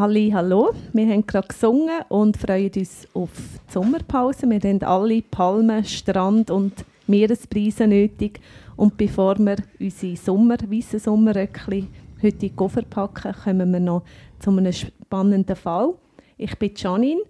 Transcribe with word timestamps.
Halli, 0.00 0.30
hallo. 0.30 0.70
Wir 0.94 1.08
haben 1.08 1.26
gerade 1.26 1.48
gesungen 1.48 2.00
und 2.08 2.38
freuen 2.38 2.72
uns 2.74 3.06
auf 3.12 3.28
die 3.68 3.72
Sommerpause. 3.74 4.48
Wir 4.48 4.58
haben 4.58 4.82
alle 4.82 5.20
Palmen, 5.20 5.84
Strand 5.84 6.50
und 6.50 6.72
Meeresbreise 7.06 7.86
nötig. 7.86 8.40
Und 8.76 8.96
bevor 8.96 9.38
wir 9.38 9.56
unsere 9.78 10.16
Sommer, 10.16 10.56
weißen 10.56 11.00
Sommerröckchen 11.00 11.88
heute 12.22 12.46
in 12.46 12.56
Koffer 12.56 12.80
packen, 12.80 13.34
kommen 13.44 13.70
wir 13.74 13.80
noch 13.80 14.04
zu 14.38 14.48
einem 14.48 14.72
spannenden 14.72 15.54
Fall. 15.54 15.92
Ich 16.38 16.58
bin 16.58 16.72
Janine, 16.74 17.20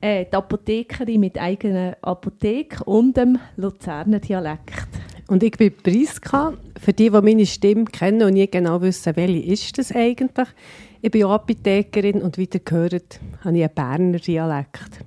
äh, 0.00 0.24
die 0.24 0.36
Apothekerin 0.36 1.18
mit 1.18 1.36
eigener 1.36 1.96
Apotheke 2.00 2.84
und 2.84 3.16
dem 3.16 3.40
Luzerner 3.56 4.20
Dialekt. 4.20 4.86
Und 5.26 5.42
ich 5.42 5.52
bin 5.52 5.72
Priska. 5.76 6.52
Für 6.78 6.92
die, 6.92 7.10
die 7.10 7.20
meine 7.20 7.46
Stimme 7.46 7.86
kennen 7.86 8.22
und 8.22 8.34
nie 8.34 8.46
genau 8.46 8.80
wissen, 8.82 9.16
welche 9.16 9.52
ist 9.52 9.78
das 9.78 9.90
eigentlich. 9.90 10.48
Ich 11.04 11.10
bin 11.10 11.24
auch 11.24 11.32
Apothekerin 11.32 12.22
und 12.22 12.38
wie 12.38 12.48
ihr 12.50 12.60
gehört, 12.60 13.20
habe 13.44 13.58
ich 13.58 13.62
einen 13.62 13.74
Berner 13.74 14.18
Dialekt. 14.18 15.04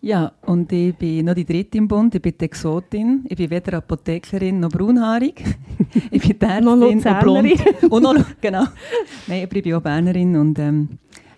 Ja, 0.00 0.32
und 0.46 0.72
ich 0.72 0.96
bin 0.96 1.26
noch 1.26 1.34
die 1.34 1.44
dritte 1.44 1.76
im 1.76 1.86
Bund. 1.86 2.14
Ich 2.14 2.22
bin 2.22 2.32
die 2.40 2.46
Exotin. 2.46 3.26
Ich 3.28 3.36
bin 3.36 3.50
weder 3.50 3.76
Apothekerin 3.76 4.58
noch 4.58 4.70
braunhaarig. 4.70 5.44
ich 6.10 6.22
bin 6.22 6.48
Ärztin 6.48 6.64
Noch 6.64 6.88
und 6.88 7.02
blond. 7.02 7.50
Luzernerin. 7.50 7.90
und 7.90 8.02
noch, 8.02 8.24
genau. 8.40 8.64
Nein, 9.26 9.46
ich 9.52 9.62
bin 9.62 9.74
auch 9.74 9.82
Bernerin 9.82 10.34
und 10.34 10.58
ähm, 10.58 10.88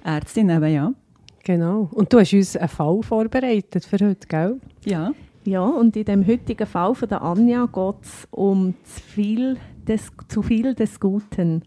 Ärztin 0.05 0.49
eben, 0.49 0.73
ja. 0.73 0.95
Genau. 1.43 1.89
Und 1.91 2.13
du 2.13 2.21
hast 2.21 2.33
uns 2.35 2.57
einen 2.57 2.69
Fall 2.69 3.03
vorbereitet 3.03 3.85
für 3.85 3.99
heute, 4.07 4.29
gell? 4.29 4.61
Ja, 4.85 5.11
Ja, 5.45 5.65
und 5.65 5.97
in 5.97 6.05
dem 6.05 6.25
heutigen 6.25 6.69
Fall 6.69 6.95
von 6.95 7.09
der 7.09 7.23
Anja 7.23 7.67
geht 7.67 8.03
es 8.05 8.29
um 8.31 8.75
zu 8.85 9.01
viel, 9.01 9.57
des, 9.89 10.13
zu 10.29 10.43
viel 10.43 10.77
des 10.77 11.01
Guten. 11.01 11.65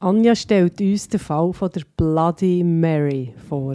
Anja 0.00 0.34
stellt 0.34 0.80
uns 0.80 1.08
den 1.08 1.20
Fall 1.20 1.52
von 1.52 1.70
der 1.70 1.82
Bloody 1.96 2.64
Mary 2.64 3.34
vor. 3.48 3.74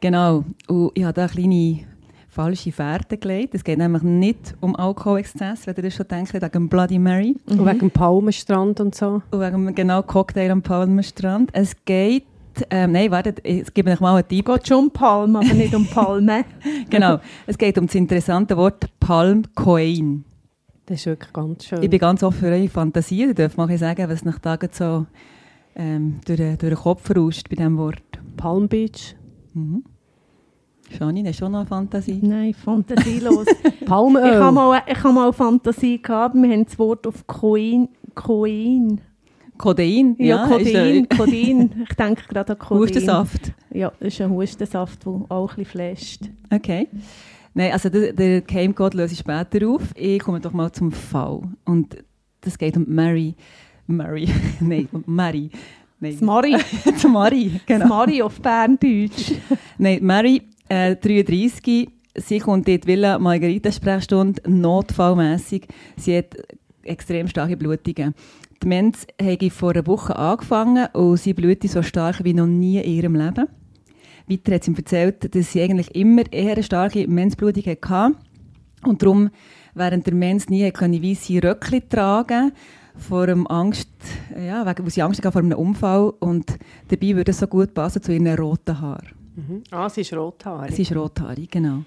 genau. 0.00 0.44
Und 0.68 0.92
ich 0.94 1.02
habe 1.02 1.14
da 1.14 1.22
eine 1.22 1.30
kleine 1.30 1.80
falsche 2.28 2.70
Fährte 2.70 3.18
gelegt. 3.18 3.54
Es 3.54 3.64
geht 3.64 3.78
nämlich 3.78 4.02
nicht 4.02 4.54
um 4.60 4.76
Alkoholexzess, 4.76 5.66
wenn 5.66 5.74
ihr 5.76 5.82
das 5.82 5.94
schon 5.94 6.06
denkt, 6.06 6.32
wegen 6.32 6.68
Bloody 6.68 6.98
Mary. 6.98 7.36
Und 7.46 7.66
wegen 7.66 7.80
dem 7.80 7.90
Palmenstrand 7.90 8.80
und 8.80 8.94
so. 8.94 9.20
Und 9.30 9.40
wegen 9.40 9.74
genau 9.74 10.02
Cocktail 10.02 10.50
am 10.50 10.62
Palmenstrand. 10.62 11.50
Es 11.52 11.74
geht... 11.84 12.24
Ähm, 12.68 12.92
nein, 12.92 13.10
wartet, 13.10 13.40
ich 13.44 13.72
gebe 13.72 13.90
euch 13.90 14.00
mal 14.00 14.16
einen 14.16 14.28
Tipp. 14.28 14.48
Es 14.48 14.54
geht 14.54 14.68
schon 14.68 14.84
um 14.84 14.90
Palmen, 14.90 15.36
aber 15.36 15.54
nicht 15.54 15.74
um 15.74 15.86
Palmen. 15.86 16.44
Genau, 16.90 17.18
es 17.46 17.56
geht 17.56 17.78
um 17.78 17.86
das 17.86 17.94
interessante 17.94 18.56
Wort 18.56 18.86
Palmcoin. 18.98 20.24
Das 20.90 20.98
ist 20.98 21.06
wirklich 21.06 21.32
ganz 21.32 21.64
schön. 21.66 21.82
Ich 21.84 21.88
bin 21.88 22.00
ganz 22.00 22.20
offen 22.24 22.40
für 22.40 22.46
eure 22.46 22.68
Fantasie. 22.68 23.20
Ihr 23.20 23.32
dürft 23.34 23.56
mal 23.56 23.78
sagen, 23.78 24.08
was 24.08 24.24
nach 24.24 24.40
Tagen 24.40 24.68
so 24.72 25.06
ähm, 25.76 26.18
durch, 26.26 26.36
den- 26.36 26.58
durch 26.58 26.74
den 26.74 26.82
Kopf 26.82 27.08
rauscht 27.16 27.48
bei 27.48 27.54
diesem 27.54 27.78
Wort. 27.78 28.02
Palm 28.36 28.66
Beach. 28.66 29.14
Mhm. 29.54 29.84
Janine, 30.98 31.28
hast 31.28 31.40
du 31.40 31.44
auch 31.44 31.48
noch 31.50 31.60
eine 31.60 31.68
Fantasie? 31.68 32.18
Nein, 32.20 32.52
fantasielos. 32.54 33.46
ich 33.80 33.86
Palmöl. 33.86 34.34
habe 34.42 34.52
mal, 34.52 34.82
ich 34.84 34.98
habe 35.04 35.14
mal 35.14 35.32
Fantasie 35.32 36.02
gehabt, 36.02 36.34
wir 36.34 36.50
haben 36.50 36.64
das 36.64 36.76
Wort 36.76 37.06
auf 37.06 37.24
Coin. 37.28 37.88
Coin. 38.16 39.00
Codein? 39.58 40.16
Ja, 40.18 40.46
ist 40.46 40.50
Codein. 40.72 41.06
der 41.08 41.16
Codein. 41.18 41.86
Ich 41.88 41.94
denke 41.96 42.22
gerade 42.28 42.52
an 42.54 42.58
Codein. 42.58 42.82
Hustensaft. 42.82 43.52
Ja, 43.72 43.92
das 44.00 44.08
ist 44.14 44.20
ein 44.22 44.30
Hustensaft, 44.30 45.06
der 45.06 45.12
auch 45.28 45.50
ein 45.50 45.56
bisschen 45.56 45.64
flasht. 45.66 46.22
Okay. 46.52 46.88
Nein, 47.54 47.72
also 47.72 47.88
der, 47.88 48.12
der 48.12 48.40
Geheimcode 48.42 48.94
löse 48.94 49.14
ich 49.14 49.20
später 49.20 49.68
auf. 49.68 49.82
Ich 49.94 50.20
komme 50.20 50.40
doch 50.40 50.52
mal 50.52 50.70
zum 50.72 50.92
Fall. 50.92 51.42
Und 51.64 51.96
das 52.40 52.56
geht 52.56 52.76
um 52.76 52.84
Mary. 52.88 53.34
Mary. 53.86 54.28
Nein, 54.60 54.88
um 54.92 55.02
Mary. 55.06 55.50
Nein. 56.00 56.16
Mari. 56.20 56.56
Mari, 57.08 57.60
genau. 57.66 57.86
Mari 57.86 58.22
auf 58.22 58.40
Berndeutsch. 58.40 59.32
Nein, 59.78 60.02
Mary, 60.02 60.42
äh, 60.68 60.96
33, 60.96 61.90
sie 62.14 62.38
kommt 62.38 62.66
in 62.68 62.80
die 62.80 62.86
Villa 62.86 63.18
Margarita-Sprechstunde, 63.18 64.40
notfallmässig. 64.48 65.68
Sie 65.96 66.16
hat 66.16 66.36
extrem 66.84 67.28
starke 67.28 67.56
Blutungen. 67.56 68.14
Die 68.62 68.66
Mens 68.66 69.06
habe 69.20 69.50
vor 69.50 69.72
einer 69.72 69.86
Woche 69.86 70.16
angefangen 70.16 70.86
und 70.94 71.18
sie 71.18 71.34
blutet 71.34 71.70
so 71.70 71.82
stark 71.82 72.24
wie 72.24 72.34
noch 72.34 72.46
nie 72.46 72.78
in 72.78 72.92
ihrem 72.92 73.14
Leben. 73.16 73.46
Weiter 74.30 74.54
hat 74.54 74.64
sie 74.64 74.70
ihm 74.70 74.76
erzählt, 74.76 75.34
dass 75.34 75.52
sie 75.52 75.62
eigentlich 75.62 75.94
immer 75.94 76.22
eher 76.30 76.52
eine 76.52 76.62
starke 76.62 77.06
Mensblutung 77.08 77.64
hatte 77.64 78.16
und 78.84 79.02
darum 79.02 79.30
während 79.74 80.06
der 80.06 80.14
Mens 80.14 80.48
nie 80.48 80.70
können 80.70 81.02
weisse 81.02 81.42
Röckchen 81.42 81.88
tragen 81.88 82.52
vor 82.96 83.26
dem 83.26 83.46
Angst, 83.46 83.88
ja, 84.36 84.66
wegen, 84.66 84.84
wo 84.84 84.90
sie 84.90 85.02
Angst 85.02 85.20
hatte 85.20 85.32
vor 85.32 85.42
einem 85.42 85.58
Unfall 85.58 86.12
und 86.18 86.58
dabei 86.88 87.16
würde 87.16 87.30
es 87.30 87.38
so 87.38 87.46
gut 87.46 87.72
passen 87.74 88.02
zu 88.02 88.12
ihren 88.12 88.28
roten 88.38 88.80
Haaren. 88.80 89.08
Mhm. 89.36 89.62
Ah, 89.70 89.88
sie 89.88 90.02
ist 90.02 90.12
rothaarig. 90.12 90.74
Sie 90.74 90.82
ist 90.82 90.94
rothaarig, 90.94 91.50
genau. 91.50 91.84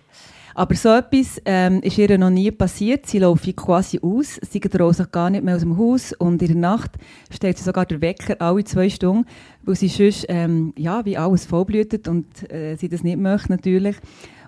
Aber 0.55 0.75
so 0.75 0.89
etwas 0.89 1.41
ähm, 1.45 1.81
ist 1.81 1.97
ihr 1.97 2.17
noch 2.17 2.29
nie 2.29 2.51
passiert. 2.51 3.07
Sie 3.07 3.19
läuft 3.19 3.55
quasi 3.55 3.99
aus, 4.01 4.39
sie 4.49 4.59
traut 4.59 4.95
sich 4.95 5.11
gar 5.11 5.29
nicht 5.29 5.43
mehr 5.43 5.55
aus 5.55 5.61
dem 5.61 5.77
Haus 5.77 6.13
und 6.13 6.41
in 6.41 6.47
der 6.47 6.57
Nacht 6.57 6.91
stellt 7.31 7.57
sie 7.57 7.63
sogar 7.63 7.85
den 7.85 8.01
Wecker 8.01 8.35
alle 8.39 8.63
zwei 8.63 8.89
Stunden, 8.89 9.25
weil 9.63 9.75
sie 9.75 9.87
sonst, 9.87 10.25
ähm, 10.29 10.73
ja, 10.77 11.03
wie 11.05 11.17
alles 11.17 11.45
vollblütet 11.45 12.07
und 12.07 12.51
äh, 12.51 12.75
sie 12.75 12.89
das 12.89 13.03
nicht 13.03 13.17
möchte 13.17 13.51
natürlich. 13.51 13.95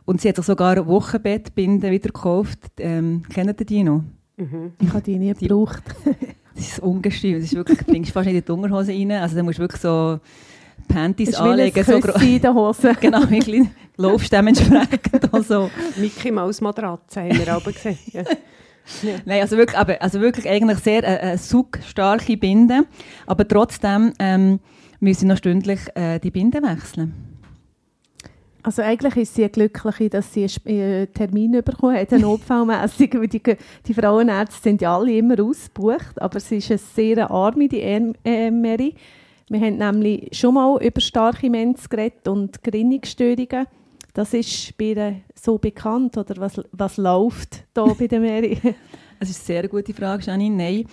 Und 0.05 0.21
sie 0.21 0.29
hat 0.29 0.35
sich 0.35 0.45
sogar 0.45 0.77
ein 0.77 0.85
Wochenbettbinden 0.85 1.89
wieder 1.91 2.09
gekauft. 2.09 2.59
Ähm, 2.77 3.23
kennt 3.33 3.59
ihr 3.59 3.65
die 3.65 3.83
noch? 3.83 4.03
Mhm. 4.37 4.73
Ich 4.79 4.89
habe 4.89 5.01
die 5.01 5.17
nie 5.17 5.33
gebraucht. 5.33 5.83
Das 6.55 6.69
ist 6.69 6.79
ungestüm. 6.79 7.33
Das 7.33 7.43
ist 7.43 7.53
wirklich, 7.53 7.79
du 7.79 7.83
bringst 7.83 8.11
fast 8.11 8.27
nicht 8.27 8.37
in 8.37 8.45
die 8.45 8.51
Unterhose 8.51 8.93
rein. 8.93 9.11
Also 9.11 9.35
da 9.35 9.43
musst 9.43 9.57
du 9.57 9.63
wirklich 9.63 9.81
so 9.81 10.21
Panties 10.87 11.35
ein 11.35 11.49
anlegen. 11.49 11.83
So 11.83 11.95
in 11.95 12.39
den 12.41 12.53
Hosen. 12.53 12.95
genau, 13.01 13.29
wirklich. 13.29 13.67
Laufst 13.97 14.31
dementsprechend 14.31 15.33
auch 15.33 15.43
so. 15.47 15.69
Mickey 15.97 16.31
Maus 16.31 16.61
Matratze 16.61 17.21
haben 17.21 17.37
wir 17.37 17.53
aber 17.53 17.71
gesehen. 17.71 17.97
Ja. 18.11 18.23
Nein, 19.25 19.41
also 19.41 19.57
wirklich, 19.57 19.77
aber, 19.77 20.01
also 20.01 20.21
wirklich 20.21 20.47
eigentlich 20.47 20.79
sehr 20.79 21.03
äh, 21.03 21.33
äh, 21.33 21.37
saugstarke 21.37 22.37
Binde. 22.37 22.85
Aber 23.25 23.47
trotzdem 23.47 24.13
ähm, 24.19 24.59
müssen 24.99 25.21
sie 25.21 25.25
noch 25.25 25.37
stündlich 25.37 25.79
äh, 25.95 26.19
die 26.19 26.31
Binde 26.31 26.61
wechseln. 26.61 27.13
Also 28.65 28.81
eigentlich 28.81 29.15
ist 29.15 29.35
sie 29.35 29.43
eine 29.43 29.51
Glückliche, 29.51 30.09
dass 30.09 30.33
sie 30.33 30.47
einen 30.65 30.77
äh, 30.77 31.07
Termin 31.07 31.51
bekommen 31.63 31.95
hat, 31.95 32.11
einen 32.11 32.23
notfallmässig, 32.23 33.13
weil 33.13 33.27
die, 33.27 33.41
die 33.85 33.93
Frauenärzte 33.93 34.59
sind 34.63 34.81
ja 34.81 34.97
alle 34.97 35.15
immer 35.15 35.39
ausgebucht, 35.39 36.19
aber 36.19 36.39
sie 36.39 36.57
ist 36.57 36.71
eine 36.71 36.79
sehr 36.79 37.29
arme, 37.29 37.67
die 37.67 37.81
äh, 37.81 38.49
Mary. 38.49 38.95
Wir 39.49 39.59
haben 39.59 39.77
nämlich 39.77 40.35
schon 40.35 40.55
mal 40.55 40.83
über 40.83 40.99
starke 40.99 41.47
Mens 41.47 41.87
geredet 41.87 42.27
und 42.27 42.63
Gerinnungsstörungen. 42.63 43.67
Das 44.15 44.33
ist 44.33 44.77
bei 44.77 44.85
ihr 44.85 45.21
so 45.35 45.57
bekannt, 45.57 46.17
oder 46.17 46.37
was, 46.37 46.61
was 46.71 46.95
läuft 46.95 47.65
da 47.73 47.83
bei 47.83 48.07
der 48.07 48.21
Mary? 48.21 48.57
Das 49.17 49.29
ist 49.29 49.49
eine 49.49 49.61
sehr 49.61 49.67
gute 49.69 49.93
Frage, 49.93 50.25
Janine. 50.25 50.57
Nein, 50.57 50.85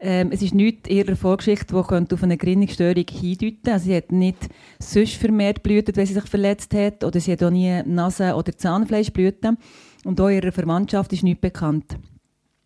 ähm, 0.00 0.30
es 0.32 0.42
ist 0.42 0.52
nichts 0.52 0.90
ihrer 0.90 1.14
Vorgeschichte, 1.14 1.76
die 1.76 1.82
könnte 1.82 2.16
auf 2.16 2.24
eine 2.24 2.36
Gerinnungsstörung 2.36 3.04
hindeuten 3.08 3.70
Also 3.70 3.84
sie 3.84 3.96
hat 3.96 4.10
nicht 4.10 4.48
sonst 4.80 5.14
vermehrt 5.14 5.62
blutet, 5.62 5.96
wenn 5.96 6.04
sie 6.04 6.14
sich 6.14 6.24
verletzt 6.24 6.74
hat, 6.74 7.04
oder 7.04 7.20
sie 7.20 7.32
hat 7.32 7.42
auch 7.44 7.50
nie 7.50 7.82
Nase- 7.84 8.34
oder 8.34 8.56
Zahnfleischblüten. 8.56 9.58
Und 10.04 10.20
auch 10.20 10.28
ihrer 10.28 10.50
Verwandtschaft 10.50 11.12
ist 11.12 11.22
nichts 11.22 11.40
bekannt. 11.40 11.96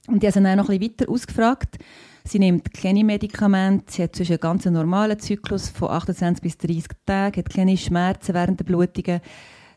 Und 0.08 0.24
ich 0.24 0.28
habe 0.28 0.32
sie 0.32 0.42
dann 0.42 0.56
noch 0.56 0.70
ein 0.70 0.78
bisschen 0.78 0.98
weiter 0.98 1.12
ausgefragt. 1.12 1.78
Sie 2.24 2.38
nimmt 2.38 2.72
keine 2.72 3.04
Medikamente, 3.04 3.92
sie 3.92 4.02
hat 4.02 4.16
sonst 4.16 4.30
einen 4.30 4.40
ganz 4.40 4.64
normalen 4.64 5.18
Zyklus 5.18 5.68
von 5.68 5.90
28 5.90 6.42
bis 6.42 6.56
30 6.56 6.84
Tagen, 7.04 7.36
hat 7.36 7.50
keine 7.50 7.76
Schmerzen 7.76 8.34
während 8.34 8.60
der 8.60 8.64
Blutungen. 8.64 9.20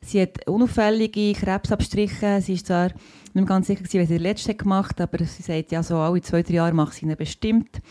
Sie 0.06 0.22
hat 0.22 0.48
unauffällige 0.48 1.34
Krebsabstriche. 1.34 2.40
Sie 2.40 2.54
ist 2.54 2.68
zwar 2.68 2.86
nicht 2.90 3.34
mehr 3.34 3.46
ganz 3.46 3.66
sicher, 3.66 3.84
gewesen, 3.84 4.02
was 4.02 4.08
sie 4.08 4.18
letzte 4.18 4.54
gemacht 4.54 5.00
hat, 5.00 5.14
aber 5.14 5.26
sie 5.26 5.42
sagt, 5.42 5.72
ja, 5.72 5.82
so 5.82 5.98
alle 5.98 6.22
zwei, 6.22 6.44
drei 6.44 6.54
Jahre 6.54 6.74
macht 6.74 6.94
sie 6.94 7.08
ihn 7.08 7.16
bestimmt. 7.18 7.82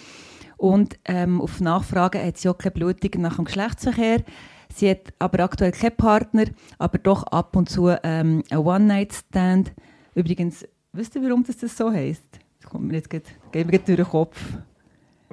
Und 0.56 0.96
ähm, 1.06 1.40
auf 1.40 1.60
Nachfragen 1.60 2.24
hat 2.24 2.38
sie 2.38 2.48
auch 2.48 2.56
keine 2.56 2.70
Blutung 2.70 3.20
nach 3.20 3.36
dem 3.36 3.46
Geschlechtsverkehr. 3.46 4.22
Sie 4.72 4.88
hat 4.88 5.12
aber 5.18 5.40
aktuell 5.40 5.72
keinen 5.72 5.96
Partner, 5.96 6.44
aber 6.78 6.98
doch 6.98 7.24
ab 7.24 7.56
und 7.56 7.68
zu 7.68 7.88
ähm, 7.88 8.44
einen 8.48 8.60
One-Night-Stand. 8.60 9.72
Übrigens, 10.14 10.64
wisst 10.92 11.16
ihr, 11.16 11.22
warum 11.22 11.44
das, 11.44 11.76
so 11.76 11.90
heisst? 11.90 12.38
Das 12.60 12.70
kommt 12.70 12.86
mir 12.86 12.94
jetzt 12.94 13.10
grad 13.10 13.24
durch 13.52 13.84
den 13.84 14.04
Kopf. 14.04 14.38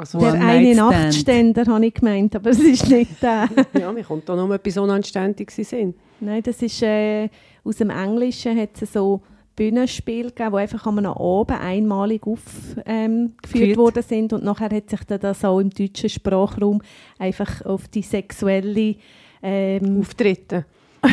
Also, 0.02 0.18
Der 0.18 0.34
eine. 0.34 0.74
Nachtständer 0.74 1.64
habe 1.68 1.86
ich 1.86 1.94
gemeint, 1.94 2.36
aber 2.36 2.50
es 2.50 2.60
ist 2.60 2.90
nicht 2.90 3.22
der. 3.22 3.48
ja, 3.80 3.92
mir 3.92 4.04
kommt 4.04 4.28
da 4.28 4.36
noch 4.36 4.52
etwas 4.52 4.76
Unanständiges 4.78 5.60
in 5.60 5.64
Sinn. 5.64 5.94
Nein, 6.20 6.42
das 6.42 6.60
ist 6.64 6.82
äh, 6.82 7.30
aus 7.64 7.76
dem 7.76 7.92
Englischen 7.92 8.60
hat 8.60 8.82
es 8.82 8.94
so 8.94 9.22
Bühnenspiele 9.56 10.30
gegeben, 10.30 10.54
die 10.54 10.58
einfach 10.58 10.88
einem 10.88 11.06
Abend 11.06 11.62
einmalig 11.62 12.26
aufgeführt 12.26 12.88
ähm, 12.88 13.36
worden 13.76 14.02
sind 14.02 14.34
und 14.34 14.44
nachher 14.44 14.76
hat 14.76 14.90
sich 14.90 15.04
dann 15.04 15.20
das 15.20 15.46
auch 15.46 15.60
im 15.60 15.70
deutschen 15.70 16.10
Sprachraum 16.10 16.82
einfach 17.20 17.64
auf 17.64 17.88
die 17.88 18.02
sexuelle 18.02 18.96
ähm, 19.44 20.00
Auftreten. 20.00 20.66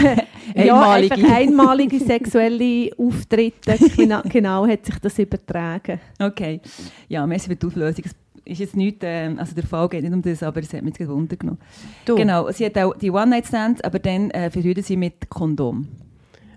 ja, 0.55 0.81
Einmalige. 0.81 1.15
einfach 1.15 1.31
einmalige 1.31 1.99
sexuelle 2.01 2.91
Auftritte, 2.97 3.77
genau, 3.97 4.23
genau 4.25 4.67
hat 4.67 4.87
sich 4.87 4.99
das 4.99 5.19
übertragen. 5.19 6.01
Okay. 6.19 6.63
Ja, 7.09 7.27
merci 7.27 7.51
für 7.51 7.57
die 7.57 7.67
Auflösung. 7.67 8.05
Es 8.49 8.55
ist 8.55 8.61
jetzt 8.61 8.77
nicht, 8.77 9.05
äh, 9.05 9.35
also 9.37 9.55
der 9.55 9.65
Fall 9.65 9.89
geht 9.91 10.03
nicht 10.03 10.13
um 10.15 10.23
das, 10.23 10.43
aber 10.43 10.61
es 10.61 10.73
hat 10.73 10.83
mich 10.83 10.95
gewundert 10.95 11.39
genommen. 11.41 11.59
Du, 12.07 12.17
Genau, 12.17 12.51
sie 12.51 12.65
hat 12.65 12.79
auch 12.79 12.97
die 12.97 13.11
One-Night-Stands, 13.11 13.83
aber 13.83 13.99
dann 13.99 14.31
äh, 14.31 14.51
verhüten 14.51 14.83
sie 14.83 14.97
mit 14.97 15.29
Kondom. 15.29 15.87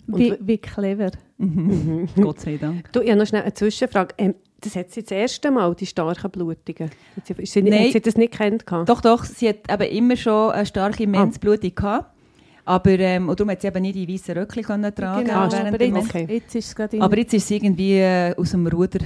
Wie, 0.08 0.36
wie 0.40 0.58
clever. 0.58 1.12
Mhm. 1.38 2.08
Gott 2.16 2.40
sei 2.40 2.58
Dank. 2.58 2.92
du, 2.94 3.02
ich 3.02 3.10
habe 3.10 3.20
noch 3.20 3.28
schnell 3.28 3.42
eine 3.42 3.54
Zwischenfrage. 3.54 4.16
Ähm, 4.18 4.36
das 4.62 4.76
hat 4.76 4.92
sie 4.92 5.02
das 5.02 5.12
erste 5.12 5.52
Mal, 5.52 5.74
die 5.76 5.86
starken 5.86 6.32
Blutungen. 6.32 6.92
Hat 7.16 7.28
sie, 7.28 7.34
ist 7.34 7.52
sie, 7.52 7.62
Nein. 7.62 7.86
Hat 7.86 7.94
sie 7.94 8.02
das 8.02 8.16
nicht 8.16 8.34
kennt? 8.34 8.64
Doch, 8.70 9.02
doch, 9.02 9.26
sie 9.26 9.50
hat 9.50 9.72
eben 9.72 9.92
immer 9.92 10.16
schon 10.16 10.52
eine 10.52 10.66
starke 10.66 11.08
Menzblutung 11.08 11.74
gehabt. 11.76 12.16
Aber 12.64 12.92
ähm, 12.92 13.28
und 13.28 13.40
darum 13.40 13.52
hat 13.52 13.62
sie 13.62 13.68
eben 13.68 13.82
nicht 13.82 13.96
die 13.96 14.08
weißen 14.08 14.38
Röckchen 14.38 14.64
können 14.64 14.94
tragen 14.96 15.26
Genau, 15.26 15.52
während 15.52 15.76
aber 15.76 15.84
jetzt. 15.84 16.10
Okay. 16.10 16.28
jetzt 16.30 16.56
ist 16.56 16.68
es 16.68 16.76
gerade 16.76 17.02
Aber 17.02 17.18
jetzt 17.18 17.34
ist 17.34 17.48
sie 17.48 17.56
irgendwie 17.58 17.98
äh, 17.98 18.36
aus 18.38 18.52
dem 18.52 18.68
Ruder 18.68 19.00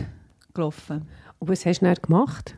gelaufen. 0.54 1.04
Und 1.40 1.50
was 1.50 1.66
hast 1.66 1.82
du 1.82 1.86
dann 1.86 1.96
gemacht? 1.96 2.56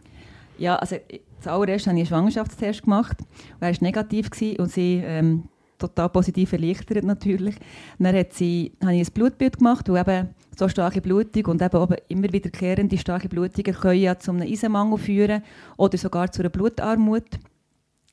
Ja, 0.57 0.75
also 0.77 0.98
zuallererst 1.39 1.88
habe 1.88 1.98
ich 1.98 2.01
einen 2.01 2.07
Schwangerschaftstest 2.07 2.83
gemacht. 2.83 3.18
Und 3.19 3.62
er 3.62 3.71
war 3.71 3.77
negativ 3.81 4.30
und 4.57 4.71
sie 4.71 5.01
ähm, 5.06 5.44
total 5.77 6.09
positiv 6.09 6.54
erleichtert 6.54 7.04
natürlich. 7.04 7.56
Dann 8.00 8.15
hat 8.15 8.33
sie, 8.33 8.74
habe 8.81 8.95
ich 8.95 9.07
ein 9.07 9.13
Blutbild 9.13 9.57
gemacht, 9.57 9.88
wo 9.89 9.95
eben 9.95 10.30
so 10.57 10.68
starke 10.68 11.01
Blutung 11.01 11.45
und 11.45 11.62
eben 11.62 11.77
auch 11.77 11.92
immer 12.07 12.31
wiederkehrende 12.31 12.98
starke 12.98 13.30
Blutungen 13.30 13.74
können 13.74 14.01
ja 14.01 14.18
zu 14.18 14.31
einem 14.31 14.42
Eisenmangel 14.42 14.98
führen 14.98 15.44
oder 15.77 15.98
sogar 15.98 16.31
zu 16.31 16.42
einer 16.42 16.50
Blutarmut. 16.50 17.27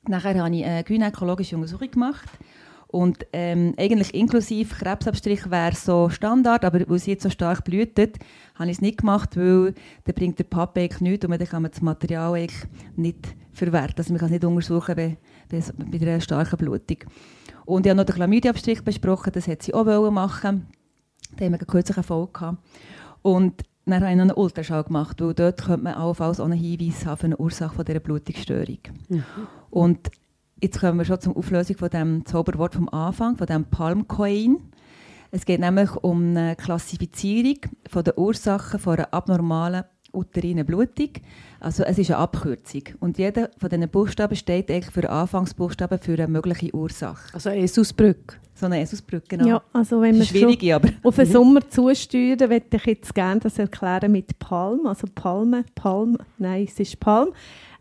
Nachher 0.06 0.42
habe 0.42 0.54
ich 0.54 0.64
eine 0.64 0.84
gynäkologische 0.84 1.56
Untersuchung 1.56 1.90
gemacht. 1.90 2.28
Und 2.94 3.26
ähm, 3.32 3.74
eigentlich 3.76 4.14
inklusive 4.14 4.72
Krebsabstrich 4.72 5.50
wäre 5.50 5.74
so 5.74 6.10
Standard, 6.10 6.64
aber 6.64 6.88
weil 6.88 7.00
sie 7.00 7.10
jetzt 7.10 7.24
so 7.24 7.28
stark 7.28 7.64
blutet, 7.64 8.20
habe 8.54 8.70
ich 8.70 8.76
es 8.76 8.80
nicht 8.80 8.98
gemacht, 8.98 9.36
weil 9.36 9.74
dann 10.04 10.14
bringt 10.14 10.38
der 10.38 10.44
Pappe 10.44 10.82
eigentlich 10.82 11.00
nichts 11.00 11.24
und 11.24 11.32
dann 11.32 11.48
kann 11.48 11.62
man 11.62 11.72
das 11.72 11.82
Material 11.82 12.34
eigentlich 12.34 12.68
nicht 12.94 13.34
verwerten. 13.52 13.96
Also 13.98 14.12
man 14.12 14.20
kann 14.20 14.26
es 14.26 14.32
nicht 14.34 14.44
untersuchen 14.44 14.94
bei, 14.94 15.16
bei, 15.50 15.60
bei 15.90 16.06
einer 16.06 16.20
starken 16.20 16.56
Blutung. 16.56 16.98
Und 17.64 17.84
ich 17.84 17.90
habe 17.90 17.96
noch 17.96 18.04
den 18.04 18.14
Chlamydia-Abstrich 18.14 18.84
besprochen, 18.84 19.32
das 19.32 19.48
hat 19.48 19.64
sie 19.64 19.74
auch 19.74 20.10
machen. 20.12 20.68
Da 21.36 21.46
haben 21.46 21.52
wir 21.52 21.58
kürzlich 21.58 21.96
eine 21.96 22.04
Folge 22.04 22.32
gehabt. 22.32 22.58
Und 23.22 23.60
dann 23.86 24.02
habe 24.02 24.12
ich 24.12 24.16
noch 24.16 24.22
einen 24.22 24.36
Ultraschall 24.36 24.84
gemacht, 24.84 25.20
weil 25.20 25.34
dort 25.34 25.64
könnte 25.64 25.82
man 25.82 25.94
allenfalls 25.94 26.38
auch 26.38 26.44
einen 26.44 26.60
Hinweis 26.60 27.04
haben 27.04 27.16
für 27.16 27.26
eine 27.26 27.38
Ursache 27.38 27.74
von 27.74 27.84
dieser 27.84 27.98
Blutungsstörung. 27.98 28.78
Und 29.70 30.10
jetzt 30.64 30.80
kommen 30.80 30.98
wir 30.98 31.04
schon 31.04 31.20
zur 31.20 31.36
Auflösung 31.36 31.76
von 31.76 31.90
dem 31.90 32.24
Zauberwort 32.24 32.74
vom 32.74 32.88
Anfang, 32.88 33.36
von 33.36 33.46
dem 33.46 33.64
Palmcoin. 33.66 34.58
Es 35.30 35.44
geht 35.44 35.60
nämlich 35.60 35.94
um 35.96 36.30
eine 36.30 36.56
Klassifizierung 36.56 37.58
von 37.88 38.02
der 38.02 38.16
Ursachen 38.16 38.80
von 38.80 38.96
einer 38.96 39.12
abnormalen 39.12 39.84
uterinen 40.14 40.64
Blutung. 40.64 41.10
Also 41.60 41.82
es 41.82 41.98
ist 41.98 42.10
eine 42.10 42.18
Abkürzung. 42.18 42.82
Und 43.00 43.18
jeder 43.18 43.50
von 43.58 43.68
diesen 43.68 43.88
Buchstaben 43.90 44.36
steht 44.36 44.70
eigentlich 44.70 44.92
für 44.92 45.02
den 45.02 45.10
Anfangsbuchstaben 45.10 45.98
für 45.98 46.14
eine 46.14 46.28
mögliche 46.28 46.74
Ursache. 46.74 47.34
Also 47.34 47.50
Esusbrücke. 47.50 48.36
So 48.54 48.66
eine 48.66 48.80
Esusbrücke, 48.80 49.36
genau. 49.36 49.46
Ja, 49.46 49.62
also 49.72 50.00
wenn 50.00 50.14
wir 50.14 50.22
ist 50.22 50.28
schwierig, 50.28 50.72
aber... 50.72 50.88
auf 51.02 51.16
den 51.16 51.26
Sommer 51.26 51.68
zusteuern, 51.68 52.48
möchte 52.48 52.76
ich 52.76 52.86
jetzt 52.86 53.14
gerne 53.14 53.40
das 53.40 53.58
erklären 53.58 54.12
mit 54.12 54.38
Palm, 54.38 54.86
also 54.86 55.08
Palme, 55.12 55.64
Palm, 55.74 56.16
nein, 56.38 56.64
es 56.66 56.78
ist 56.78 57.00
Palm. 57.00 57.30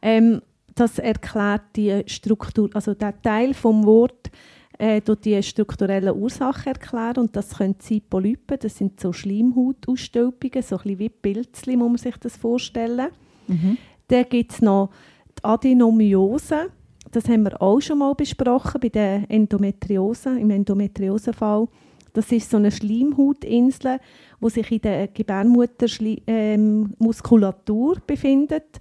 Ähm, 0.01 0.41
das 0.75 0.99
erklärt 0.99 1.61
die 1.75 2.03
Struktur, 2.07 2.69
also 2.73 2.93
der 2.93 3.21
Teil 3.21 3.53
vom 3.53 3.85
Wort 3.85 4.31
äh, 4.79 5.01
die 5.01 5.41
strukturelle 5.43 6.13
Ursache 6.13 6.69
erklären 6.69 7.17
und 7.17 7.35
das 7.35 7.57
können 7.57 7.75
sein 7.79 8.01
Polypen, 8.09 8.57
das 8.59 8.77
sind 8.77 8.99
so 8.99 9.13
Schleimhautausstülpungen, 9.13 10.63
so 10.63 10.77
ein 10.77 10.83
bisschen 10.83 10.99
wie 10.99 11.09
Pilzli, 11.09 11.75
muss 11.75 11.89
man 11.89 11.97
sich 11.97 12.17
das 12.17 12.37
vorstellen. 12.37 13.09
Mhm. 13.47 13.77
Dann 14.07 14.25
gibt 14.29 14.51
es 14.53 14.61
noch 14.61 14.89
die 15.37 15.43
Adenomiose. 15.43 16.69
Das 17.11 17.29
haben 17.29 17.43
wir 17.43 17.61
auch 17.61 17.79
schon 17.79 17.99
mal 17.99 18.15
besprochen 18.15 18.81
bei 18.81 18.89
der 18.89 19.29
Endometriose, 19.29 20.39
im 20.39 20.49
Endometriosefall. 20.49 21.67
Das 22.13 22.31
ist 22.31 22.49
so 22.49 22.57
eine 22.57 22.71
Schleimhautinsel, 22.71 23.99
die 24.41 24.49
sich 24.49 24.71
in 24.71 24.81
der 24.81 25.07
Gebärmuttermuskulatur 25.07 26.23
ähm, 26.27 26.93
Muskulatur 26.99 27.97
befindet 28.05 28.79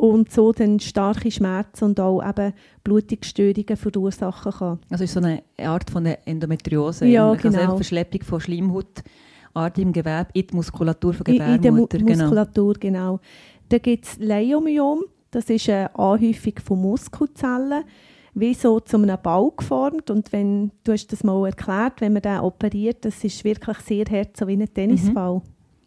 und 0.00 0.32
so 0.32 0.52
dann 0.52 0.80
starke 0.80 1.30
Schmerzen 1.30 1.84
und 1.84 2.00
auch 2.00 2.26
eben 2.26 2.54
Blutungsstörungen 2.82 3.76
verursachen 3.76 4.52
kann. 4.52 4.78
Also 4.88 5.04
ist 5.04 5.12
so 5.12 5.20
eine 5.20 5.42
Art 5.58 5.90
von 5.90 6.04
der 6.04 6.26
Endometriose. 6.26 7.06
Ja. 7.06 7.30
Also 7.30 7.48
genau. 7.48 7.60
eine 7.60 7.74
Verschleppung 7.76 8.22
von 8.22 8.40
Schleimhautartigem 8.40 9.92
Gewebe 9.92 10.28
in 10.32 10.46
die 10.46 10.56
Muskulatur 10.56 11.12
von 11.12 11.26
In, 11.26 11.34
in 11.34 11.38
der 11.38 11.72
Mu 11.72 11.86
Gebärmutter. 11.86 11.98
genau. 11.98 12.24
Muskulatur, 12.24 12.74
genau. 12.80 13.20
Dann 13.68 13.82
gibt 13.82 14.06
es 14.06 14.18
Leiomyom, 14.18 15.04
das 15.30 15.50
ist 15.50 15.68
eine 15.68 15.94
Anhäufung 15.94 16.54
von 16.64 16.80
Muskelzellen, 16.80 17.84
wie 18.32 18.54
so 18.54 18.80
zu 18.80 18.96
einem 18.96 19.18
Ball 19.22 19.50
geformt. 19.54 20.10
Und 20.10 20.32
wenn, 20.32 20.70
du 20.82 20.92
hast 20.92 21.12
das 21.12 21.22
mal 21.24 21.44
erklärt, 21.44 22.00
wenn 22.00 22.14
man 22.14 22.22
den 22.22 22.40
operiert, 22.40 23.04
das 23.04 23.22
ist 23.22 23.44
wirklich 23.44 23.76
sehr 23.80 24.06
hart, 24.06 24.34
so 24.34 24.48
wie 24.48 24.54
ein 24.54 24.72
Tennisball. 24.72 25.42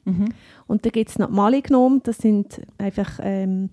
Mhm. 0.05 0.29
Und 0.67 0.85
dann 0.85 0.91
gibt 0.91 1.09
es 1.09 1.17
noch 1.17 1.31
Malignom, 1.31 2.01
das 2.03 2.19
sind 2.19 2.61
einfach 2.77 3.19
ähm, 3.23 3.69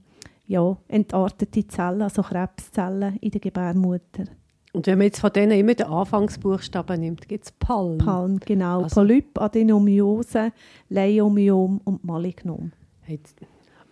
ja, 0.51 0.77
entartete 0.89 1.65
Zellen, 1.69 2.03
also 2.03 2.23
Krebszellen 2.23 3.17
in 3.21 3.31
der 3.31 3.41
Gebärmutter. 3.41 4.25
Und 4.73 4.87
wenn 4.89 4.99
man 4.99 5.05
jetzt 5.07 5.21
von 5.21 5.33
denen 5.33 5.53
immer 5.53 5.75
den 5.75 5.87
Anfangsbuchstaben 5.87 7.01
nimmt, 7.01 7.29
gibt 7.29 7.45
es 7.45 7.53
Palm. 7.53 7.99
Palm, 7.99 8.41
genau. 8.41 8.83
Also- 8.83 8.97
Polyp, 9.01 9.41
Adenomiose, 9.41 10.53
Leiomyom 10.89 11.81
und 11.85 12.05
Malignom. 12.05 12.73
Jetzt- 13.07 13.37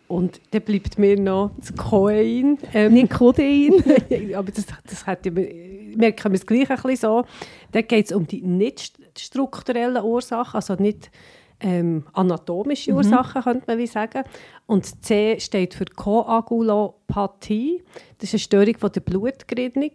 Und 0.08 0.40
dann 0.52 0.62
bleibt 0.62 0.98
mir 0.98 1.20
noch 1.20 1.50
das 1.58 1.74
Coin. 1.76 2.58
Ähm, 2.74 2.92
Nicht 2.94 3.10
Codein. 3.12 3.72
aber 4.34 4.50
das, 4.50 4.66
das 4.88 5.06
hat 5.06 5.26
ja, 5.26 5.32
merken 5.32 6.32
wir 6.32 6.34
es 6.38 6.46
gleich 6.46 6.70
ein 6.70 6.76
bisschen 6.76 6.96
so. 6.96 7.24
Da 7.72 7.82
geht 7.82 8.06
es 8.06 8.12
um 8.12 8.26
die 8.26 8.40
nicht 8.42 8.78
st- 8.80 9.18
strukturellen 9.18 10.02
Ursachen, 10.02 10.54
also 10.56 10.74
nicht 10.74 11.10
ähm, 11.60 12.04
anatomische 12.12 12.92
Ursachen, 12.92 13.42
könnte 13.42 13.64
man 13.66 13.78
wie 13.78 13.86
sagen. 13.86 14.24
Und 14.66 15.04
C 15.04 15.38
steht 15.40 15.74
für 15.74 15.84
Koagulopathie. 15.84 17.82
Das 18.18 18.28
ist 18.28 18.34
eine 18.34 18.64
Störung 18.64 18.78
von 18.78 18.92
der 18.92 19.00
Blutgerinnung. 19.00 19.92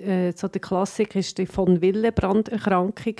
Äh, 0.00 0.32
so 0.34 0.48
der 0.48 0.60
Klassiker 0.60 1.18
ist 1.18 1.38
die 1.38 1.46
von 1.46 1.80
Willebrand-Erkrankung, 1.80 3.16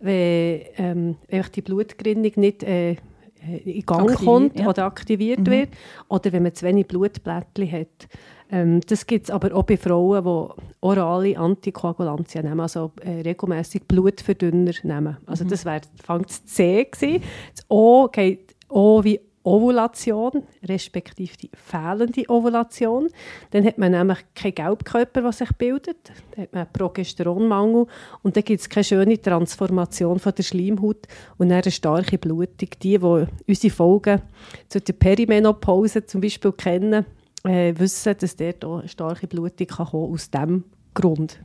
wenn 0.00 0.62
ähm, 0.76 1.16
die 1.54 1.62
Blutgerinnung 1.62 2.32
nicht 2.36 2.62
äh, 2.62 2.96
in 3.42 3.86
Gang 3.86 4.10
Aktiviert, 4.10 4.24
kommt 4.24 4.60
ja. 4.60 4.68
oder 4.68 4.84
aktiviert 4.84 5.46
wird 5.46 5.70
oder 6.08 6.32
wenn 6.32 6.42
man 6.42 6.54
zu 6.54 6.66
wenig 6.66 6.88
Blutblättchen 6.88 7.72
hat. 7.72 8.08
Ähm, 8.50 8.80
das 8.86 9.06
gibt 9.06 9.24
es 9.24 9.30
aber 9.30 9.54
auch 9.54 9.62
bei 9.62 9.76
Frauen, 9.76 10.24
die 10.24 10.62
orale 10.80 11.38
Antikoagulantien 11.38 12.44
nehmen, 12.44 12.60
also 12.60 12.92
äh, 13.00 13.20
regelmäßig 13.20 13.84
Blutverdünner 13.86 14.72
nehmen. 14.82 15.16
Also 15.26 15.44
das 15.44 15.64
wäre 15.64 15.82
fängt 16.04 16.28
das 16.28 16.44
C 16.46 16.84
gewesen. 16.84 17.22
Das 17.54 17.64
O 17.68 18.08
geht 18.08 18.56
O 18.68 19.02
wie 19.04 19.20
Ovulation, 19.42 20.42
respektive 20.64 21.34
die 21.36 21.50
fehlende 21.54 22.28
Ovulation. 22.28 23.08
Dann 23.52 23.64
hat 23.64 23.78
man 23.78 23.92
nämlich 23.92 24.18
keinen 24.34 24.54
Gelbkörper, 24.54 25.22
der 25.22 25.32
sich 25.32 25.50
bildet. 25.56 26.12
Dann 26.32 26.42
hat 26.44 26.52
man 26.52 26.62
einen 26.62 26.72
Progesteronmangel 26.72 27.86
und 28.22 28.36
dann 28.36 28.44
gibt 28.44 28.60
es 28.60 28.68
keine 28.68 28.84
schöne 28.84 29.20
Transformation 29.20 30.18
von 30.18 30.34
der 30.34 30.42
Schleimhaut 30.42 31.06
und 31.38 31.50
eine 31.50 31.70
starke 31.70 32.18
Blutung. 32.18 32.68
Die, 32.82 32.98
die 32.98 33.26
unsere 33.46 33.74
Folgen 33.74 34.20
zu 34.68 34.80
der 34.80 34.92
Perimenopause 34.92 36.04
zum 36.04 36.20
Beispiel 36.20 36.52
kennen, 36.52 37.06
äh, 37.44 37.74
wissen, 37.76 38.14
dass 38.18 38.36
dort 38.36 38.64
auch 38.64 38.78
eine 38.80 38.88
starke 38.88 39.26
Blutung 39.26 39.66
kann 39.66 39.86
kommen 39.86 40.12
aus 40.12 40.30
diesem 40.30 40.64
Grund. 40.94 41.40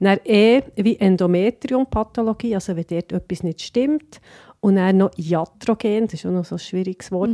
Dann 0.00 0.18
E 0.24 0.62
wie 0.76 0.96
Endometrium-Pathologie, 0.96 2.54
also 2.54 2.74
wenn 2.74 2.86
dort 2.88 3.12
etwas 3.12 3.42
nicht 3.42 3.60
stimmt. 3.60 4.20
Und 4.60 4.76
dann 4.76 4.98
noch 4.98 5.10
Iatrogen, 5.16 6.06
das 6.06 6.14
ist 6.14 6.26
auch 6.26 6.30
noch 6.30 6.44
so 6.44 6.54
ein 6.56 6.58
schwieriges 6.58 7.12
Wort. 7.12 7.30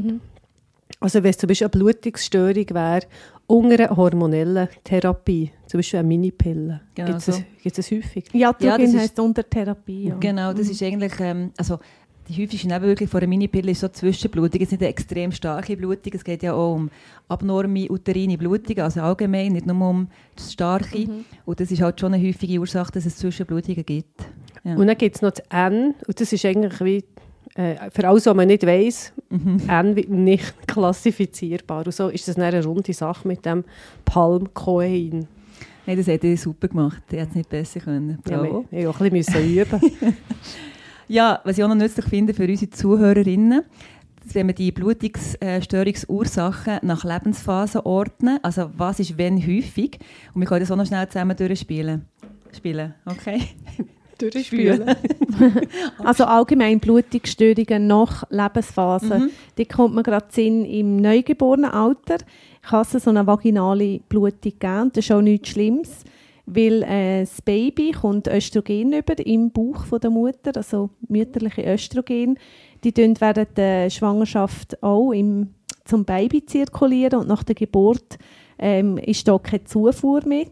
Also 1.01 1.23
wenn 1.23 1.31
es 1.31 1.39
zum 1.39 1.49
Beispiel 1.49 1.67
eine 1.67 1.71
Blutungsstörung 1.71 2.67
wäre, 2.71 3.01
unter 3.47 3.85
einer 3.85 3.97
hormonellen 3.97 4.69
Therapie, 4.83 5.53
zum 5.67 5.79
Beispiel 5.79 6.01
eine 6.01 6.09
Minipille, 6.09 6.81
Genau 6.95 7.09
gibt 7.09 7.19
es 7.19 7.27
so. 7.27 7.43
gibt's 7.63 7.77
das 7.77 7.91
häufig? 7.91 8.25
Ja, 8.33 8.55
Ja, 8.61 8.79
das 8.79 8.95
heisst 8.97 9.21
unter 9.21 9.49
Therapie. 9.49 10.09
Ja. 10.09 10.17
Genau, 10.17 10.53
das 10.53 10.69
ist 10.69 10.83
eigentlich, 10.83 11.13
ähm, 11.21 11.53
also 11.57 11.79
die 12.29 12.43
häufigste 12.43 12.69
Nebenwirkung 12.69 13.09
von 13.09 13.21
einer 13.21 13.29
Minipille 13.29 13.71
ist 13.71 13.81
so 13.81 13.89
Zwischenblutung. 13.89 14.61
Es 14.61 14.67
ist 14.67 14.73
nicht 14.73 14.83
eine 14.83 14.91
extrem 14.91 15.33
starke 15.33 15.77
Blutung, 15.77 16.13
es 16.15 16.25
geht 16.25 16.43
ja 16.43 16.55
auch 16.55 16.75
um 16.75 16.91
abnorme 17.29 17.89
uterine 17.91 18.37
Blutung, 18.37 18.79
also 18.79 19.01
allgemein, 19.01 19.53
nicht 19.53 19.67
nur 19.67 19.89
um 19.89 20.09
das 20.35 20.53
Starke. 20.53 20.99
Mhm. 20.99 21.25
Und 21.45 21.61
das 21.61 21.71
ist 21.71 21.81
halt 21.81 22.01
schon 22.01 22.15
eine 22.15 22.27
häufige 22.27 22.59
Ursache, 22.59 22.93
dass 22.93 23.07
es 23.07 23.17
Zwischenblutungen 23.17 23.85
gibt. 23.85 24.25
Ja. 24.65 24.75
Und 24.75 24.87
dann 24.87 24.99
gibt 24.99 25.17
es 25.17 25.23
noch 25.23 25.31
das 25.31 25.45
N, 25.51 25.95
und 26.07 26.21
das 26.21 26.33
ist 26.33 26.45
eigentlich 26.45 26.81
wie, 26.81 27.05
äh, 27.55 27.91
für 27.91 28.09
alles, 28.09 28.27
was 28.27 28.35
man 28.35 28.49
nicht 28.49 28.67
weiss, 28.67 29.13
mhm. 29.31 29.61
N 29.69 29.95
nicht 30.25 30.55
klassifizierbar. 30.67 31.87
Und 31.87 31.93
so 31.93 32.09
ist 32.09 32.27
das 32.27 32.37
eine 32.37 32.65
runde 32.65 32.93
Sache 32.93 33.27
mit 33.29 33.47
dem 33.47 33.65
Palmkoein. 34.05 35.29
Hey, 35.85 35.95
das 35.95 36.09
hat 36.09 36.25
ihr 36.25 36.37
super 36.37 36.67
gemacht. 36.67 37.01
Die 37.13 37.21
hat 37.21 37.29
es 37.29 37.37
nicht 37.37 37.49
besser 37.49 37.79
können. 37.79 38.19
Bravo. 38.25 38.65
Ja, 38.73 38.79
wir, 38.79 39.01
wir 39.01 39.13
mussten 39.13 39.35
auch 39.35 39.41
ein 39.41 39.45
bisschen 39.53 39.55
üben. 40.01 40.17
Ja, 41.09 41.41
was 41.45 41.59
ich 41.59 41.65
auch 41.65 41.69
noch 41.69 41.77
nützlich 41.77 42.07
finde 42.07 42.35
für 42.35 42.47
unsere 42.47 42.71
Zuhörerinnen, 42.71 43.63
wenn 44.33 44.47
wir 44.49 44.55
die 44.55 44.73
Blutungsstörungsursachen 44.73 46.81
nach 46.83 47.05
Lebensphasen 47.05 47.83
ordnen, 47.83 48.39
also 48.43 48.71
was 48.77 48.99
ist 49.01 49.19
wenn 49.19 49.37
häufig, 49.39 49.99
und 50.35 50.41
wir 50.41 50.49
können 50.49 50.61
das 50.61 50.71
auch 50.71 50.77
noch 50.77 50.87
schnell 50.87 51.07
zusammen 51.09 51.37
durchspielen. 51.37 52.07
Spielen, 52.53 52.95
okay? 53.05 53.43
durchspielen. 54.19 54.97
also 55.99 56.25
allgemein 56.25 56.81
Blutungsstörungen 56.81 57.87
nach 57.87 58.25
Lebensphase. 58.31 59.19
Mhm. 59.19 59.31
Die 59.59 59.67
kommt 59.67 59.95
man 59.95 60.05
gerade 60.05 60.27
Sinn 60.31 60.65
im 60.65 60.97
Neugeborenenalter. 60.97 62.17
Kann 62.63 62.83
es 62.83 62.93
so 62.93 63.11
eine 63.11 63.27
vaginale 63.27 64.01
Blutung 64.09 64.55
geben. 64.59 64.91
Das 64.93 65.05
ist 65.05 65.13
auch 65.13 65.21
nichts 65.21 65.51
Schlimmes, 65.51 66.05
weil 66.47 66.83
äh, 66.83 67.21
das 67.21 67.43
Baby 67.43 67.93
kommt 67.93 68.29
Östrogen 68.29 68.93
über 68.93 69.19
im 69.27 69.51
Bauch 69.51 69.85
von 69.85 70.01
der 70.01 70.11
Mutter, 70.11 70.53
also 70.57 70.91
mütterliche 71.09 71.63
Östrogen. 71.63 72.39
Die 72.85 72.93
tun 72.93 73.15
während 73.19 73.57
der 73.57 73.91
Schwangerschaft 73.91 74.83
auch 74.83 75.13
im, 75.13 75.55
zum 75.85 76.05
Baby 76.05 76.47
zirkulieren 76.47 77.21
und 77.21 77.29
nach 77.29 77.43
der 77.43 77.55
Geburt 77.55 78.19
ähm, 78.59 78.97
ist 78.99 79.27
da 79.27 79.39
keine 79.39 79.65
Zufuhr 79.65 80.27
mehr 80.27 80.47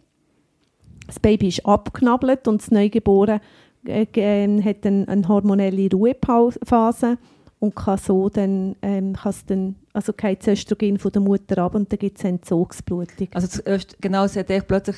das 1.06 1.20
Baby 1.20 1.48
ist 1.48 1.64
abgenabelt 1.66 2.48
und 2.48 2.62
das 2.62 2.70
Neugeborene 2.70 3.40
äh, 3.86 4.06
äh, 4.14 4.62
hat 4.62 4.86
eine, 4.86 5.06
eine 5.08 5.28
hormonelle 5.28 5.90
Ruhephase 5.90 7.18
und 7.60 7.76
kann 7.76 7.98
so 7.98 8.28
dann, 8.28 8.76
ähm, 8.82 9.14
dann 9.46 9.76
also 9.92 10.12
kein 10.12 10.38
Östrogen 10.46 10.98
von 10.98 11.12
der 11.12 11.22
Mutter 11.22 11.58
ab 11.58 11.74
und 11.74 11.92
dann 11.92 11.98
gibt 11.98 12.18
es 12.18 12.24
eine 12.24 12.34
Entzugsblutung. 12.34 13.28
Also 13.34 13.62
genau, 14.00 14.24
es 14.24 14.36
hat 14.36 14.48
plötzlich 14.66 14.96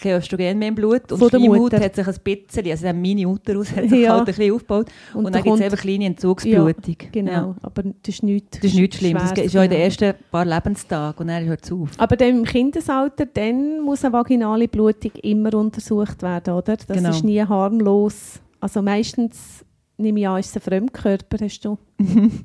kein 0.00 0.18
Östrogen 0.18 0.58
mehr 0.58 0.68
im 0.68 0.74
Blut 0.74 1.10
und 1.10 1.20
die 1.20 1.28
Schleimhaut 1.28 1.72
hat 1.72 1.96
sich 1.96 2.06
ein 2.06 2.14
bisschen, 2.22 2.70
also 2.70 2.82
der 2.82 2.92
Mini-Uterus 2.92 3.74
hat 3.74 3.88
sich 3.88 4.00
ja. 4.00 4.10
halt 4.10 4.20
ein 4.20 4.24
bisschen 4.26 4.54
aufgebaut 4.54 4.86
und, 5.14 5.24
und 5.24 5.34
dann 5.34 5.42
gibt 5.42 5.56
es 5.56 5.62
einfach 5.62 5.78
kleine 5.78 6.04
Entzugsblutung. 6.04 6.96
Ja, 7.00 7.08
genau, 7.10 7.32
ja. 7.32 7.54
aber 7.62 7.82
das 7.82 7.94
ist 8.14 8.22
nichts 8.22 8.60
Das 8.60 8.70
ist 8.70 8.74
nichts 8.74 8.98
Schlimmes, 8.98 9.30
das 9.32 9.46
ist 9.46 9.54
ja 9.54 9.62
in 9.62 9.70
den 9.70 9.80
ersten 9.80 10.14
paar 10.30 10.44
Lebenstagen 10.44 11.18
und 11.18 11.28
dann 11.28 11.44
hört 11.44 11.64
es 11.64 11.72
auf. 11.72 11.90
Aber 11.96 12.16
dann 12.16 12.28
im 12.28 12.44
Kindesalter, 12.44 13.26
dann 13.26 13.80
muss 13.80 14.04
eine 14.04 14.12
vaginale 14.12 14.68
Blutung 14.68 15.12
immer 15.22 15.54
untersucht 15.54 16.22
werden, 16.22 16.54
oder? 16.54 16.76
Das 16.76 16.86
genau. 16.86 17.10
ist 17.10 17.24
nie 17.24 17.42
harmlos. 17.42 18.40
Also 18.60 18.82
meistens, 18.82 19.64
nehme 19.96 20.20
ich 20.20 20.28
an, 20.28 20.40
ist 20.40 20.50
es 20.50 20.56
ein 20.56 20.62
Fremdkörper, 20.62 21.38
hast 21.40 21.60
du 21.64 21.78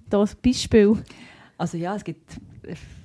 da 0.09 0.21
ein 0.21 0.29
Beispiel? 0.41 0.95
Also 1.57 1.77
ja, 1.77 1.95
es 1.95 2.03
gibt 2.03 2.37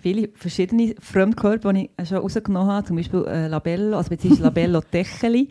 viele 0.06 0.28
verschiedene 0.34 0.94
Fremdkörper, 1.00 1.72
die 1.72 1.90
ich 2.00 2.08
schon 2.08 2.18
rausgenommen 2.18 2.70
habe, 2.70 2.86
zum 2.86 2.96
Beispiel 2.96 3.25
äh, 3.26 3.48
Labello, 3.48 3.96
also 3.96 4.10
beziehungsweise 4.10 4.44
Labello 4.44 4.80
Techeli 4.92 5.48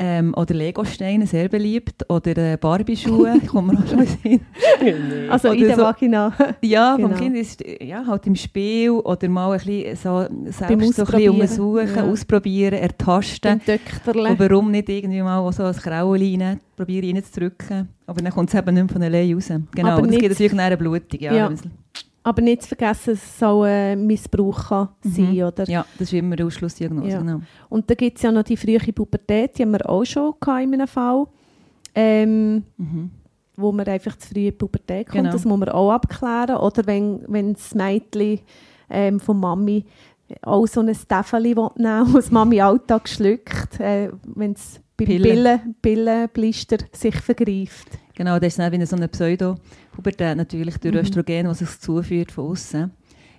ähm, 0.00 0.32
oder 0.36 0.54
Legosteine, 0.54 1.26
sehr 1.26 1.48
beliebt, 1.48 2.08
oder 2.08 2.36
äh, 2.36 2.56
Barbie-Schuhe, 2.56 3.40
kommen 3.48 3.76
wir 3.76 3.84
auch 3.84 3.88
schon 3.88 4.06
hin. 4.22 4.40
also 5.28 5.48
oder 5.48 5.58
in 5.58 5.64
der 5.64 5.76
so, 5.76 5.82
Vagina. 5.82 6.32
Ja, 6.62 6.94
genau. 6.94 7.08
vom 7.08 7.18
Kind 7.18 7.36
ist 7.36 7.64
ja, 7.80 8.06
halt 8.06 8.24
im 8.28 8.36
Spiel 8.36 8.90
oder 8.90 9.28
mal 9.28 9.50
ein 9.50 9.58
bisschen 9.58 9.96
so 9.96 10.28
selbst 10.44 10.94
so 10.94 11.02
ein 11.02 11.10
bisschen 11.10 11.30
untersuchen, 11.30 11.96
ja. 11.96 12.04
ausprobieren, 12.04 12.74
ertasten. 12.74 13.60
Und 14.06 14.38
warum 14.38 14.70
nicht 14.70 14.88
irgendwie 14.88 15.22
mal 15.22 15.52
so 15.52 15.64
ein 15.64 15.74
Krauli 15.74 16.38
rein, 16.40 16.60
probieren 16.76 17.16
reinzudrücken. 17.16 17.88
Aber 18.06 18.22
dann 18.22 18.32
kommt 18.32 18.50
es 18.50 18.54
eben 18.54 18.74
nicht 18.74 18.92
von 18.92 19.02
alleine 19.02 19.34
raus. 19.34 19.48
Genau, 19.48 19.88
Aber 19.88 20.06
das 20.06 20.16
gibt 20.16 20.28
natürlich 20.28 20.56
eine 20.56 20.76
Blutung. 20.76 21.20
Ja, 21.20 21.34
ja. 21.34 21.52
Aber 22.28 22.42
nicht 22.42 22.60
zu 22.60 22.68
vergessen, 22.68 23.14
es 23.14 23.42
auch 23.42 23.62
ein 23.62 24.06
Missbrauch 24.06 24.68
kann 24.68 24.88
mhm. 25.02 25.10
sein 25.10 25.42
oder? 25.44 25.66
Ja, 25.66 25.86
das 25.98 26.08
ist 26.08 26.12
immer 26.12 26.34
eine 26.34 26.44
Ausschlussdiagnose. 26.44 27.08
Ja. 27.08 27.20
Genau. 27.20 27.40
Und 27.70 27.88
da 27.88 27.94
gibt 27.94 28.18
es 28.18 28.22
ja 28.22 28.30
noch 28.30 28.42
die 28.42 28.58
frühe 28.58 28.78
Pubertät, 28.92 29.56
die 29.56 29.62
haben 29.62 29.70
wir 29.70 29.88
auch 29.88 30.04
schon 30.04 30.34
in 30.44 30.74
einem 30.74 30.86
Fall. 30.86 31.24
Ähm, 31.94 32.64
mhm. 32.76 33.10
Wo 33.56 33.72
man 33.72 33.86
einfach 33.86 34.18
zu 34.18 34.28
früh 34.28 34.40
in 34.40 34.44
die 34.44 34.52
Pubertät 34.52 35.06
kommt. 35.06 35.22
Genau. 35.22 35.32
Das 35.32 35.46
muss 35.46 35.58
man 35.58 35.70
auch 35.70 35.90
abklären. 35.90 36.56
Oder 36.56 36.86
wenn, 36.86 37.24
wenn 37.28 37.54
das 37.54 37.74
Mädchen 37.74 38.40
ähm, 38.90 39.20
von 39.20 39.40
Mami 39.40 39.86
auch 40.42 40.66
so 40.66 40.80
ein 40.80 40.94
Steffeli 40.94 41.54
nehmen 41.54 42.12
was 42.12 42.30
Mami 42.30 42.60
Alltag 42.60 43.08
schluckt, 43.08 43.80
äh, 43.80 44.10
wenn 44.34 44.52
es 44.52 44.82
beim 44.98 45.06
Pillen. 45.06 45.76
Pillenblister 45.80 46.76
sich 46.92 47.16
vergreift. 47.16 47.88
Genau, 48.18 48.40
das 48.40 48.48
ist 48.48 48.58
dann 48.58 48.72
wie 48.72 48.84
so 48.84 48.96
eine 48.96 49.06
Pseudo-Pubertät 49.06 50.36
natürlich 50.36 50.76
durch 50.78 50.92
mhm. 50.92 51.00
Östrogen, 51.02 51.46
was 51.46 51.60
sich 51.60 51.78
zuführt 51.78 52.32
von 52.32 52.50
außen. 52.50 52.90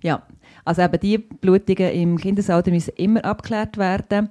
Ja, 0.02 0.24
also 0.64 0.82
eben 0.82 1.00
die 1.02 1.18
Blutungen 1.18 1.92
im 1.92 2.18
Kindesalter 2.18 2.72
müssen 2.72 2.94
immer 2.96 3.26
abgeklärt 3.26 3.78
werden. 3.78 4.30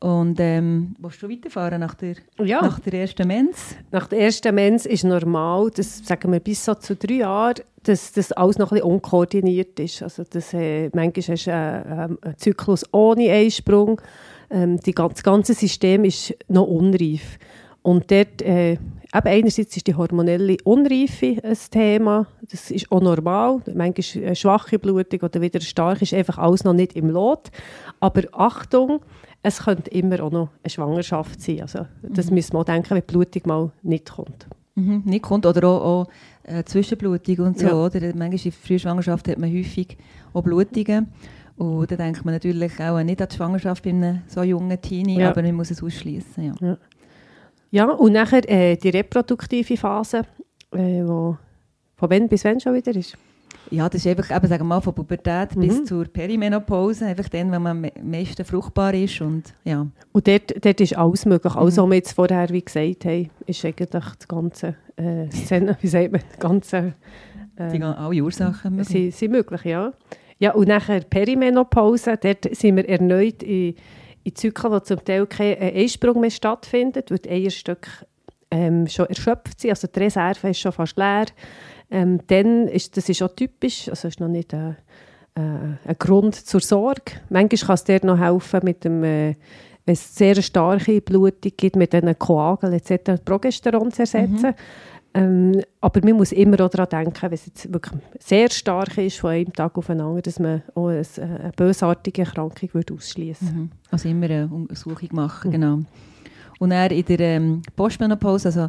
Und 0.00 0.38
ähm, 0.40 0.94
willst 0.98 1.22
du 1.22 1.30
weiterfahren 1.30 1.80
nach 1.80 1.94
der, 1.94 2.16
ja. 2.44 2.60
nach 2.60 2.78
der 2.80 3.00
ersten 3.00 3.26
Mens? 3.26 3.76
Nach 3.90 4.06
der 4.08 4.20
ersten 4.20 4.54
Mens 4.54 4.84
ist 4.84 5.04
normal, 5.04 5.70
dass, 5.70 6.06
sagen 6.06 6.32
wir 6.32 6.40
bis 6.40 6.66
so 6.66 6.74
zu 6.74 6.94
drei 6.94 7.14
Jahren, 7.14 7.62
dass 7.84 8.12
das 8.12 8.30
alles 8.32 8.58
noch 8.58 8.70
ein 8.70 8.74
bisschen 8.76 8.92
unkoordiniert 8.92 9.80
ist. 9.80 10.02
Also 10.02 10.22
dass, 10.24 10.52
äh, 10.52 10.90
manchmal 10.92 11.34
hast 11.34 11.46
du 11.46 11.50
äh, 11.50 11.54
einen 11.54 12.18
Zyklus 12.36 12.84
ohne 12.92 13.30
Einsprung. 13.30 14.02
Ähm, 14.50 14.78
die, 14.80 14.92
das 14.92 15.22
ganze 15.22 15.54
System 15.54 16.04
ist 16.04 16.34
noch 16.46 16.66
unreif. 16.66 17.38
Und 17.80 18.10
dort, 18.10 18.42
äh, 18.42 18.76
eben 19.14 19.26
einerseits 19.26 19.76
ist 19.76 19.86
die 19.86 19.94
hormonelle 19.94 20.56
Unreife 20.64 21.38
ein 21.42 21.56
Thema, 21.70 22.26
das 22.50 22.70
ist 22.70 22.90
auch 22.92 23.00
normal, 23.00 23.60
manchmal 23.74 24.24
eine 24.24 24.36
schwache 24.36 24.78
Blutung 24.78 25.20
oder 25.20 25.40
wieder 25.40 25.60
stark, 25.60 26.02
ist 26.02 26.14
einfach 26.14 26.38
alles 26.38 26.64
noch 26.64 26.74
nicht 26.74 26.94
im 26.94 27.10
Lot. 27.10 27.50
Aber 28.00 28.22
Achtung, 28.32 29.00
es 29.42 29.60
könnte 29.60 29.90
immer 29.90 30.22
auch 30.22 30.30
noch 30.30 30.48
eine 30.62 30.70
Schwangerschaft 30.70 31.40
sein. 31.40 31.62
Also, 31.62 31.86
das 32.02 32.28
mhm. 32.28 32.34
müssen 32.34 32.52
wir 32.54 32.60
auch 32.60 32.64
denken, 32.64 32.90
wenn 32.90 33.02
die 33.06 33.12
Blutung 33.12 33.42
mal 33.46 33.70
nicht 33.82 34.10
kommt. 34.10 34.46
Mhm, 34.74 35.02
nicht 35.04 35.22
kommt 35.22 35.46
oder 35.46 35.66
auch, 35.66 35.84
auch 35.84 36.08
äh, 36.44 36.64
Zwischenblutung 36.64 37.38
und 37.46 37.58
so. 37.58 37.66
Ja. 37.66 37.74
Oder? 37.74 38.00
Manchmal 38.14 38.32
in 38.32 38.52
früher 38.52 38.78
Schwangerschaft 38.78 39.28
hat 39.28 39.38
man 39.38 39.50
häufig 39.50 39.96
auch 40.32 40.42
Blutungen. 40.42 41.08
Und 41.56 41.90
da 41.90 41.96
denkt 41.96 42.24
man 42.24 42.34
natürlich 42.34 42.78
auch 42.80 43.02
nicht 43.02 43.20
an 43.20 43.28
die 43.28 43.36
Schwangerschaft 43.36 43.82
bei 43.82 43.90
einem 43.90 44.22
so 44.28 44.42
jungen 44.44 44.80
Teenie, 44.80 45.18
ja. 45.18 45.30
aber 45.30 45.42
man 45.42 45.56
muss 45.56 45.72
es 45.72 45.82
ausschließen. 45.82 46.54
Ja. 46.60 46.78
Ja. 47.70 47.90
Und 47.90 48.12
nachher 48.12 48.48
äh, 48.48 48.76
die 48.76 48.90
reproduktive 48.90 49.76
Phase, 49.76 50.22
äh, 50.72 51.02
wo 51.04 51.36
von 51.96 52.10
wann 52.10 52.28
bis 52.28 52.44
wann 52.44 52.60
schon 52.60 52.74
wieder 52.74 52.94
ist? 52.94 53.16
Ja, 53.70 53.88
das 53.88 54.04
ist 54.04 54.06
einfach, 54.06 54.34
eben, 54.34 54.46
sagen 54.46 54.62
wir 54.62 54.76
mal, 54.76 54.80
von 54.80 54.94
Pubertät 54.94 55.54
mhm. 55.54 55.60
bis 55.60 55.84
zur 55.84 56.04
Perimenopause, 56.06 57.06
einfach 57.06 57.28
dann, 57.28 57.50
wenn 57.50 57.62
man 57.62 57.84
am 57.84 58.10
meisten 58.10 58.44
fruchtbar 58.44 58.94
ist. 58.94 59.20
Und, 59.20 59.52
ja. 59.64 59.86
und 60.12 60.26
dort, 60.26 60.64
dort 60.64 60.80
ist 60.80 60.96
alles 60.96 61.26
möglich. 61.26 61.52
Mhm. 61.54 61.60
Alles, 61.60 61.76
was 61.76 61.86
wir 61.86 61.94
jetzt 61.96 62.12
vorher 62.12 62.48
wie 62.50 62.62
gesagt 62.62 63.04
haben, 63.04 63.30
ist 63.46 63.64
eigentlich 63.64 63.90
das 63.90 64.28
ganze 64.28 64.74
äh, 64.96 65.28
Szene, 65.30 65.76
wie 65.80 65.88
sagt 65.88 66.12
man, 66.12 66.22
das 66.28 66.38
ganze... 66.38 66.94
Äh, 67.56 67.72
die 67.72 67.82
alle 67.82 68.22
Ursachen 68.22 68.76
möglich. 68.76 69.12
Sind, 69.12 69.14
sind 69.14 69.30
möglich, 69.32 69.64
ja. 69.64 69.92
Ja, 70.38 70.52
und 70.52 70.68
nachher 70.68 71.00
Perimenopause, 71.00 72.16
dort 72.16 72.54
sind 72.56 72.76
wir 72.76 72.88
erneut 72.88 73.42
in 73.42 73.74
in 74.28 74.34
Zyklen, 74.34 74.72
wo 74.72 74.80
zum 74.80 75.04
Teil 75.04 75.26
kein 75.26 75.56
äh, 75.56 75.82
Einsprung 75.82 76.20
mehr 76.20 76.30
stattfindet, 76.30 77.10
weil 77.10 77.18
die 77.18 77.30
Eierstöcke 77.30 77.90
ähm, 78.50 78.86
schon 78.86 79.06
erschöpft 79.06 79.60
sind, 79.60 79.70
also 79.70 79.88
die 79.88 79.98
Reserve 79.98 80.48
ist 80.48 80.60
schon 80.60 80.72
fast 80.72 80.96
leer. 80.96 81.26
Ähm, 81.90 82.20
dann 82.26 82.68
ist 82.68 82.96
das 82.96 83.08
ist 83.08 83.22
auch 83.22 83.34
typisch, 83.34 83.88
also 83.88 84.08
ist 84.08 84.20
noch 84.20 84.28
nicht 84.28 84.52
ein, 84.52 84.76
äh, 85.34 85.40
ein 85.88 85.96
Grund 85.98 86.34
zur 86.34 86.60
Sorge. 86.60 87.12
Manchmal 87.30 87.66
kann 87.66 87.74
es 87.74 87.84
dir 87.84 88.00
noch 88.04 88.18
helfen, 88.18 88.60
mit 88.62 88.84
dem, 88.84 89.02
äh, 89.04 89.34
wenn 89.86 89.94
es 89.94 90.14
sehr 90.14 90.40
starke 90.42 91.00
Blutung 91.00 91.52
gibt, 91.56 91.76
mit 91.76 91.92
diesen 91.92 92.18
Koageln 92.18 92.74
etc. 92.74 93.22
Progesteron 93.24 93.90
zu 93.90 94.02
ersetzen. 94.02 94.50
Mhm. 94.50 94.54
Ähm, 95.18 95.62
aber 95.80 96.00
man 96.04 96.16
muss 96.16 96.32
immer 96.32 96.60
auch 96.60 96.70
daran 96.70 96.88
denken, 96.88 97.22
wenn 97.22 97.32
es 97.32 97.46
jetzt 97.46 97.72
wirklich 97.72 98.00
sehr 98.20 98.50
stark 98.50 98.98
ist 98.98 99.18
von 99.18 99.30
einem 99.30 99.52
Tag 99.52 99.76
auf 99.76 99.86
den 99.86 100.00
anderen, 100.00 100.22
dass 100.22 100.38
man 100.38 100.62
auch 100.74 100.88
eine, 100.88 101.02
eine 101.18 101.52
bösartige 101.56 102.22
Erkrankung 102.22 102.70
ausschließen 102.94 103.48
würde. 103.48 103.58
Mhm. 103.58 103.70
Also 103.90 104.08
immer 104.08 104.26
eine 104.26 104.48
Untersuchung 104.48 105.08
machen, 105.12 105.48
mhm. 105.48 105.52
genau. 105.52 105.78
Und 106.58 106.70
dann 106.70 106.90
in 106.90 107.04
der 107.04 107.20
ähm, 107.20 107.62
Postmenopause, 107.76 108.48
also 108.48 108.68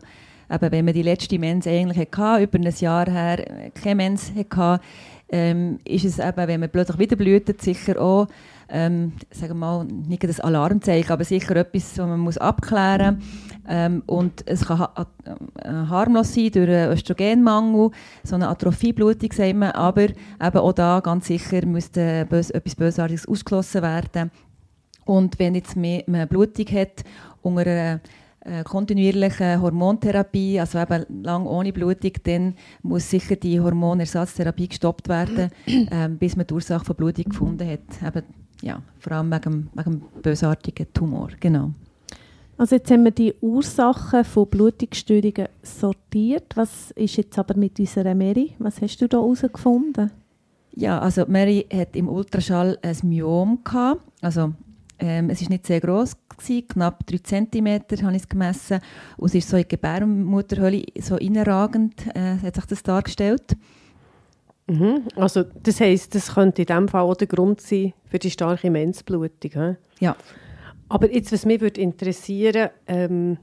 eben, 0.51 0.72
wenn 0.72 0.86
man 0.86 0.94
die 0.94 1.03
letzte 1.03 1.39
Mens 1.39 1.68
eigentlich 1.68 2.08
hatte, 2.15 2.44
über 2.44 2.58
ein 2.60 2.74
Jahr 2.79 3.10
her 3.10 3.72
keine 3.74 3.96
Mens 3.96 4.32
hatte, 4.36 4.82
ähm, 5.29 5.79
ist 5.86 6.06
es 6.06 6.20
eben, 6.20 6.48
wenn 6.48 6.60
man 6.60 6.70
plötzlich 6.70 7.00
wieder 7.00 7.15
blühtet, 7.15 7.62
sicher 7.62 8.01
auch 8.01 8.27
ähm, 8.70 9.14
sagen 9.32 9.54
wir 9.54 9.56
mal, 9.56 9.86
nicht 9.86 10.24
das 10.24 10.40
Alarmzeichen, 10.40 11.12
aber 11.12 11.24
sicher 11.24 11.56
etwas, 11.56 11.98
was 11.98 12.08
man 12.08 12.20
muss 12.20 12.38
abklären 12.38 13.16
muss. 13.18 13.26
Ähm, 13.72 14.02
und 14.08 14.44
es 14.48 14.66
kann 14.66 14.80
ha 14.80 15.08
äh, 15.26 15.70
harmlos 15.70 16.34
sein 16.34 16.50
durch 16.52 16.68
einen 16.70 16.92
Östrogenmangel, 16.92 17.92
so 18.24 18.36
eine 18.36 18.48
Atrophieblutung, 18.48 19.32
sagen 19.32 19.60
wir, 19.60 19.76
aber 19.76 20.06
eben 20.06 20.58
auch 20.58 20.74
da 20.74 21.00
ganz 21.02 21.28
sicher 21.28 21.66
müsste 21.68 22.26
bös 22.28 22.50
etwas 22.50 22.76
Bösartiges 22.76 23.28
ausgeschlossen 23.28 23.84
werden. 23.84 24.32
Und 25.06 25.38
wenn 25.38 25.54
jetzt 25.56 25.76
mehr, 25.76 26.04
mehr 26.08 26.26
Blutung 26.26 26.66
hat 26.68 27.04
unter 27.44 27.62
einer 27.62 28.00
äh, 28.42 28.64
kontinuierliche 28.64 29.62
Hormontherapie, 29.62 30.60
also 30.60 30.80
eben 30.80 31.24
lang 31.24 31.46
ohne 31.46 31.72
Blutung, 31.72 32.14
dann 32.24 32.56
muss 32.82 33.10
sicher 33.10 33.36
die 33.36 33.60
Hormonersatztherapie 33.60 34.70
gestoppt 34.70 35.10
werden, 35.10 35.52
ähm, 35.68 36.18
bis 36.18 36.36
man 36.36 36.48
die 36.48 36.54
Ursache 36.56 36.86
von 36.86 36.96
Blutung 36.96 37.26
gefunden 37.26 37.68
hat. 37.70 38.16
Eben, 38.16 38.24
ja, 38.62 38.82
vor 39.00 39.13
allem 39.13 39.32
wegen, 39.32 39.70
wegen 39.74 39.92
dem 39.92 40.22
bösartigen 40.22 40.88
Tumor, 40.94 41.30
genau. 41.39 41.72
Also 42.58 42.75
jetzt 42.75 42.92
haben 42.92 43.06
wir 43.06 43.12
die 43.12 43.34
Ursachen 43.39 44.25
von 44.25 44.48
Blutungsstörungen 44.48 45.48
sortiert. 45.63 46.56
Was 46.56 46.92
ist 46.92 47.16
jetzt 47.16 47.39
aber 47.39 47.56
mit 47.56 47.80
unserer 47.80 48.13
Mary? 48.13 48.54
Was 48.60 48.82
hast 48.82 48.98
du 49.01 49.08
da 49.08 49.18
herausgefunden? 49.18 50.12
Ja, 50.75 51.00
also 51.00 51.25
Mary 51.28 51.66
hat 51.74 51.96
im 51.96 52.10
Ultraschall 52.10 52.78
ein 52.82 52.98
Myom 53.04 53.63
gehabt. 53.63 54.01
Also 54.22 54.54
ähm, 55.00 55.30
es 55.30 55.42
ist 55.42 55.50
nicht 55.50 55.66
sehr 55.66 55.80
groß 55.80 56.18
knapp 56.68 57.06
3 57.08 57.18
cm 57.18 57.68
habe 58.04 58.16
ich 58.16 58.24
es 58.24 58.30
gemessen. 58.30 58.80
Und 59.18 59.28
es 59.28 59.36
ist 59.36 59.50
so 59.50 59.58
in 59.58 59.63
die 59.63 59.70
Gebärmutterhöhle 59.70 60.84
so 61.00 61.18
innenragend, 61.18 62.08
äh, 62.16 62.38
hat 62.42 62.56
sich 62.56 62.66
das 62.66 62.84
dargestellt. 62.84 63.58
Mhm. 64.70 65.04
Also 65.16 65.44
das 65.64 65.82
heisst, 65.82 66.16
das 66.16 66.36
könnte 66.36 66.62
in 66.62 66.68
diesem 66.68 66.88
Fall 66.88 67.02
auch 67.02 67.16
der 67.16 67.28
Grund 67.28 67.60
sein 67.60 67.94
für 68.06 68.20
die 68.20 68.30
starke 68.30 68.70
Menzblutung. 68.70 69.52
He? 69.52 69.76
Ja. 70.00 70.16
Aber 70.88 71.12
jetzt, 71.12 71.32
was 71.32 71.46
mich 71.46 71.62
würde 71.62 71.82
interessieren, 71.82 72.70
ähm, 72.88 73.38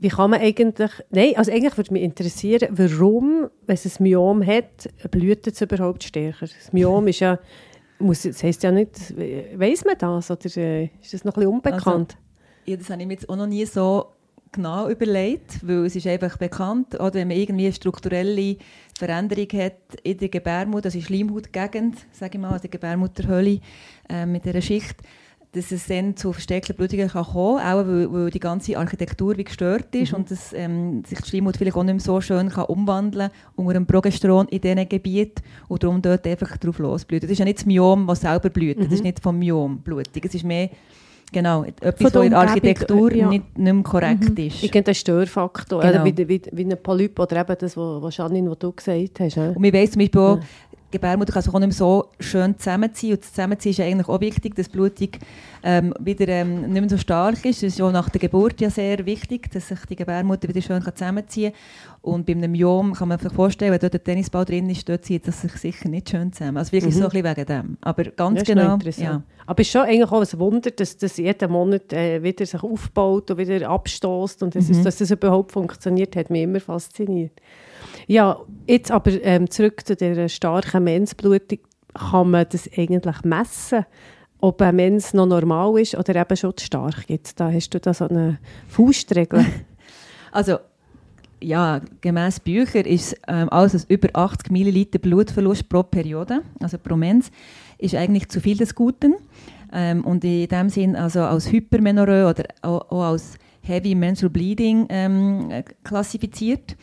wie 0.00 0.08
kann 0.08 0.30
man 0.30 0.40
eigentlich, 0.40 0.90
nein, 1.10 1.32
also 1.36 1.50
eigentlich 1.50 1.76
würde 1.76 1.92
mich 1.92 2.02
interessieren, 2.02 2.68
warum, 2.70 3.48
wenn 3.66 3.74
es 3.74 3.98
ein 3.98 4.02
Myom 4.02 4.46
hat, 4.46 4.88
blüht 5.10 5.46
es 5.46 5.60
überhaupt 5.60 6.04
stärker? 6.04 6.46
Das 6.46 6.72
Myom 6.72 7.08
ist 7.08 7.20
ja, 7.20 7.38
muss, 7.98 8.22
das 8.22 8.42
heisst 8.42 8.62
ja 8.62 8.70
nicht, 8.70 9.16
weiss 9.56 9.84
man 9.84 9.98
das 9.98 10.30
oder 10.30 10.56
äh, 10.56 10.84
ist 11.02 11.14
das 11.14 11.24
noch 11.24 11.34
ein 11.34 11.40
bisschen 11.40 11.52
unbekannt? 11.52 12.16
Also, 12.16 12.70
ja, 12.70 12.76
das 12.76 12.90
habe 12.90 13.00
ich 13.00 13.08
mir 13.08 13.14
jetzt 13.14 13.28
auch 13.28 13.36
noch 13.36 13.46
nie 13.46 13.64
so 13.64 14.06
genau 14.52 14.88
überlegt, 14.88 15.66
weil 15.66 15.86
es 15.86 15.96
ist 15.96 16.06
einfach 16.06 16.36
bekannt, 16.36 16.94
oder 16.94 17.14
wenn 17.14 17.28
man 17.28 17.36
irgendwie 17.36 17.72
strukturelle 17.72 18.56
Veränderung 18.98 19.46
hat 19.52 19.94
in 20.02 20.18
der 20.18 20.28
Gebärmutter, 20.28 20.86
also 20.86 20.98
in 20.98 21.04
Schleimhautgegend, 21.04 21.98
sage 22.10 22.32
ich 22.34 22.40
mal, 22.40 22.48
also 22.48 22.62
der 22.62 22.70
Gebärmutterhöhle 22.70 23.60
äh, 24.08 24.26
mit 24.26 24.44
dieser 24.44 24.60
Schicht, 24.60 24.96
dass 25.52 25.70
es 25.70 25.86
dann 25.86 26.16
zu 26.16 26.32
verstärkten 26.32 26.74
Blutungen 26.74 27.08
kann 27.08 27.24
kommen 27.24 27.58
kann, 27.58 27.66
auch 27.66 27.86
weil, 27.86 28.12
weil, 28.12 28.30
die 28.30 28.40
ganze 28.40 28.76
Architektur 28.76 29.36
wie 29.36 29.44
gestört 29.44 29.94
ist 29.94 30.10
mhm. 30.10 30.18
und 30.18 30.30
dass 30.32 30.52
ähm, 30.52 31.04
sich 31.04 31.20
die 31.20 31.28
Schleimhaut 31.28 31.56
vielleicht 31.56 31.76
auch 31.76 31.84
nicht 31.84 31.94
mehr 31.94 32.00
so 32.00 32.20
schön 32.20 32.48
kann 32.48 32.64
umwandeln 32.64 33.30
kann 33.30 33.54
unter 33.54 33.74
dem 33.74 33.86
Progesteron 33.86 34.48
in 34.48 34.60
diesen 34.60 34.88
Gebieten 34.88 35.44
und 35.68 35.84
darum 35.84 36.02
dort 36.02 36.26
einfach 36.26 36.56
drauf 36.56 36.80
losblüht. 36.80 37.22
Das 37.22 37.30
ist 37.30 37.38
ja 37.38 37.44
nicht 37.44 37.58
das 37.58 37.66
Myom, 37.66 38.04
das 38.08 38.22
selber 38.22 38.50
blüht, 38.50 38.78
mhm. 38.78 38.82
das 38.82 38.92
ist 38.94 39.04
nicht 39.04 39.20
vom 39.20 39.38
Myom 39.38 39.78
Blutung, 39.78 40.22
es 40.24 40.34
ist 40.34 40.44
mehr 40.44 40.70
Genau, 41.30 41.64
etwas, 41.64 42.14
was 42.14 42.24
in 42.24 42.30
der 42.30 42.38
Architektur 42.38 43.12
ja. 43.12 43.28
nicht, 43.28 43.58
nicht 43.58 43.72
mehr 43.72 43.82
korrekt 43.82 44.30
mhm. 44.30 44.46
ist. 44.46 44.62
Irgendein 44.62 44.94
Störfaktor, 44.94 45.82
genau. 45.82 46.04
wie, 46.04 46.16
wie, 46.16 46.42
wie 46.52 46.64
ein 46.64 46.82
Polyp 46.82 47.18
oder 47.18 47.40
eben 47.40 47.56
das, 47.58 47.76
was 47.76 48.16
Janine, 48.16 48.50
was 48.50 48.58
du 48.58 48.72
gesagt 48.72 49.20
hast. 49.20 49.36
Und 49.36 49.62
wir 49.62 49.72
wissen 49.72 49.92
zum 49.92 50.00
Beispiel 50.00 50.20
auch, 50.20 50.36
ja. 50.36 50.42
Gebärmutter 50.90 51.32
kann 51.32 51.42
sich 51.42 51.52
auch 51.52 51.58
nicht 51.58 51.68
mehr 51.68 51.76
so 51.76 52.08
schön 52.18 52.58
zusammenziehen. 52.58 53.14
Und 53.14 53.22
das 53.22 53.32
Zusammenziehen 53.32 53.72
ist 53.72 53.80
eigentlich 53.80 54.08
auch 54.08 54.20
wichtig, 54.20 54.54
dass 54.54 54.68
die 54.68 54.72
Blutung 54.72 55.08
ähm, 55.62 55.92
wieder 56.00 56.28
ähm, 56.28 56.62
nicht 56.62 56.80
mehr 56.80 56.88
so 56.88 56.96
stark 56.96 57.44
ist. 57.44 57.62
Das 57.62 57.74
ist 57.74 57.80
auch 57.82 57.92
nach 57.92 58.08
der 58.08 58.20
Geburt 58.20 58.60
ja 58.60 58.70
sehr 58.70 59.04
wichtig, 59.04 59.50
dass 59.50 59.68
sich 59.68 59.78
die 59.88 59.96
Gebärmutter 59.96 60.48
wieder 60.48 60.62
schön 60.62 60.82
zusammenziehen 60.82 61.52
kann. 61.52 62.12
Und 62.12 62.26
bei 62.26 62.32
einem 62.32 62.52
Myom 62.52 62.94
kann 62.94 63.08
man 63.08 63.18
sich 63.18 63.32
vorstellen, 63.32 63.72
wenn 63.72 63.80
dort 63.80 63.94
ein 63.94 64.04
Tennisball 64.04 64.44
drin 64.44 64.70
ist, 64.70 64.88
dort 64.88 65.04
zieht 65.04 65.28
es 65.28 65.42
sich 65.42 65.52
sicher 65.52 65.88
nicht 65.88 66.08
schön 66.08 66.32
zusammen. 66.32 66.56
Also 66.56 66.72
wirklich 66.72 66.94
mhm. 66.94 66.98
so 66.98 67.04
ein 67.04 67.10
bisschen 67.10 67.36
wegen 67.36 67.46
dem. 67.46 67.76
Aber 67.82 68.04
ganz 68.04 68.44
genau. 68.44 68.78
Ja. 68.96 69.22
Aber 69.46 69.60
es 69.60 69.66
ist 69.66 69.72
schon 69.72 69.82
eigentlich 69.82 70.10
auch 70.10 70.20
ein 70.20 70.38
Wunder, 70.40 70.70
dass 70.70 70.96
das 70.96 71.16
jeden 71.16 71.50
Monat 71.50 71.92
äh, 71.92 72.22
wieder 72.22 72.46
sich 72.46 72.62
aufbaut 72.62 73.30
und 73.30 73.38
wieder 73.38 73.68
abstoßt 73.68 74.42
und 74.42 74.54
das 74.54 74.66
mhm. 74.66 74.72
ist, 74.72 74.86
dass 74.86 74.98
das 74.98 75.10
überhaupt 75.10 75.52
funktioniert, 75.52 76.16
hat 76.16 76.30
mich 76.30 76.42
immer 76.42 76.60
fasziniert. 76.60 77.32
Ja, 78.06 78.38
jetzt 78.66 78.90
aber 78.90 79.10
ähm, 79.22 79.50
zurück 79.50 79.86
zu 79.86 79.96
der 79.96 80.28
starken 80.28 80.84
Mensblutung. 80.84 81.58
Kann 81.94 82.30
man 82.30 82.46
das 82.50 82.68
eigentlich 82.76 83.24
messen? 83.24 83.84
Ob 84.40 84.62
ein 84.62 84.76
Mens 84.76 85.14
noch 85.14 85.26
normal 85.26 85.80
ist 85.80 85.96
oder 85.96 86.14
eben 86.14 86.36
schon 86.36 86.56
zu 86.56 86.64
stark? 86.64 87.08
Jetzt, 87.08 87.40
da 87.40 87.50
hast 87.50 87.70
du 87.70 87.80
da 87.80 87.92
so 87.92 88.08
eine 88.08 88.38
Faustregel. 88.68 89.44
also 90.32 90.58
ja, 91.40 91.80
gemäß 92.00 92.40
Büchern 92.40 92.84
ist 92.84 93.16
ähm, 93.28 93.48
alles 93.50 93.84
über 93.88 94.08
80 94.12 94.50
Milliliter 94.50 94.98
Blutverlust 94.98 95.68
pro 95.68 95.82
Periode, 95.82 96.42
also 96.60 96.78
pro 96.78 96.96
Mens, 96.96 97.30
ist 97.78 97.94
eigentlich 97.94 98.28
zu 98.28 98.40
viel 98.40 98.56
des 98.56 98.74
Guten. 98.74 99.14
Ähm, 99.72 100.04
und 100.04 100.24
in 100.24 100.48
dem 100.48 100.68
Sinn 100.68 100.96
also 100.96 101.20
als 101.20 101.50
Hypermenorrhoe 101.50 102.28
oder 102.30 102.44
auch, 102.62 102.90
auch 102.90 103.12
als 103.12 103.36
Heavy 103.62 103.94
Menstrual 103.94 104.30
Bleeding 104.30 104.86
ähm, 104.88 105.62
klassifiziert. 105.84 106.76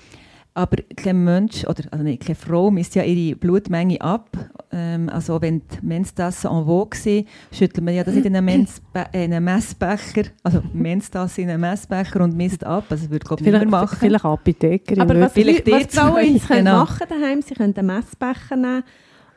Aber 0.57 0.77
kein 0.95 1.21
Mensch, 1.25 1.65
oder 1.65 1.83
also 1.91 2.01
nicht, 2.05 2.25
keine 2.25 2.35
Frau 2.35 2.71
misst 2.71 2.95
ja 2.95 3.03
ihre 3.03 3.35
Blutmenge 3.35 3.99
ab. 3.99 4.29
Ähm, 4.71 5.09
also 5.09 5.41
wenn 5.41 5.59
die 5.59 5.85
Menstasse 5.85 6.47
en 6.47 6.63
vogue 6.63 6.97
sind, 6.97 7.27
schüttelt 7.51 7.83
man 7.83 7.93
ja 7.93 8.05
das 8.05 8.15
in 8.15 8.25
einen, 8.25 8.45
Mensbe 8.45 9.05
in 9.11 9.33
einen 9.33 9.43
Messbecher, 9.43 10.29
also 10.43 10.61
Menstasse 10.71 11.41
in 11.41 11.49
einen 11.49 11.59
Messbecher 11.59 12.21
und 12.21 12.37
misst 12.37 12.63
ab. 12.63 12.85
Also 12.89 13.03
das 13.03 13.11
würde 13.11 13.25
Gott 13.25 13.41
nicht 13.41 13.69
machen. 13.69 13.97
Vielleicht 13.99 14.23
Apothekerin. 14.23 15.01
Aber 15.01 15.19
was, 15.19 15.33
vielleicht 15.33 15.69
was 15.69 15.87
Frauen 15.87 16.39
genau. 16.47 16.77
machen 16.77 17.05
daheim, 17.09 17.41
sie 17.41 17.53
können 17.53 17.75
einen 17.75 17.87
Messbecher 17.87 18.55
nehmen, 18.55 18.83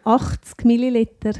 80 0.04 0.64
Milliliter 0.64 1.32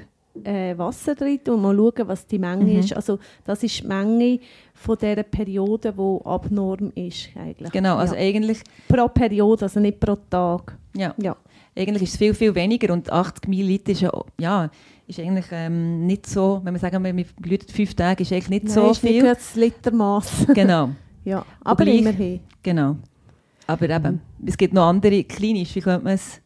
äh, 0.44 0.76
Wasser 0.76 1.14
drin 1.14 1.40
und 1.48 1.62
mal 1.62 1.76
schauen, 1.76 2.08
was 2.08 2.26
die 2.26 2.38
Menge 2.38 2.64
mhm. 2.64 2.80
ist. 2.80 2.94
Also 2.94 3.18
das 3.44 3.62
ist 3.62 3.80
die 3.80 3.86
Menge 3.86 4.40
von 4.80 4.96
dieser 4.96 5.22
Periode, 5.22 5.92
die 5.92 6.26
abnorm 6.26 6.92
ist 6.94 7.30
eigentlich. 7.36 7.72
Genau, 7.72 7.96
also 7.96 8.14
ja. 8.14 8.20
eigentlich... 8.20 8.60
Pro 8.86 9.08
Periode, 9.08 9.64
also 9.64 9.80
nicht 9.80 9.98
pro 9.98 10.16
Tag. 10.30 10.76
Ja. 10.96 11.14
ja. 11.20 11.36
Eigentlich 11.76 12.04
ist 12.04 12.12
es 12.12 12.16
viel, 12.16 12.34
viel 12.34 12.54
weniger 12.54 12.92
und 12.92 13.10
80 13.10 13.48
Milliliter 13.48 13.92
ist 13.92 14.00
ja, 14.00 14.12
ja 14.38 14.70
ist 15.08 15.18
eigentlich 15.20 15.46
ähm, 15.52 16.06
nicht 16.06 16.26
so, 16.26 16.60
wenn 16.62 16.74
wir 16.74 16.78
sagen, 16.78 17.02
wir 17.02 17.24
blüht 17.40 17.70
fünf 17.70 17.94
Tage, 17.94 18.22
ist 18.22 18.32
eigentlich 18.32 18.50
nicht 18.50 18.64
Nein, 18.64 18.74
so 18.74 18.90
ist 18.90 18.98
viel. 18.98 19.22
Nicht 19.22 19.36
das 19.36 19.54
Litermaß. 19.54 20.46
genau. 20.54 20.90
ja, 21.24 21.44
aber 21.64 21.84
gleich, 21.84 22.00
immerhin. 22.00 22.40
Genau. 22.62 22.96
Aber 23.66 23.88
eben, 23.88 24.20
mhm. 24.38 24.48
es 24.48 24.56
gibt 24.56 24.74
noch 24.74 24.86
andere, 24.86 25.24
klinisch, 25.24 25.74
wie 25.74 25.80
könnte 25.80 26.04
man 26.04 26.14
es... 26.14 26.40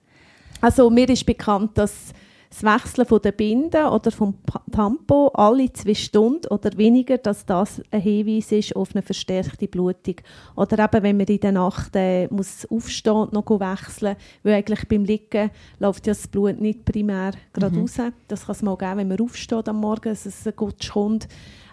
Also 0.60 0.88
mir 0.90 1.08
ist 1.08 1.26
bekannt, 1.26 1.76
dass 1.76 2.12
das 2.52 2.62
Wechseln 2.62 3.06
von 3.06 3.22
der 3.22 3.32
Binde 3.32 3.88
oder 3.88 4.10
vom 4.10 4.34
Tampo 4.70 5.28
alle 5.28 5.72
zwei 5.72 5.94
Stunden 5.94 6.48
oder 6.48 6.76
weniger, 6.76 7.16
dass 7.16 7.46
das 7.46 7.80
ein 7.90 8.02
Hinweis 8.02 8.52
ist 8.52 8.76
auf 8.76 8.90
eine 8.94 9.00
verstärkte 9.00 9.66
Blutung. 9.68 10.16
Oder 10.54 10.84
eben, 10.84 11.02
wenn 11.02 11.16
man 11.16 11.26
in 11.26 11.40
der 11.40 11.52
Nacht 11.52 11.92
äh, 11.94 12.28
muss 12.28 12.66
aufstehen 12.66 13.14
und 13.14 13.32
noch 13.32 13.48
wechseln 13.48 14.16
weil 14.42 14.54
eigentlich 14.54 14.86
beim 14.86 15.04
Liegen 15.04 15.50
läuft 15.78 16.06
ja 16.06 16.12
das 16.12 16.28
Blut 16.28 16.60
nicht 16.60 16.84
primär 16.84 17.32
gerade 17.54 17.74
mhm. 17.74 17.82
raus. 17.82 17.96
Das 18.28 18.44
kann 18.44 18.54
es 18.54 18.62
mal 18.62 18.76
geben, 18.76 18.98
wenn 18.98 19.08
man 19.08 19.20
aufsteht 19.20 19.68
am 19.68 19.80
Morgen, 19.80 20.10
dass 20.10 20.26
es 20.26 20.46
gut 20.54 20.90
kommt. 20.92 21.28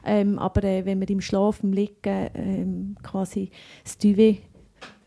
Ähm, 0.05 0.39
aber 0.39 0.63
äh, 0.63 0.85
wenn 0.85 0.99
man 0.99 1.09
im 1.09 1.19
Schlaf, 1.19 1.61
im 1.61 1.73
Liegen 1.73 2.29
ähm, 2.33 2.95
quasi 3.03 3.51
das 3.83 3.97
Duvet 3.97 4.37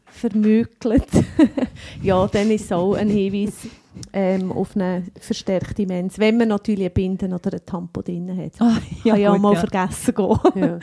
vermögelt, 0.05 1.09
ja, 2.03 2.27
dann 2.27 2.51
ist 2.51 2.67
es 2.67 2.73
auch 2.73 2.93
ein 2.93 3.09
Hinweis 3.09 3.69
ähm, 4.13 4.53
auf 4.53 4.75
eine 4.75 5.05
verstärkte 5.19 5.87
Mens. 5.87 6.19
Wenn 6.19 6.37
man 6.37 6.49
natürlich 6.49 6.83
eine 6.83 6.91
Binde 6.91 7.27
oder 7.27 7.55
ein 7.55 7.67
Tampo 7.67 8.03
drin 8.03 8.37
hat. 8.37 8.53
Ah, 8.59 8.79
ja, 9.05 9.13
Kann 9.13 9.23
ja 9.23 9.33
auch 9.33 9.39
mal 9.39 9.55
ja. 9.55 9.61
vergessen 9.61 10.15
gehen. 10.15 10.39
ja. 10.55 10.79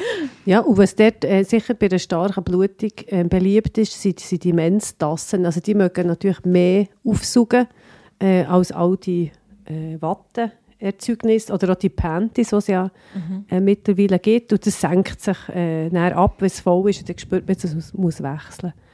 ja, 0.45 0.59
und 0.61 0.77
was 0.77 0.95
dort 0.95 1.23
äh, 1.25 1.43
sicher 1.43 1.73
bei 1.73 1.87
einer 1.87 1.99
starken 1.99 2.43
Blutung 2.43 2.91
äh, 3.07 3.23
beliebt 3.23 3.77
ist, 3.77 4.01
sind, 4.01 4.19
sind 4.19 4.43
die 4.43 4.53
Menstassen. 4.53 5.45
Also 5.45 5.59
die 5.59 5.75
mögen 5.75 6.07
natürlich 6.07 6.43
mehr 6.45 6.87
aufsaugen 7.03 7.67
äh, 8.19 8.43
als 8.43 8.71
all 8.71 8.97
die 8.97 9.31
äh, 9.65 10.01
Watte. 10.01 10.51
Erzeugnis 10.81 11.51
oder 11.51 11.73
auch 11.73 11.75
die 11.75 11.89
Panties, 11.89 12.51
die 12.51 12.55
es 12.55 12.67
ja 12.67 12.89
mhm. 13.13 13.45
äh, 13.49 13.59
mittlerweile 13.59 14.17
gibt. 14.17 14.53
Und 14.53 14.65
das 14.65 14.79
senkt 14.79 15.19
sich 15.19 15.37
äh, 15.49 15.89
ab, 15.93 16.35
wenn 16.39 16.47
es 16.47 16.61
voll 16.61 16.89
ist 16.89 17.01
und 17.01 17.09
dann 17.09 17.17
spürt 17.17 17.47
man, 17.47 17.57
dass 17.57 17.73
es 17.73 17.93
muss 17.93 18.23
wechseln 18.23 18.73
muss. 18.73 18.88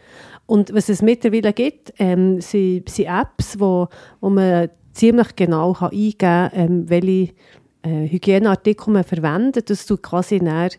Und 0.47 0.73
was 0.73 0.89
es 0.89 1.01
mittlerweile 1.01 1.53
gibt, 1.53 1.93
ähm, 1.97 2.39
sind, 2.41 2.89
sind 2.89 3.07
Apps, 3.07 3.59
wo, 3.59 3.87
wo 4.21 4.29
man 4.29 4.69
ziemlich 4.93 5.35
genau 5.35 5.73
kann 5.73 5.91
eingeben 5.91 6.17
kann, 6.17 6.51
ähm, 6.53 6.89
welche 6.89 7.33
äh, 7.81 8.07
Hygieneartikel 8.07 8.93
man 8.93 9.03
verwendet. 9.03 9.69
Das 9.69 9.85
tut 9.85 10.03
quasi 10.03 10.39
näher 10.39 10.69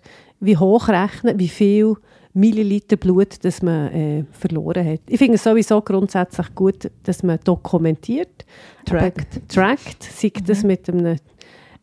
wie 0.40 0.57
hochrechnen, 0.57 1.38
wie 1.38 1.48
viel 1.48 1.94
Milliliter 2.35 2.96
Blut 2.96 3.44
das 3.44 3.62
man 3.62 3.92
äh, 3.92 4.24
verloren 4.31 4.87
hat. 4.87 5.00
Ich 5.09 5.18
finde 5.18 5.37
es 5.37 5.44
sowieso 5.44 5.81
grundsätzlich 5.81 6.55
gut, 6.55 6.90
dass 7.05 7.22
man 7.22 7.38
dokumentiert. 7.42 8.44
Trackt. 8.85 9.48
trackt, 9.48 10.02
sei 10.02 10.31
mhm. 10.37 10.44
das 10.44 10.62
mit 10.62 10.88
einem 10.88 11.16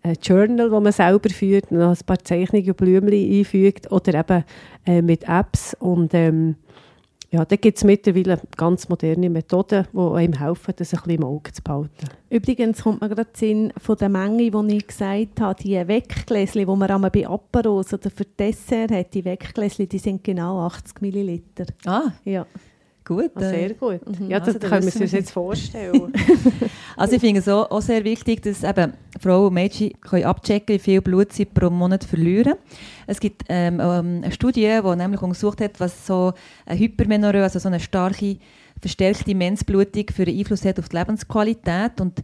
ein 0.04 0.18
Journal, 0.22 0.70
das 0.70 0.84
man 0.84 0.92
selber 0.92 1.30
führt, 1.30 1.72
noch 1.72 1.92
ein 1.92 2.06
paar 2.06 2.20
Zeichnungen 2.20 2.68
und 2.68 2.78
Blümchen 2.78 3.40
einfügt 3.40 3.92
oder 3.92 4.20
eben 4.20 4.44
äh, 4.86 5.02
mit 5.02 5.24
Apps 5.28 5.76
und 5.80 6.14
ähm, 6.14 6.56
ja, 7.34 7.44
da 7.46 7.56
gibt 7.56 7.80
es 7.80 7.84
mittlerweile 7.84 8.40
ganz 8.56 8.88
moderne 8.90 9.28
Methoden, 9.28 9.88
die 9.92 9.98
einem 9.98 10.34
helfen, 10.34 10.74
das 10.78 10.94
ein 10.94 11.00
bisschen 11.00 11.16
im 11.16 11.24
Auge 11.24 11.52
zu 11.52 11.64
behalten. 11.64 12.08
Übrigens 12.30 12.84
kommt 12.84 13.02
mir 13.02 13.10
gerade 13.10 13.32
Sinn 13.34 13.74
von 13.76 13.98
der 13.98 14.10
Menge, 14.10 14.52
die 14.52 14.78
ich 14.78 14.86
gesagt 14.86 15.42
habe, 15.42 15.60
die 15.60 15.76
Weggläschen, 15.88 16.60
die 16.60 16.66
man 16.68 16.92
einmal 16.92 17.10
bei 17.10 17.28
Aperos 17.28 17.92
oder 17.92 18.12
für 18.12 18.26
Dessert 18.26 18.92
hat, 18.92 19.16
die 19.16 19.26
Weggläschen, 19.26 19.90
die 19.90 19.98
sind 19.98 20.24
genau 20.24 20.60
80 20.60 21.02
Milliliter. 21.02 21.66
Ah, 21.86 22.12
Ja. 22.24 22.46
Gut, 23.06 23.32
ah, 23.36 23.40
sehr 23.42 23.74
gut. 23.74 24.20
Mhm. 24.20 24.30
Ja, 24.30 24.40
das 24.40 24.56
also, 24.56 24.60
können 24.60 24.86
wir 24.86 25.02
uns 25.02 25.12
jetzt 25.12 25.32
vorstellen. 25.34 26.14
also 26.96 27.16
ich 27.16 27.22
finde 27.22 27.42
es 27.42 27.50
auch, 27.50 27.70
auch, 27.70 27.82
sehr 27.82 28.04
wichtig, 28.06 28.42
dass 28.42 28.64
eben 28.64 28.94
Frauen 29.20 29.48
und 29.48 29.54
Mädchen 29.54 29.92
können 30.00 30.24
abchecken 30.24 30.76
wie 30.76 30.80
viel 30.80 31.02
Blut 31.02 31.34
sie 31.34 31.46
pro 31.46 31.70
Monat 31.70 32.06
verlieren. 32.06 32.54
Es 33.06 33.20
gibt 33.20 33.44
ähm, 33.50 33.82
ähm 33.82 34.22
eine 34.24 34.32
Studie, 34.32 34.80
die 34.82 34.96
nämlich 34.96 35.22
untersucht 35.22 35.60
hat, 35.60 35.80
was 35.80 36.08
so 36.08 36.34
eine 36.66 36.80
Hypermenorrhoe, 36.80 37.44
also 37.44 37.60
so 37.60 37.68
eine 37.68 37.82
starke, 37.82 38.38
verstärkte 38.80 39.36
Menzblutung 39.36 40.06
für 40.16 40.24
einen 40.24 40.40
Einfluss 40.40 40.64
hat 40.64 40.80
auf 40.80 40.88
die 40.88 40.98
Lebensqualität. 40.98 42.00
Und 42.00 42.22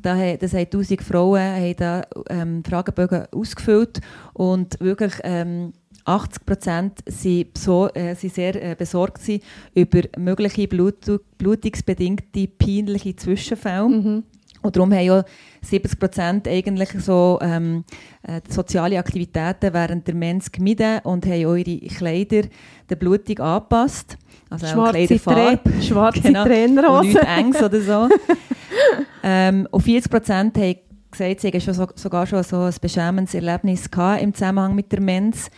da, 0.00 0.36
das 0.36 0.52
haben 0.52 0.60
1000 0.60 1.02
Frauen 1.02 1.40
haben 1.40 1.76
da, 1.76 2.02
ähm, 2.28 2.62
Fragebögen 2.64 3.24
ausgefüllt 3.32 4.00
und 4.34 4.78
wirklich... 4.80 5.14
Ähm, 5.24 5.72
80 6.08 6.46
Prozent 6.46 6.98
sind, 7.06 7.56
so, 7.56 7.88
äh, 7.94 8.14
sind 8.14 8.34
sehr 8.34 8.54
äh, 8.62 8.74
besorgt 8.74 9.22
sind 9.22 9.42
über 9.74 10.00
mögliche 10.16 10.66
Blut 10.66 10.96
blutungsbedingte 11.36 12.48
peinliche 12.48 13.14
Zwischenfälle. 13.14 13.88
Mhm. 13.88 14.24
Und 14.62 14.76
darum 14.76 14.92
haben 14.92 15.04
ja 15.04 15.24
70 15.62 15.98
Prozent 15.98 16.48
eigentlich 16.48 16.90
so 16.98 17.38
ähm, 17.40 17.84
äh, 18.22 18.40
soziale 18.48 18.98
Aktivitäten 18.98 19.72
während 19.72 20.06
der 20.06 20.14
Mens 20.14 20.50
gemieden 20.50 21.00
und 21.04 21.26
haben 21.26 21.46
auch 21.46 21.54
ihre 21.54 21.86
Kleider 21.86 22.42
der 22.88 22.96
Blutung 22.96 23.38
angepasst. 23.38 24.16
Also 24.50 24.66
schwarze, 24.66 25.18
Trä 25.18 25.58
schwarze 25.80 26.22
genau, 26.22 26.44
Trainerhose. 26.44 27.08
Nicht 27.08 27.24
engs 27.24 27.62
oder 27.62 27.80
so. 27.80 28.08
ähm, 29.22 29.68
und 29.70 29.80
40 29.82 30.10
Prozent 30.10 30.58
haben 30.58 30.76
gesagt, 31.10 31.40
sie 31.40 31.48
haben 31.48 31.60
schon, 31.60 31.88
sogar 31.94 32.26
schon 32.26 32.42
so 32.42 32.60
ein 32.62 32.74
beschämendes 32.80 33.34
Erlebnis 33.34 33.90
gehabt 33.90 34.22
im 34.22 34.34
Zusammenhang 34.34 34.74
mit 34.74 34.90
der 34.90 35.00
Mens. 35.00 35.50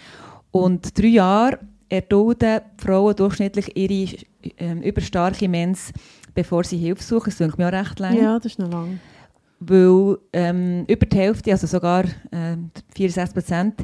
Und 0.51 0.99
drei 0.99 1.09
Jahre 1.09 1.59
erdulden 1.89 2.61
Frauen 2.77 3.17
durchschnittlich 3.17 3.77
ihre 3.77 4.17
ähm, 4.59 4.83
überstarke 4.83 5.49
Mens, 5.49 5.93
bevor 6.35 6.65
sie 6.65 6.79
Hilfe 6.79 7.03
suchen. 7.03 7.31
Das 7.31 7.37
klingt 7.37 7.59
mir 7.59 7.69
auch 7.69 7.73
recht 7.73 7.99
lang. 7.99 8.17
Ja, 8.17 8.37
das 8.37 8.53
ist 8.53 8.59
noch 8.59 8.71
lang. 8.71 9.01
Weil 9.59 10.17
ähm, 10.33 10.85
über 10.87 11.05
die 11.07 11.17
Hälfte, 11.17 11.51
also 11.53 11.67
sogar 11.67 12.05
äh, 12.31 12.57
64 12.95 13.35
Prozent, 13.35 13.75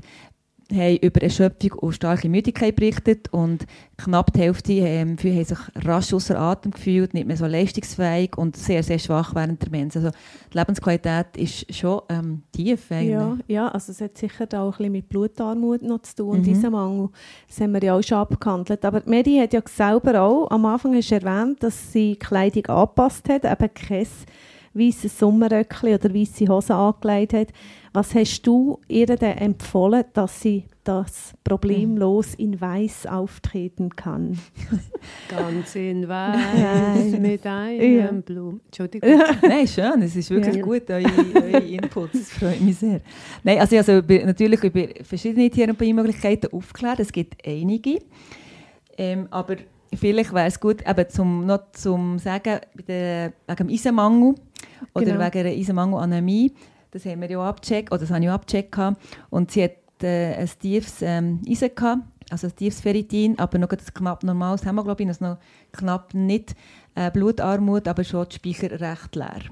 haben 0.72 0.96
über 0.96 1.22
Erschöpfung 1.22 1.72
und 1.72 1.92
starke 1.92 2.28
Müdigkeit 2.28 2.74
berichtet 2.74 3.32
und 3.32 3.66
knapp 3.96 4.32
die 4.32 4.40
Hälfte 4.40 4.72
ähm, 4.72 5.16
haben 5.16 5.44
sich 5.44 5.58
rasch 5.76 6.12
außer 6.12 6.38
Atem 6.38 6.72
gefühlt, 6.72 7.14
nicht 7.14 7.26
mehr 7.26 7.36
so 7.36 7.46
leistungsfähig 7.46 8.36
und 8.36 8.56
sehr, 8.56 8.82
sehr 8.82 8.98
schwach 8.98 9.34
während 9.34 9.62
der 9.62 9.70
Mens. 9.70 9.96
Also 9.96 10.10
die 10.52 10.58
Lebensqualität 10.58 11.36
ist 11.36 11.72
schon 11.74 12.02
ähm, 12.08 12.42
tief 12.52 12.90
eigentlich. 12.90 13.10
Ja, 13.10 13.38
ja, 13.46 13.68
also 13.68 13.92
es 13.92 14.00
hat 14.00 14.18
sicher 14.18 14.46
auch 14.54 14.72
ein 14.72 14.76
bisschen 14.78 14.92
mit 14.92 15.08
Blutarmut 15.08 15.82
noch 15.82 16.02
zu 16.02 16.16
tun 16.16 16.28
und 16.30 16.40
mhm. 16.40 16.44
diesem 16.44 16.72
Mangel. 16.72 17.10
Das 17.46 17.60
haben 17.60 17.72
wir 17.72 17.82
ja 17.82 17.96
auch 17.96 18.02
schon 18.02 18.18
abgehandelt. 18.18 18.84
Aber 18.84 19.02
Medi 19.06 19.38
hat 19.38 19.52
ja 19.52 19.62
selber 19.64 20.20
auch, 20.20 20.50
am 20.50 20.66
Anfang 20.66 20.96
hast 20.96 21.10
du 21.10 21.14
erwähnt, 21.14 21.62
dass 21.62 21.92
sie 21.92 22.12
die 22.12 22.18
Kleidung 22.18 22.66
angepasst 22.66 23.28
hat, 23.28 23.44
eben 23.44 23.74
kein 23.74 24.06
weißes 24.78 25.18
Sommerröckchen 25.18 25.94
oder 25.94 26.14
weiße 26.14 26.48
Hose 26.48 26.74
angelegt 26.74 27.32
hat. 27.32 27.48
Was 27.92 28.14
hast 28.14 28.42
du 28.42 28.78
ihr 28.88 29.06
denn 29.06 29.38
empfohlen, 29.38 30.04
dass 30.12 30.42
sie 30.42 30.64
das 30.84 31.32
problemlos 31.42 32.34
in 32.34 32.60
Weiß 32.60 33.06
auftreten 33.06 33.88
kann? 33.96 34.38
Ganz 35.28 35.74
in 35.76 36.06
Weiß 36.06 37.18
mit 37.18 37.46
einem 37.46 37.98
ja. 37.98 38.12
Blumen. 38.12 38.60
Entschuldigung. 38.66 39.18
Nein, 39.42 39.66
schön, 39.66 40.02
es 40.02 40.14
ist 40.14 40.28
wirklich 40.28 40.56
ja. 40.56 40.62
gut, 40.62 40.90
eure, 40.90 41.04
eure 41.34 41.64
Inputs, 41.64 42.12
das 42.12 42.30
freut 42.32 42.60
mich 42.60 42.76
sehr. 42.76 43.00
Nein, 43.42 43.60
also, 43.60 43.76
also 43.76 43.92
natürlich 43.94 44.62
über 44.62 44.88
verschiedene 45.02 45.48
Therapiemöglichkeiten 45.48 46.52
aufklären, 46.52 46.98
es 46.98 47.10
gibt 47.10 47.46
einige, 47.46 48.00
ähm, 48.98 49.26
aber 49.30 49.56
vielleicht 49.94 50.34
wäre 50.34 50.48
es 50.48 50.60
gut, 50.60 50.86
eben 50.86 51.08
zum, 51.08 51.46
noch 51.46 51.72
zum 51.72 52.18
sagen, 52.18 52.60
wegen 52.74 53.32
dem 53.58 53.68
Eisenmangel 53.68 54.34
oder 54.94 55.04
genau. 55.04 55.24
wegen 55.24 55.38
einer 55.46 55.56
Eisenmangelanämie, 55.56 56.54
das 56.90 57.04
haben 57.04 57.20
wir 57.20 57.30
ja 57.30 57.40
abgecheckt, 57.40 57.92
oder 57.92 58.00
das 58.00 58.10
habe 58.10 58.24
ich 58.24 58.30
abgecheckt. 58.30 58.78
Und 59.30 59.50
sie 59.50 59.64
hat 59.64 60.02
äh, 60.02 60.34
ein 60.34 60.50
tiefes 60.60 61.02
ähm, 61.02 61.40
Eisen 61.48 61.70
gehabt, 61.74 62.02
also 62.30 62.46
ein 62.46 62.56
tiefes 62.56 62.80
Ferritin, 62.80 63.38
aber 63.38 63.58
noch 63.58 63.70
ein 63.70 63.78
knapp 63.94 64.22
normales 64.22 64.64
Hämoglobin, 64.64 65.08
also 65.08 65.24
noch 65.24 65.38
knapp 65.72 66.14
nicht 66.14 66.54
äh, 66.94 67.10
Blutarmut, 67.10 67.86
aber 67.88 68.04
schon 68.04 68.26
die 68.28 68.36
Speicher 68.36 68.80
recht 68.80 69.14
leer. 69.14 69.42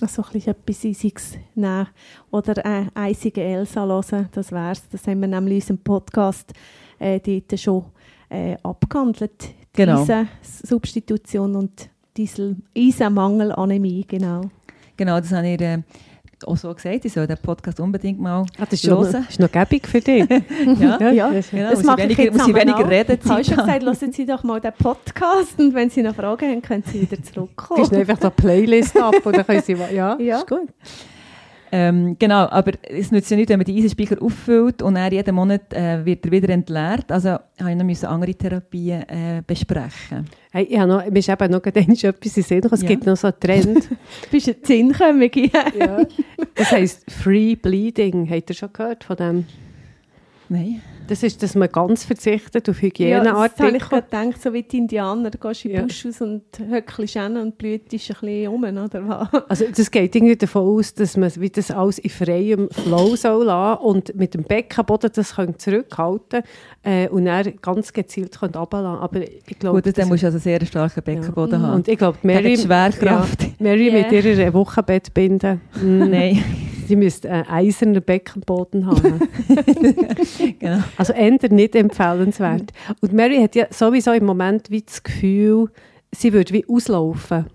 Also 0.00 0.22
ein 0.22 0.32
bisschen 0.32 0.52
etwas 0.52 0.84
Eisiges 0.84 1.34
nehmen 1.54 1.88
oder 2.30 2.64
äh, 2.64 2.86
eisige 2.94 3.42
Elsa 3.42 3.86
hören, 3.86 4.28
das 4.32 4.52
wär's. 4.52 4.86
Das 4.90 5.06
haben 5.06 5.20
wir 5.20 5.28
nämlich 5.28 5.54
in 5.54 5.60
unserem 5.60 5.78
Podcast 5.78 6.52
äh, 6.98 7.18
dort 7.18 7.58
schon 7.58 7.86
äh, 8.28 8.56
abgehandelt. 8.62 9.54
Genau. 9.72 10.06
Substitution 10.42 11.56
und 11.56 11.88
Eisenmangel, 12.18 13.52
Anämie, 13.52 14.04
genau. 14.06 14.42
Genau, 14.96 15.20
das 15.20 15.32
habe 15.32 15.48
ich 15.48 15.60
äh, 15.60 15.82
auch 16.44 16.56
so 16.56 16.72
gesagt, 16.74 17.04
ich 17.04 17.12
soll 17.12 17.26
den 17.26 17.38
Podcast 17.38 17.80
unbedingt 17.80 18.20
mal 18.20 18.44
ah, 18.58 18.66
das 18.68 18.72
ist 18.74 18.86
hören. 18.86 19.12
Das 19.12 19.30
ist 19.30 19.40
noch 19.40 19.50
gäbig 19.50 19.86
für 19.86 20.00
dich. 20.00 20.28
ja, 20.80 21.00
ja, 21.00 21.10
ja. 21.10 21.30
Genau. 21.50 21.70
Das 21.70 21.82
muss 21.82 21.98
ich 21.98 22.18
weniger, 22.18 22.32
muss 22.32 22.48
ich 22.48 22.54
weniger 22.54 22.90
reden. 22.90 23.18
Ich 23.22 23.30
habe 23.30 23.44
schon 23.44 23.56
gesagt, 23.56 23.82
lassen 23.82 24.12
Sie 24.12 24.26
doch 24.26 24.42
mal 24.42 24.60
den 24.60 24.72
Podcast 24.72 25.58
und 25.58 25.74
wenn 25.74 25.90
Sie 25.90 26.02
noch 26.02 26.14
Fragen 26.14 26.50
haben, 26.50 26.62
können 26.62 26.84
Sie 26.84 27.02
wieder 27.02 27.22
zurückkommen. 27.22 27.80
Gibst 27.80 27.94
einfach 27.94 28.20
eine 28.20 28.30
Playlist 28.30 28.96
ab 28.96 29.14
und 29.24 29.36
dann 29.36 29.46
können 29.46 29.62
Sie... 29.62 29.76
Ja, 29.94 30.18
ja. 30.18 30.38
ist 30.38 30.48
gut. 30.48 30.68
Ähm, 31.78 32.16
genau, 32.18 32.48
aber 32.48 32.72
es 32.88 33.10
nützt 33.10 33.30
ja 33.30 33.36
nicht, 33.36 33.50
wenn 33.50 33.58
man 33.58 33.66
die 33.66 33.76
Eisenspeicher 33.76 34.22
auffüllt 34.22 34.80
und 34.80 34.94
dann 34.94 35.12
jeden 35.12 35.34
Monat 35.34 35.74
äh, 35.74 36.02
wird 36.06 36.24
er 36.24 36.32
wieder 36.32 36.48
entleert. 36.48 37.12
Also 37.12 37.36
habe 37.60 37.70
ich 37.70 38.02
noch 38.02 38.10
andere 38.10 38.34
Therapien 38.34 39.02
äh, 39.02 39.42
besprechen. 39.46 40.24
Hey, 40.52 40.64
ich 40.64 40.78
habe 40.78 40.90
noch, 40.90 41.04
mir 41.04 41.18
ist 41.18 41.28
eben 41.28 41.50
noch 41.50 41.62
etwas 41.62 41.86
in 41.86 42.42
Sinn 42.42 42.62
Es 42.70 42.80
ja. 42.80 42.88
gibt 42.88 43.04
noch 43.04 43.16
so 43.18 43.26
einen 43.26 43.40
Trend. 43.40 43.90
du 43.90 44.30
bist 44.30 44.48
ein 44.48 44.56
Zinnkömmige. 44.62 45.50
ja. 45.78 45.98
Das 46.54 46.72
heisst 46.72 47.10
Free 47.10 47.56
Bleeding. 47.56 48.26
Habt 48.30 48.48
ihr 48.48 48.56
schon 48.56 48.72
gehört 48.72 49.04
von 49.04 49.16
dem? 49.16 49.44
Nein. 50.48 50.82
Das 51.08 51.22
ist, 51.22 51.40
dass 51.42 51.54
man 51.54 51.68
ganz 51.70 52.04
verzichtet 52.04 52.68
auf 52.68 52.82
Hygieneartikel. 52.82 53.36
Ja, 53.36 53.48
das 53.48 53.60
habe 53.60 53.76
ich 53.76 53.88
gedacht, 53.88 54.42
so 54.42 54.52
wie 54.52 54.62
die 54.62 54.78
Indianer, 54.78 55.30
du 55.30 55.38
gehst 55.38 55.64
in 55.64 55.70
den 55.70 55.76
ja. 55.76 55.82
Busch 55.86 56.04
raus 56.04 56.20
und 56.20 56.42
höckelst 56.58 57.14
hin 57.14 57.36
und 57.36 57.58
blüht 57.58 57.84
ein 57.84 57.88
bisschen 57.88 58.48
um, 58.48 58.64
oder 58.64 59.08
was? 59.08 59.42
Also 59.48 59.66
das 59.74 59.90
geht 59.90 60.14
irgendwie 60.16 60.36
davon 60.36 60.62
aus, 60.62 60.94
dass 60.94 61.16
man 61.16 61.30
wie 61.36 61.50
das 61.50 61.70
alles 61.70 61.98
in 61.98 62.10
freiem 62.10 62.68
Flow 62.70 63.14
soll 63.14 63.44
lassen 63.44 63.82
und 63.84 64.16
mit 64.16 64.34
dem 64.34 64.42
Beckenboden 64.42 65.10
das 65.14 65.34
zurückhalten 65.58 66.42
äh, 66.82 67.08
und 67.08 67.26
dann 67.26 67.54
ganz 67.62 67.92
gezielt 67.92 68.40
runterlassen. 68.42 69.00
Aber 69.00 69.20
ich 69.22 69.58
glaube... 69.58 69.82
Gut, 69.82 69.96
dann 69.96 70.08
musst 70.08 70.22
du 70.24 70.26
also 70.26 70.38
sehr 70.38 70.64
starken 70.66 71.02
Beckenboden 71.02 71.60
ja. 71.60 71.66
haben. 71.68 71.74
Und 71.76 71.88
ich 71.88 71.98
glaube, 71.98 72.18
Mary... 72.22 72.56
Schwerkraft. 72.56 73.42
Ja, 73.42 73.48
Mary 73.60 73.92
yeah. 73.92 74.02
mit 74.02 74.12
ihrer 74.12 74.52
Wochenbettbinde. 74.52 75.60
Mm. 75.80 75.98
Nein. 76.10 76.44
Sie 76.86 76.96
müsste 76.96 77.30
einen 77.30 77.48
eisernen 77.48 78.02
Beckenboden 78.02 78.86
haben. 78.86 79.20
genau. 80.58 80.82
Also 80.96 81.12
ändert 81.12 81.52
nicht 81.52 81.74
empfehlenswert. 81.74 82.72
Und 83.00 83.12
Mary 83.12 83.38
hat 83.38 83.54
ja 83.54 83.66
sowieso 83.70 84.12
im 84.12 84.24
Moment 84.24 84.70
wie 84.70 84.82
das 84.82 85.02
Gefühl, 85.02 85.68
sie 86.12 86.32
würde 86.32 86.52
wie 86.52 86.64
auslaufen. 86.68 87.46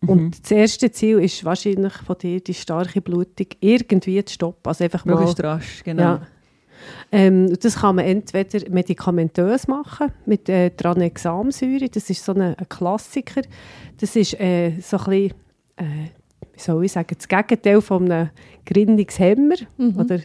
Mhm. 0.00 0.08
Und 0.08 0.42
das 0.42 0.50
erste 0.50 0.90
Ziel 0.90 1.18
ist 1.18 1.44
wahrscheinlich 1.44 1.92
von 1.92 2.16
dir, 2.18 2.40
die 2.40 2.54
starke 2.54 3.00
Blutung 3.00 3.46
irgendwie 3.60 4.24
zu 4.24 4.34
stoppen. 4.34 4.68
Also 4.68 4.84
einfach 4.84 5.04
mal, 5.04 5.14
Möglichst 5.14 5.42
rasch, 5.42 5.82
genau. 5.84 6.02
Ja. 6.02 6.26
Ähm, 7.12 7.52
das 7.60 7.76
kann 7.76 7.96
man 7.96 8.04
entweder 8.06 8.70
medikamentös 8.70 9.68
machen, 9.68 10.12
mit 10.26 10.48
äh, 10.48 10.70
Tranexamsäure. 10.70 11.88
Das 11.88 12.08
ist 12.08 12.24
so 12.24 12.32
ein, 12.32 12.54
ein 12.54 12.68
Klassiker. 12.68 13.42
Das 13.98 14.16
ist 14.16 14.38
äh, 14.40 14.80
so 14.80 14.96
ein 14.98 15.04
bisschen, 15.04 15.34
äh, 15.76 16.19
wie 16.60 16.64
soll 16.64 16.84
ich 16.84 16.92
sagen, 16.92 17.16
das 17.16 17.28
Gegenteil 17.28 17.80
von 17.80 18.10
einem 18.10 18.30
Gründungshemmer. 18.66 19.56
Mhm. 19.78 19.98
Oder 19.98 20.20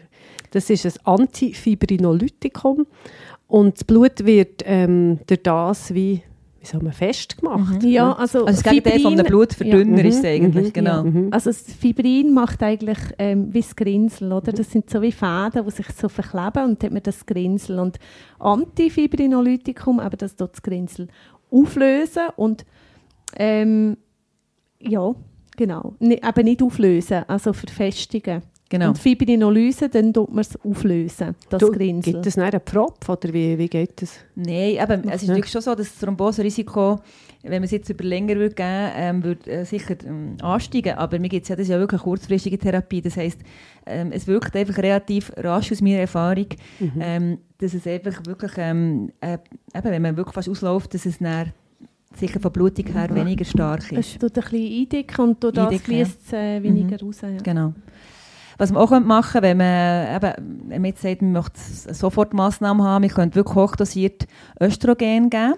das 0.52 0.70
ist 0.70 0.86
ein 0.86 0.94
Antifibrinolytikum. 1.06 2.86
Und 3.48 3.76
das 3.76 3.84
Blut 3.84 4.26
wird 4.26 4.64
ähm, 4.66 5.20
durch 5.28 5.44
das 5.44 5.94
wie 5.94 6.22
wie 6.66 6.72
soll 6.72 6.82
man 6.82 6.94
festgemacht? 6.94 7.84
Mhm. 7.84 7.90
Ja, 7.90 8.14
also, 8.14 8.46
also 8.46 8.46
das 8.46 8.64
Gegenteil 8.64 9.00
von 9.00 9.14
einem 9.14 9.26
Blutverdünner 9.26 10.02
ja. 10.02 10.08
ist 10.08 10.18
es 10.18 10.26
eigentlich, 10.26 10.68
mhm. 10.68 10.74
genau. 10.74 10.96
Ja. 10.96 11.04
Mhm. 11.04 11.28
Also 11.30 11.52
das 11.52 11.62
Fibrin 11.62 12.34
macht 12.34 12.64
eigentlich 12.64 12.98
ähm, 13.20 13.54
wie 13.54 13.62
das 13.62 13.76
Grinsel, 13.76 14.34
oder? 14.34 14.52
Das 14.52 14.72
sind 14.72 14.90
so 14.90 15.00
wie 15.04 15.12
Fäden, 15.12 15.64
die 15.64 15.72
sich 15.72 15.86
so 15.92 16.10
verkleben 16.10 16.70
und 16.70 16.82
dann 16.82 16.88
hat 16.88 16.94
man 16.94 17.04
das 17.04 17.24
Grinsel. 17.28 17.78
Und 17.78 18.00
Antifibrinolytikum, 18.40 20.00
aber 20.00 20.18
das 20.18 20.36
tut 20.36 20.54
das 20.54 20.64
Grinsel 20.64 21.08
auflösen 21.52 22.24
und 22.36 22.66
ähm, 23.38 23.98
ja, 24.80 25.14
Genau. 25.56 25.96
N 26.00 26.18
aber 26.22 26.44
nicht 26.44 26.62
auflösen, 26.62 27.24
also 27.28 27.54
verfestigen. 27.54 28.42
Genau. 28.68 28.90
Und 28.90 28.98
Fibrinolyse, 28.98 29.90
dann 29.90 30.12
tut 30.12 30.30
man 30.32 30.40
es 30.40 30.60
auflösen, 30.66 31.36
das 31.50 31.60
Du, 31.60 31.72
Grinsel. 31.72 32.14
Gibt 32.14 32.26
es 32.26 32.36
nicht 32.36 32.52
einen 32.52 32.66
Propf 32.66 33.08
oder 33.08 33.32
wie, 33.32 33.58
wie 33.60 33.68
geht 33.68 34.02
das? 34.02 34.18
Nein, 34.34 34.78
eben, 34.82 35.08
es 35.08 35.22
ist 35.22 35.28
natürlich 35.28 35.52
schon 35.52 35.62
so, 35.62 35.76
dass 35.76 35.92
das 35.92 36.00
Thromboserisiko, 36.00 37.00
wenn 37.44 37.52
man 37.52 37.64
es 37.64 37.72
jetzt 37.72 37.90
über 37.90 38.04
länger 38.04 38.36
würde 38.36 38.56
geben 38.56 38.92
ähm, 38.96 39.24
würde 39.24 39.52
äh, 39.52 39.66
sicher 39.66 39.96
ähm, 40.04 40.38
ansteigen. 40.42 40.96
Aber 40.96 41.20
mir 41.20 41.30
gibt's 41.30 41.50
ja, 41.50 41.56
das 41.56 41.66
ist 41.66 41.70
ja 41.70 41.78
wirklich 41.78 42.02
eine 42.02 42.10
kurzfristige 42.10 42.58
Therapie. 42.58 43.02
Das 43.02 43.18
heisst, 43.18 43.40
ähm, 43.86 44.12
es 44.12 44.26
wirkt 44.26 44.56
einfach 44.56 44.80
relativ 44.80 45.32
rasch 45.38 45.72
aus 45.72 45.82
meiner 45.82 46.00
Erfahrung, 46.00 46.48
ähm, 47.00 47.38
dass 47.60 47.76
es 47.76 47.86
einfach 47.86 48.26
wirklich, 48.26 48.54
ähm, 48.58 49.12
äh, 49.22 49.38
eben, 49.76 49.92
wenn 49.92 50.02
man 50.02 50.18
wirklich 50.18 50.34
fast 50.34 50.50
ausläuft, 50.50 50.96
dass 50.96 51.06
es 51.06 51.20
dann 51.20 51.54
sicher 52.18 52.40
von 52.40 52.52
Blutung 52.52 52.86
her 52.88 53.14
weniger 53.14 53.46
stark 53.46 53.92
ist. 53.92 54.14
Es 54.14 54.18
tut 54.18 54.38
ein 54.38 54.44
bisschen 54.44 54.82
eindicken 54.82 55.22
und 55.22 55.44
durch 55.44 55.54
das 55.54 55.82
fließt 55.82 56.22
es 56.26 56.34
äh, 56.34 56.64
weniger 56.64 57.00
raus. 57.00 57.22
Ja. 57.22 57.38
Genau. 57.44 57.74
Was 58.58 58.72
man 58.72 58.82
auch 58.82 58.92
machen 59.00 59.32
könnte, 59.32 59.48
wenn 59.48 59.58
man, 59.58 60.16
eben, 60.16 60.70
wenn 60.70 60.82
man 60.82 60.90
jetzt 60.92 61.02
sagt, 61.02 61.22
man 61.22 61.34
möchte 61.34 61.60
sofort 61.94 62.34
Massnahmen 62.34 62.84
haben, 62.86 63.02
man 63.02 63.10
könnte 63.10 63.36
wirklich 63.36 63.56
hochdosiert 63.56 64.28
Östrogen 64.62 65.30
geben, 65.30 65.56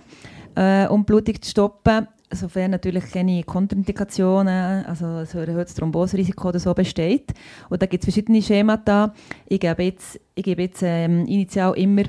äh, 0.56 0.88
um 0.88 1.06
Blutung 1.06 1.39
zu 1.41 1.52
stoppen, 1.52 2.08
sofern 2.32 2.72
natürlich 2.72 3.12
keine 3.12 3.43
Kontraindikationen, 3.43 4.86
also 4.86 5.24
so 5.26 5.38
ein 5.39 5.48
erhöhtes 5.48 5.76
Thromboserisiko 5.76 6.50
oder 6.50 6.60
so 6.60 6.74
besteht. 6.74 7.34
Und 7.70 7.82
da 7.82 7.86
gibt 7.86 8.04
es 8.04 8.06
verschiedene 8.08 8.41
Schemata. 8.41 9.13
Ich 9.48 9.60
gebe 9.60 9.84
jetzt, 9.84 10.20
ich 10.34 10.43
gebe 10.43 10.63
jetzt 10.63 10.82
ähm, 10.84 11.26
initial 11.26 11.78
immer 11.78 12.04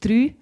drei 0.00 0.34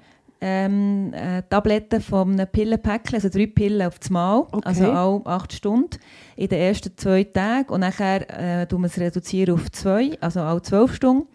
ähm, 0.46 1.14
äh, 1.14 1.42
Tabletten 1.48 2.02
von 2.02 2.32
einem 2.32 2.46
Pillenpäckchen, 2.46 3.14
also 3.14 3.30
drei 3.30 3.46
Pillen 3.46 3.86
auf 3.86 3.98
das 3.98 4.10
Mal, 4.10 4.40
Okay. 4.52 4.60
also 4.62 4.90
alle 4.92 5.22
acht 5.24 5.54
Stunden 5.54 5.98
in 6.36 6.48
den 6.48 6.58
ersten 6.58 6.94
zwei 6.98 7.24
Tagen 7.24 7.70
und 7.70 7.80
nachher 7.80 8.60
äh, 8.62 8.66
tun 8.66 8.82
wir 8.82 8.88
es 8.88 8.98
reduzieren 8.98 9.54
auf 9.54 9.70
zwei, 9.72 10.18
also 10.20 10.40
alle 10.40 10.60
zwölf 10.60 10.94
Stunden. 10.94 11.26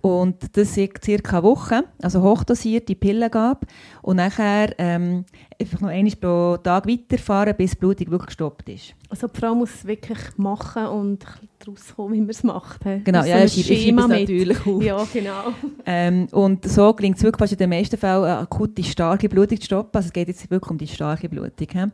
Und 0.00 0.56
das 0.56 0.76
ist 0.76 1.04
circa 1.04 1.38
eine 1.38 1.42
Woche, 1.42 1.84
also 2.00 2.22
hochdosiert 2.22 2.88
die 2.88 2.94
Pillengabe. 2.94 3.66
Und 4.02 4.16
nachher 4.16 4.72
ähm, 4.78 5.24
einfach 5.60 5.80
noch 5.80 5.88
einmal 5.88 6.14
pro 6.14 6.56
Tag 6.58 6.86
weiterfahren, 6.86 7.56
bis 7.56 7.72
die 7.72 7.76
Blutung 7.78 8.10
wirklich 8.12 8.26
gestoppt 8.26 8.68
ist. 8.68 8.94
Also 9.08 9.26
die 9.26 9.40
Frau 9.40 9.54
muss 9.54 9.74
es 9.74 9.84
wirklich 9.84 10.18
machen 10.36 10.86
und 10.86 11.26
daraus 11.58 11.94
kommen, 11.94 12.14
wie 12.14 12.20
man 12.20 12.30
es 12.30 12.42
macht. 12.42 12.84
he. 12.84 13.00
Genau, 13.04 13.24
ja, 13.24 13.46
so 13.46 13.60
ich 13.60 13.66
schreibe 13.66 14.00
es 14.00 14.08
natürlich 14.08 14.66
auf. 14.66 14.82
Ja, 14.82 15.06
genau. 15.12 15.44
Ähm, 15.88 16.26
und 16.32 16.68
so 16.68 16.92
gelingt 16.94 17.16
es 17.16 17.22
wirklich 17.22 17.38
fast 17.38 17.52
in 17.52 17.58
den 17.58 17.70
meisten 17.70 17.96
Fällen, 17.96 18.24
eine 18.24 18.38
akute, 18.38 18.82
starke 18.82 19.28
Blutung 19.28 19.60
zu 19.60 19.66
stoppen. 19.66 19.96
Also 19.96 20.08
es 20.08 20.12
geht 20.12 20.26
jetzt 20.26 20.50
wirklich 20.50 20.70
um 20.70 20.78
die 20.78 20.88
starke 20.88 21.28
Blutung. 21.28 21.68
He? 21.72 21.84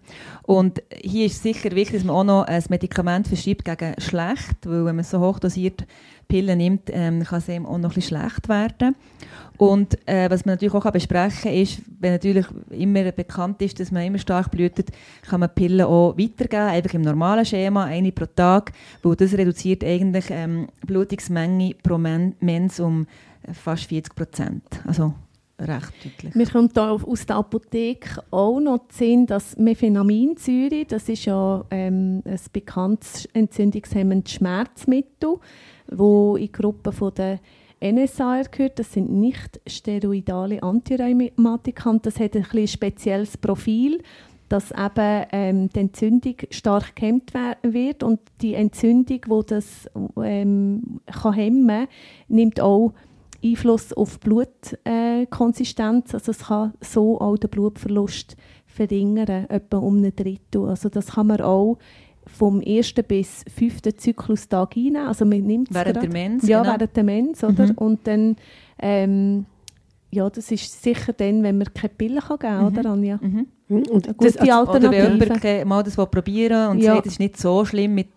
Und 0.44 0.82
hier 0.98 1.26
ist 1.26 1.42
sicher 1.42 1.72
wichtig, 1.72 1.96
dass 1.96 2.04
man 2.04 2.16
auch 2.16 2.24
noch 2.24 2.44
ein 2.44 2.64
Medikament 2.70 3.28
verschreibt 3.28 3.66
gegen 3.66 3.94
schlecht, 4.00 4.56
weil 4.64 4.86
wenn 4.86 4.96
man 4.96 5.04
so 5.04 5.20
hochdosiert 5.20 5.84
Pillen 6.28 6.58
nimmt, 6.58 6.90
ähm, 6.92 7.22
kann 7.24 7.38
es 7.38 7.48
eben 7.48 7.66
auch 7.66 7.78
noch 7.78 7.96
ein 7.96 8.02
schlecht 8.02 8.48
werden. 8.48 8.94
Und 9.58 9.96
äh, 10.08 10.28
was 10.30 10.44
man 10.44 10.54
natürlich 10.54 10.74
auch 10.74 10.90
besprechen 10.90 11.42
kann, 11.42 11.52
ist, 11.52 11.82
wenn 12.00 12.12
natürlich 12.12 12.46
immer 12.70 13.12
bekannt 13.12 13.62
ist, 13.62 13.78
dass 13.78 13.92
man 13.92 14.04
immer 14.04 14.18
stark 14.18 14.50
blutet, 14.50 14.90
kann 15.22 15.40
man 15.40 15.54
Pillen 15.54 15.86
auch 15.86 16.16
weitergeben, 16.18 16.68
einfach 16.68 16.94
im 16.94 17.02
normalen 17.02 17.44
Schema, 17.44 17.84
eine 17.84 18.12
pro 18.12 18.26
Tag, 18.26 18.72
weil 19.02 19.14
das 19.16 19.34
reduziert 19.34 19.84
eigentlich 19.84 20.26
ähm, 20.30 20.68
Blutungsmenge 20.86 21.74
pro 21.82 21.98
Men 21.98 22.34
Mens 22.40 22.80
um 22.80 23.06
fast 23.52 23.84
40 23.84 24.14
Prozent. 24.14 24.64
Also 24.86 25.14
recht 25.58 25.92
deutlich. 26.04 26.34
Mir 26.34 26.46
kommt 26.46 26.76
da 26.76 26.90
aus 26.90 27.26
der 27.26 27.36
Apotheke 27.36 28.22
auch 28.30 28.60
noch 28.60 28.86
Sinn, 28.90 29.26
dass 29.26 29.56
Mefenaminsäure, 29.56 30.84
das 30.86 31.08
ist 31.08 31.24
ja 31.24 31.64
ähm, 31.70 32.22
ein 32.24 32.40
bekanntes 32.52 33.26
entzündungshemmendes 33.32 34.32
Schmerzmittel, 34.32 35.38
wo 35.96 36.36
in 36.36 36.50
Gruppen 36.52 36.92
von 36.92 37.12
der 37.14 37.40
NSAR 37.82 38.44
gehört. 38.44 38.78
Das 38.78 38.92
sind 38.92 39.10
nicht 39.12 39.60
steroidale 39.66 40.62
Antirheumatika 40.62 41.90
und 41.90 42.06
das 42.06 42.20
hat 42.20 42.36
ein 42.36 42.42
bisschen 42.42 42.68
spezielles 42.68 43.36
Profil, 43.36 44.02
dass 44.48 44.70
eben 44.70 45.26
ähm, 45.32 45.68
die 45.70 45.80
Entzündung 45.80 46.36
stark 46.50 46.94
gehemmt 46.94 47.32
wer- 47.32 47.56
wird 47.62 48.02
und 48.02 48.20
die 48.40 48.54
Entzündung, 48.54 49.20
die 49.20 49.46
das 49.46 49.88
ähm, 50.22 51.00
kann 51.06 51.32
hemmen 51.32 51.88
nimmt 52.28 52.60
auch 52.60 52.92
Einfluss 53.44 53.92
auf 53.92 54.18
die 54.18 54.28
Blutkonsistenz. 54.28 56.12
Äh, 56.12 56.14
also 56.16 56.30
es 56.30 56.38
kann 56.46 56.74
so 56.80 57.20
auch 57.20 57.36
den 57.36 57.50
Blutverlust 57.50 58.36
verringern, 58.66 59.46
etwa 59.48 59.78
um 59.78 60.02
ein 60.02 60.14
Drittel. 60.14 60.68
Also 60.68 60.88
das 60.88 61.12
kann 61.12 61.26
man 61.26 61.40
auch 61.40 61.78
vom 62.26 62.60
ersten 62.60 63.04
bis 63.04 63.44
fünften 63.54 63.96
Zyklustag 63.98 64.76
einnehmen. 64.76 65.06
Also 65.08 65.24
man 65.24 65.40
nimmt 65.42 65.70
es 65.70 65.74
Während 65.76 65.94
grad- 65.94 66.02
der 66.04 66.10
Mens, 66.12 66.46
Ja, 66.48 66.62
genau. 66.62 66.72
während 66.74 66.96
der 66.96 67.04
Mens, 67.04 67.44
oder? 67.44 67.66
Mhm. 67.66 67.72
Und 67.76 68.06
dann, 68.06 68.36
ähm, 68.78 69.46
ja, 70.10 70.28
das 70.30 70.50
ist 70.50 70.82
sicher 70.82 71.12
dann, 71.14 71.42
wenn 71.42 71.58
man 71.58 71.68
keine 71.74 71.92
Pille 71.96 72.20
kann 72.20 72.38
geben 72.38 72.52
kann, 72.52 72.72
Mhm. 72.72 72.78
oder 72.78 72.90
Anja? 72.90 73.18
Mhm. 73.22 73.46
Und 73.68 73.88
Eine 74.06 74.14
gute 74.14 74.32
das, 74.32 74.36
also, 74.36 74.70
Oder 74.70 74.90
wenn 74.90 75.12
Alternative. 75.12 75.48
jemand 75.48 75.66
mal 75.68 75.82
das 75.82 75.96
probieren 75.96 76.70
und 76.72 76.78
Ja. 76.82 76.94
sagt, 76.96 77.06
es 77.06 77.12
ist 77.14 77.18
nicht 77.20 77.38
so 77.38 77.64
schlimm 77.64 77.94
mit, 77.94 78.08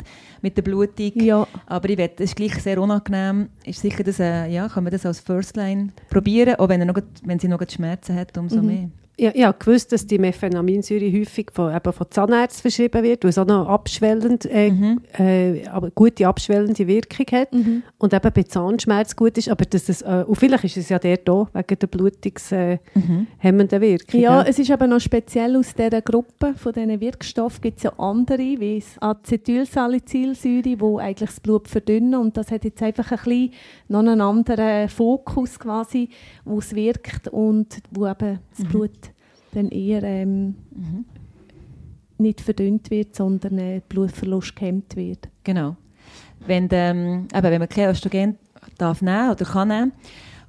mit 0.41 0.57
der 0.57 0.61
Blutung, 0.63 1.11
Ja, 1.15 1.47
aber 1.65 1.89
ich 1.89 1.97
will, 1.97 2.09
es 2.17 2.25
ist 2.25 2.35
gleich 2.35 2.55
sehr 2.61 2.81
unangenehm, 2.81 3.47
ist 3.65 3.79
sicher, 3.79 4.03
dass, 4.03 4.19
äh, 4.19 4.47
ja, 4.47 4.67
kann 4.67 4.83
man 4.83 4.91
das 4.91 5.05
als 5.05 5.21
First 5.21 5.55
Line 5.55 5.89
probieren, 6.09 6.55
auch 6.55 6.67
wenn, 6.67 6.81
er 6.81 6.85
noch, 6.87 6.99
wenn 7.23 7.39
sie 7.39 7.47
noch 7.47 7.61
Schmerzen 7.69 8.15
hat, 8.17 8.37
umso 8.37 8.57
Mhm. 8.61 8.65
mehr. 8.67 8.89
Ja, 9.17 9.31
ich 9.33 9.43
habe 9.45 9.57
gewusst, 9.57 9.91
dass 9.93 10.05
die 10.05 10.19
Mefenaminsäure 10.19 11.09
häufig 11.11 11.47
von, 11.53 11.73
eben 11.73 11.93
von 11.93 12.07
Zahnärzten 12.09 12.61
verschrieben 12.63 13.01
wird, 13.03 13.23
weil 13.23 13.29
es 13.29 13.37
auch 13.37 13.45
noch 13.45 13.67
abschwellend, 13.69 14.45
äh, 14.45 14.71
Mhm. 14.71 15.01
äh, 15.17 15.67
aber 15.67 15.89
gute 15.91 16.27
abschwellende 16.27 16.85
Wirkung 16.85 17.25
hat 17.31 17.53
mhm. 17.53 17.83
und 17.97 18.13
eben 18.13 18.31
bei 18.33 18.43
Zahnschmerz 18.43 19.15
gut 19.15 19.37
ist, 19.37 19.47
aber 19.47 19.63
dass 19.65 19.87
es, 19.87 20.01
äh, 20.01 20.25
und 20.27 20.35
vielleicht 20.35 20.65
ist 20.65 20.75
es 20.77 20.89
ja 20.89 20.99
der 20.99 21.17
da 21.17 21.47
wegen 21.53 21.79
der 21.79 21.87
blutungshemmenden 21.87 22.79
Mhm. 22.93 23.27
äh, 23.41 23.81
Wirkung. 23.81 24.19
Ja, 24.19 24.41
gell? 24.43 24.51
es 24.51 24.59
ist 24.59 24.69
aber 24.71 24.87
noch 24.87 24.99
speziell 24.99 25.55
aus 25.55 25.73
dieser 25.73 26.01
Gruppe 26.01 26.53
von 26.57 26.73
diesen 26.73 26.99
Wirkstoffen 26.99 27.61
gibt 27.61 27.77
es 27.77 27.83
ja 27.83 27.93
andere, 27.97 28.39
wie 28.39 28.83
Acetylsalicylsäure, 28.99 30.61
die 30.75 31.01
eigentlich 31.01 31.29
das 31.29 31.39
Blut 31.39 31.67
verdünnen 31.67 32.15
und 32.15 32.37
das 32.37 32.51
hat 32.51 32.65
jetzt 32.65 32.81
einfach 32.83 33.11
ein 33.11 33.17
bisschen 33.23 33.51
noch 33.87 33.99
einen 33.99 34.21
anderen 34.21 34.89
Fokus 34.89 35.57
quasi, 35.59 36.09
wo 36.43 36.59
es 36.59 36.75
wirkt 36.75 37.27
und 37.29 37.77
wo 37.91 38.07
eben 38.07 38.39
das 38.51 38.59
Mhm. 38.65 38.69
Blut 38.69 38.91
dann 39.55 39.69
eher 39.69 40.03
ähm, 40.03 40.55
Mhm. 40.71 41.05
nicht 42.17 42.41
verdünnt 42.41 42.91
wird, 42.91 43.15
sondern 43.15 43.57
äh, 43.57 43.81
Blutverlust 43.87 44.55
gehemmt 44.55 44.95
wird. 44.95 45.29
Genau. 45.43 45.75
Wenn, 46.45 46.67
ähm, 46.71 47.27
eben, 47.33 47.43
wenn 47.43 47.59
man 47.59 47.69
kein 47.69 47.89
Östrogen 47.89 48.37
darf 48.77 49.01
nehmen 49.01 49.31
oder 49.31 49.45
kann 49.45 49.67
nehmen 49.67 49.91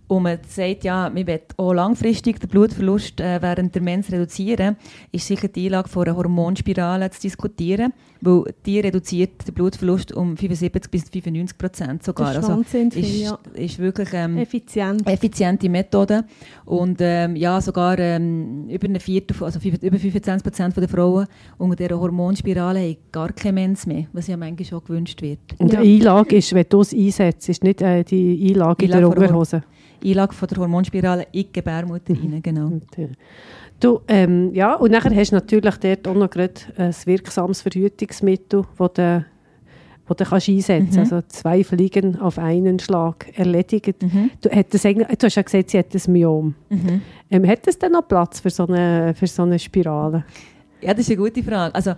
und 0.09 0.23
man 0.23 0.38
sagt, 0.47 0.85
ja, 0.85 1.11
man 1.11 1.27
will 1.27 1.40
auch 1.57 1.73
langfristig 1.73 2.38
den 2.38 2.49
Blutverlust 2.49 3.21
äh, 3.21 3.42
während 3.42 3.75
der 3.75 3.83
Mens 3.83 4.12
reduzieren, 4.12 4.77
ist 5.11 5.27
sicher 5.27 5.49
die 5.49 5.66
Einlage 5.66 5.88
von 5.88 6.07
einer 6.07 6.16
Hormonspirale 6.16 7.11
zu 7.11 7.21
diskutieren, 7.23 7.92
weil 8.21 8.45
die 8.64 8.79
reduziert 8.79 9.47
den 9.47 9.55
Blutverlust 9.55 10.12
um 10.12 10.37
75 10.37 10.90
bis 10.90 11.11
95 11.11 11.59
Prozent 11.59 12.05
sogar. 12.05 12.35
Das 12.35 12.45
ist 12.45 12.51
also 12.51 12.59
wahnsinnig 12.59 12.95
viel, 12.95 13.05
ist, 13.05 13.21
ja. 13.23 13.38
ist 13.55 13.79
wirklich 13.79 14.09
ähm, 14.12 14.38
Effizient. 14.38 15.07
effiziente 15.09 15.69
Methode 15.69 16.25
und 16.64 16.99
ähm, 17.01 17.35
ja, 17.35 17.61
sogar 17.61 17.99
ähm, 17.99 18.69
über 18.69 18.87
ein 18.87 19.01
Viertel, 19.01 19.37
also 19.42 19.59
über 19.59 19.99
25 19.99 20.42
Prozent 20.42 20.77
der 20.77 20.88
Frauen 20.88 21.27
unter 21.59 21.75
dieser 21.77 21.99
Hormonspirale 21.99 22.81
haben 22.81 22.97
gar 23.11 23.33
keine 23.33 23.55
Mens 23.55 23.87
mehr, 23.87 24.07
was 24.12 24.29
ja 24.29 24.37
manchmal 24.37 24.66
schon 24.66 24.85
gewünscht 24.85 25.21
wird. 25.21 25.40
Und 25.59 25.73
Ja. 25.73 25.81
die 25.81 25.97
Einlage 25.97 26.37
ist, 26.37 26.55
wenn 26.55 26.66
du 26.69 26.81
es 26.81 26.95
einsetzt, 26.95 27.49
ist 27.49 27.64
nicht 27.64 27.83
äh, 27.83 28.05
die 28.05 28.51
Einlage 28.51 28.85
in 28.85 28.90
der 28.90 28.99
Einlage 28.99 29.14
von 29.14 29.21
der 29.21 29.31
Unterhose. 29.31 29.62
Einlage 30.05 30.35
von 30.35 30.49
der 30.49 30.59
Hormonspirale 30.59 31.23
in 31.33 31.43
die 31.45 31.53
Gebärmutter 31.53 32.15
rein, 32.15 32.41
genau. 32.43 32.67
Und, 32.67 32.99
äh, 32.99 33.09
Du, 33.79 34.01
ähm, 34.09 34.55
ja, 34.55 34.75
und 34.77 34.91
nachher 34.91 35.15
hast 35.15 35.33
du 35.33 35.35
natürlich 35.37 35.77
dort 35.77 36.09
auch 36.09 36.15
noch 36.15 36.31
ein 36.35 36.95
wirksames 37.05 37.61
Verhütungsmittel, 37.61 38.65
das 38.79 38.93
du, 38.95 39.25
wo 40.07 40.15
du 40.15 40.25
kannst 40.25 40.49
einsetzen 40.49 40.89
Mhm. 40.89 40.95
kannst. 40.97 41.13
Also 41.13 41.27
zwei 41.29 41.63
Fliegen 41.63 42.19
auf 42.19 42.39
einen 42.39 42.79
Schlag 42.79 43.27
erledigt. 43.39 44.03
Mhm. 44.03 44.31
Du, 44.41 44.49
das 44.49 44.83
du 45.19 45.27
hast 45.27 45.35
ja 45.35 45.43
gesagt, 45.43 45.71
sie 45.71 45.79
hat 45.79 45.95
ein 45.95 46.13
Myom. 46.13 46.55
Mhm. 46.71 47.03
Ähm, 47.31 47.47
hat 47.47 47.67
es 47.67 47.79
denn 47.79 47.93
noch 47.93 48.09
Platz 48.09 48.41
für 48.41 48.49
so 48.49 48.67
eine, 48.67 49.13
für 49.15 49.27
so 49.27 49.43
eine 49.43 49.59
Spirale? 49.59 50.25
Ja, 50.81 50.93
das 50.95 51.01
ist 51.01 51.11
eine 51.11 51.19
gute 51.19 51.43
Frage. 51.43 51.75
Also, 51.75 51.93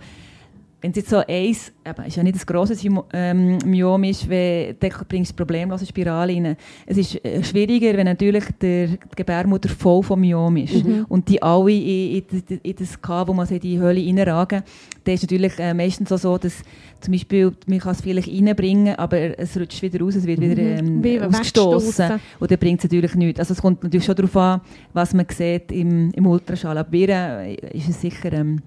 wenn 0.81 0.91
es 0.91 0.97
jetzt 0.97 1.09
so 1.09 1.17
eins, 1.17 1.73
eben, 1.85 2.05
ist 2.05 2.15
ja 2.15 2.23
nicht 2.23 2.37
ein 2.37 2.45
grosses 2.45 2.83
ähm, 3.13 3.57
Myom 3.65 4.03
ist, 4.05 4.29
wenn, 4.29 4.75
dann 4.79 4.91
bringst 5.07 5.31
du 5.31 5.35
problemlose 5.35 5.85
Spirale 5.85 6.33
rein. 6.33 6.55
Es 6.85 6.97
ist 6.97 7.23
äh, 7.25 7.43
schwieriger, 7.43 7.97
wenn 7.97 8.05
natürlich 8.05 8.45
der, 8.61 8.87
die 8.87 8.99
Gebärmutter 9.15 9.67
voll 9.67 10.03
vom 10.03 10.21
Myom 10.21 10.55
ist 10.57 10.85
und 11.09 11.27
die 11.27 11.41
alle 11.41 11.71
in, 11.71 12.23
in, 12.31 12.59
in, 12.63 12.75
das 12.75 13.01
K, 13.01 13.27
wo 13.27 13.33
man 13.33 13.45
sie 13.45 13.55
in 13.55 13.61
die 13.61 13.79
Höhle 13.79 13.99
reinragen, 13.99 14.63
dann 15.03 15.13
ist 15.13 15.23
natürlich 15.23 15.59
äh, 15.59 15.73
meistens 15.73 16.09
so, 16.09 16.37
dass 16.37 16.63
zum 17.01 17.11
Beispiel, 17.13 17.51
man 17.67 17.79
kann 17.79 17.91
es 17.91 18.01
vielleicht 18.01 18.27
reinbringen, 18.27 18.95
aber 18.95 19.37
es 19.37 19.57
rutscht 19.57 19.81
wieder 19.81 19.99
raus, 19.99 20.15
es 20.15 20.25
wird 20.25 20.41
wieder 20.41 20.61
ähm, 20.61 21.03
Wie 21.03 21.19
ausgestoßen. 21.19 22.19
Und 22.39 22.51
dann 22.51 22.57
bringt 22.57 22.79
es 22.79 22.83
natürlich 22.85 23.15
nichts. 23.15 23.39
Also 23.39 23.53
es 23.53 23.61
kommt 23.61 23.83
natürlich 23.83 24.05
schon 24.05 24.15
darauf 24.15 24.35
an, 24.35 24.61
was 24.93 25.13
man 25.13 25.25
sieht 25.29 25.71
im, 25.71 26.11
im 26.11 26.27
Ultraschall. 26.27 26.77
Aber 26.77 26.89
bei 26.89 26.97
ihr 26.97 27.09
äh, 27.09 27.77
ist 27.77 27.89
es 27.89 28.01
sicher 28.01 28.33
ähm, 28.33 28.61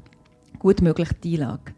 gut 0.62 0.80
möglich, 0.80 1.08
die 1.22 1.34
Einlage. 1.34 1.72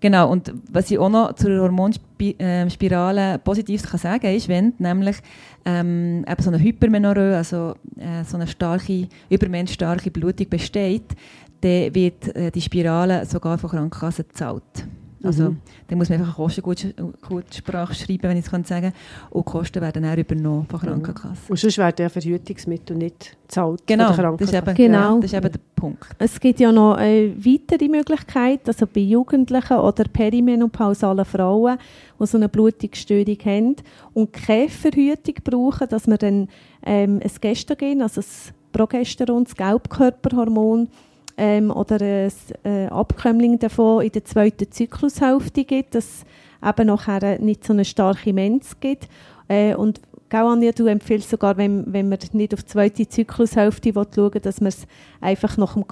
Genau, 0.00 0.30
und 0.30 0.52
was 0.70 0.90
ich 0.90 0.98
auch 0.98 1.08
noch 1.08 1.32
zur 1.34 1.58
Hormonspirale 1.58 3.34
ähm, 3.34 3.40
positiv 3.42 3.82
kann 3.82 3.98
sagen 3.98 4.34
ist, 4.34 4.48
wenn 4.48 4.74
nämlich 4.78 5.16
ähm, 5.64 6.24
eben 6.28 6.42
so 6.42 6.50
eine 6.50 6.62
Hypermenorrhoe, 6.62 7.34
also 7.34 7.74
äh, 7.96 8.22
so 8.24 8.36
eine 8.36 8.46
starke, 8.46 9.08
übermenschstarke 9.30 10.10
Blutung 10.10 10.48
besteht, 10.50 11.16
dann 11.62 11.94
wird 11.94 12.34
äh, 12.36 12.50
die 12.50 12.60
Spirale 12.60 13.24
sogar 13.24 13.56
von 13.56 13.70
Krankenkassen 13.70 14.26
gezahlt. 14.28 14.86
Also, 15.22 15.50
mhm. 15.50 15.58
dann 15.88 15.98
muss 15.98 16.08
man 16.08 16.20
einfach 16.20 16.38
eine 16.38 16.62
Kostengutsprache 16.62 17.94
schreiben, 17.94 18.24
wenn 18.24 18.36
ich 18.36 18.44
es 18.44 18.50
sagen 18.50 18.66
kann. 18.66 18.92
Und 19.30 19.46
die 19.46 19.50
Kosten 19.50 19.80
werden 19.80 20.02
dann 20.02 20.18
übernommen 20.18 20.66
von 20.66 20.80
mhm. 20.80 20.86
Krankenkasse. 20.86 21.40
Und 21.48 21.58
sonst 21.58 21.78
werden 21.78 21.96
ja 21.98 22.08
Verhütungsmittel 22.08 22.96
nicht 22.96 23.36
gezahlt 23.42 23.82
genau, 23.86 24.12
von. 24.12 24.16
Genau, 24.16 24.36
das 24.36 24.48
ist, 24.48 24.54
eben, 24.54 24.74
genau. 24.74 25.16
das 25.16 25.32
ist 25.32 25.38
eben 25.38 25.52
der 25.52 25.60
Punkt. 25.74 26.06
Es 26.18 26.38
gibt 26.38 26.60
ja 26.60 26.72
noch 26.72 26.94
eine 26.94 27.34
weitere 27.44 27.88
Möglichkeit, 27.88 28.60
also 28.66 28.86
bei 28.86 29.00
Jugendlichen 29.00 29.76
oder 29.76 30.04
perimenopausalen 30.04 31.24
Frauen, 31.24 31.78
die 32.20 32.26
so 32.26 32.36
eine 32.36 32.48
Blutungsstörung 32.48 33.38
haben 33.44 33.76
und 34.14 34.32
keine 34.32 34.68
Verhütung 34.68 35.34
brauchen, 35.44 35.88
dass 35.88 36.06
man 36.06 36.18
dann 36.18 36.48
ähm, 36.84 37.20
ein 37.22 37.30
Gestagen, 37.40 38.02
also 38.02 38.20
das 38.20 38.52
Progesteron, 38.72 39.44
das 39.44 39.56
Gelbkörperhormon, 39.56 40.88
ähm, 41.36 41.70
oder 41.70 42.00
ein 42.00 42.32
äh, 42.64 42.86
Abkömmling 42.86 43.58
davon 43.58 44.04
in 44.04 44.12
der 44.12 44.24
zweiten 44.24 44.70
Zyklushälfte 44.70 45.64
gibt, 45.64 45.94
dass 45.94 46.24
eben 46.64 46.86
nachher 46.86 47.38
nicht 47.38 47.64
so 47.64 47.72
eine 47.72 47.84
starke 47.84 48.32
Mens 48.32 48.80
gibt. 48.80 49.08
Äh, 49.48 49.74
und 49.74 50.00
Gell, 50.28 50.40
Anja, 50.40 50.72
du 50.72 50.86
empfiehlst 50.86 51.30
sogar, 51.30 51.56
wenn, 51.56 51.84
wenn 51.92 52.08
man 52.08 52.18
nicht 52.32 52.52
auf 52.52 52.64
die 52.64 52.68
zweite 52.68 53.08
Zyklushälfte 53.08 53.92
schauen 53.92 54.34
will, 54.34 54.40
dass 54.40 54.60
man 54.60 54.68
es 54.68 54.86
einfach 55.20 55.56
nach 55.56 55.74
dem 55.74 55.86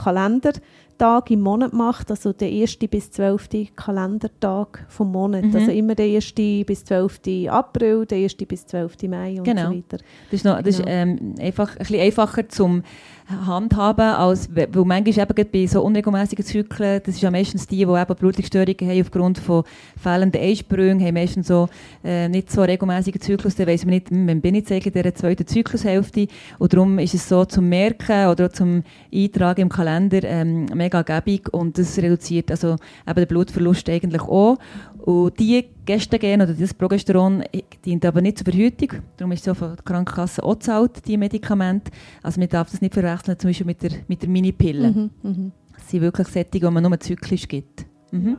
Kalendertag 0.98 1.30
im 1.30 1.40
Monat 1.40 1.72
macht, 1.72 2.11
also 2.11 2.33
der 2.33 2.50
erste 2.50 2.88
bis 2.88 3.11
zwölfte 3.11 3.66
Kalendertag 3.76 4.87
vom 4.88 5.12
Monat. 5.12 5.44
Mhm. 5.44 5.57
Also 5.57 5.70
immer 5.70 5.94
der 5.94 6.07
erste 6.07 6.64
bis 6.64 6.85
zwölfte 6.85 7.50
April, 7.50 8.07
der 8.07 8.18
erste 8.18 8.46
bis 8.46 8.66
zwölfte 8.66 9.09
Mai 9.09 9.38
und 9.38 9.44
genau. 9.44 9.70
so 9.70 9.76
weiter. 9.76 9.98
Das 10.30 10.33
ist, 10.33 10.44
noch, 10.44 10.62
das 10.62 10.76
genau. 10.78 10.88
ist 10.88 10.94
ähm, 10.94 11.35
einfach 11.40 11.72
ein 11.72 11.78
bisschen 11.78 12.00
einfacher 12.00 12.48
zum 12.48 12.83
handhaben, 13.26 14.04
als, 14.04 14.54
weil 14.54 14.68
manchmal 14.85 15.26
eben 15.30 15.48
bei 15.50 15.66
so 15.66 15.83
unregelmäßigen 15.83 16.44
Zyklen, 16.44 17.00
das 17.04 17.14
ist 17.14 17.22
ja 17.22 17.30
meistens 17.30 17.66
die, 17.66 17.78
die 17.78 17.83
eben 17.83 18.16
Blutungsstörungen 18.16 18.76
haben 18.83 19.00
aufgrund 19.00 19.38
von 19.38 19.64
fehlenden 20.00 20.40
Einsprüngen, 20.42 21.00
haben 21.00 21.14
meistens 21.14 21.48
so 21.48 21.68
äh, 22.04 22.28
nicht 22.28 22.50
so 22.50 22.62
regelmäßige 22.62 23.18
Zyklus, 23.20 23.54
dann 23.54 23.66
weiss 23.66 23.87
man 23.87 23.94
nicht, 23.94 24.09
wann 24.11 24.40
bin 24.42 24.54
ich 24.54 24.70
in 24.70 24.92
dieser 24.92 25.14
zweiten 25.14 25.46
Zyklushälfte 25.46 26.26
und 26.59 26.72
darum 26.74 26.98
ist 26.98 27.14
es 27.14 27.26
so 27.26 27.46
zum 27.46 27.68
Merken 27.68 28.28
oder 28.28 28.52
zum 28.52 28.83
Eintragen 29.12 29.62
im 29.62 29.68
Kalender 29.70 30.20
ähm, 30.24 30.66
mega 30.84 31.02
gäbig 31.02 31.52
und 31.52 31.78
das 31.78 31.98
reduziert 31.98 32.50
also 32.50 32.76
eben 33.06 33.14
den 33.14 33.26
Blutverlust 33.26 33.88
eigentlich 33.88 34.22
auch 34.22 34.58
und 35.04 35.38
die 35.38 35.66
Gestagen 35.84 36.40
oder 36.40 36.54
das 36.54 36.72
Progesteron 36.72 37.44
dient 37.84 38.06
aber 38.06 38.22
nicht 38.22 38.38
zur 38.38 38.46
Verhütung. 38.46 39.02
Darum 39.18 39.32
ist 39.32 39.46
es 39.46 39.52
auch 39.52 39.56
von 39.56 39.76
der 39.76 39.84
Krankenkasse 39.84 40.42
auch 40.42 40.54
gezahlt, 40.54 41.06
die 41.06 41.18
Medikamente. 41.18 41.90
Also 42.22 42.40
man 42.40 42.48
darf 42.48 42.70
das 42.70 42.80
nicht 42.80 42.94
verwechseln, 42.94 43.38
zum 43.38 43.50
Beispiel 43.50 43.66
mit 43.66 43.82
der, 43.82 43.90
mit 44.08 44.22
der 44.22 44.30
Minipille. 44.30 44.90
Mhm, 44.90 45.10
mh. 45.22 45.50
Das 45.74 45.90
sind 45.90 46.00
wirklich 46.00 46.28
Sättige, 46.28 46.66
die 46.66 46.72
man 46.72 46.82
nur 46.82 46.98
zyklisch 47.00 47.46
gibt. 47.46 47.84
Mhm. 48.12 48.38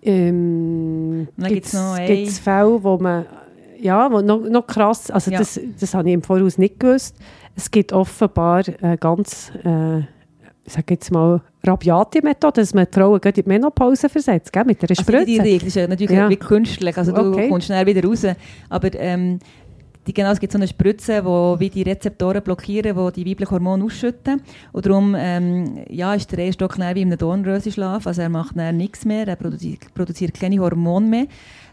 Ähm, 0.00 1.28
Gibt 1.36 1.66
es 1.66 2.38
Fälle, 2.38 2.82
wo 2.82 2.96
man, 2.96 3.26
ja, 3.78 4.10
wo 4.10 4.22
noch, 4.22 4.40
noch 4.48 4.66
krass, 4.66 5.10
also 5.10 5.30
ja. 5.30 5.38
das, 5.38 5.60
das 5.78 5.92
habe 5.92 6.08
ich 6.08 6.14
im 6.14 6.22
Voraus 6.22 6.56
nicht 6.56 6.80
gewusst, 6.80 7.14
es 7.54 7.70
gibt 7.70 7.92
offenbar 7.92 8.66
äh, 8.82 8.96
ganz... 8.98 9.52
Äh, 9.64 10.02
sage 10.68 10.94
jetzt 10.94 11.10
mal, 11.10 11.40
rabiate 11.64 12.22
Methode, 12.22 12.60
dass 12.60 12.74
man 12.74 12.86
die 12.86 12.98
Frauen 12.98 13.20
in 13.22 13.32
die 13.32 13.42
Menopause 13.44 14.08
versetzt, 14.08 14.52
gell, 14.52 14.64
mit 14.64 14.82
einer 14.82 14.94
Spritze. 14.94 15.18
Also 15.18 15.26
die 15.26 15.40
Regel 15.40 15.68
ist 15.68 15.76
ja 15.76 15.88
natürlich 15.88 16.16
ja. 16.16 16.28
wie 16.28 16.36
künstlich, 16.36 16.96
also 16.96 17.12
du 17.12 17.32
okay. 17.32 17.48
kommst 17.48 17.66
schnell 17.66 17.86
wieder 17.86 18.06
raus, 18.06 18.26
aber 18.68 18.94
ähm, 18.94 19.38
die, 20.06 20.14
genau, 20.14 20.30
es 20.30 20.40
gibt 20.40 20.52
so 20.52 20.58
eine 20.58 20.66
Spritze, 20.66 21.22
wo 21.24 21.56
wie 21.58 21.68
die 21.68 21.82
Rezeptoren 21.82 22.42
blockieren, 22.42 22.96
die 22.96 23.24
die 23.24 23.30
weiblichen 23.30 23.50
Hormone 23.50 23.84
ausschütten 23.84 24.40
und 24.72 24.86
darum 24.86 25.14
ähm, 25.18 25.84
ja, 25.90 26.14
ist 26.14 26.32
der 26.32 26.38
erste 26.38 26.66
schnell 26.72 26.94
wie 26.94 27.02
in 27.02 27.08
einem 27.08 27.18
Dornröschenschlaf, 27.18 28.06
also 28.06 28.22
er 28.22 28.30
macht 28.30 28.56
nichts 28.56 29.04
mehr, 29.04 29.28
er 29.28 29.36
produziert, 29.36 29.92
produziert 29.94 30.34
keine 30.34 30.58
Hormone 30.58 31.06
mehr, 31.06 31.26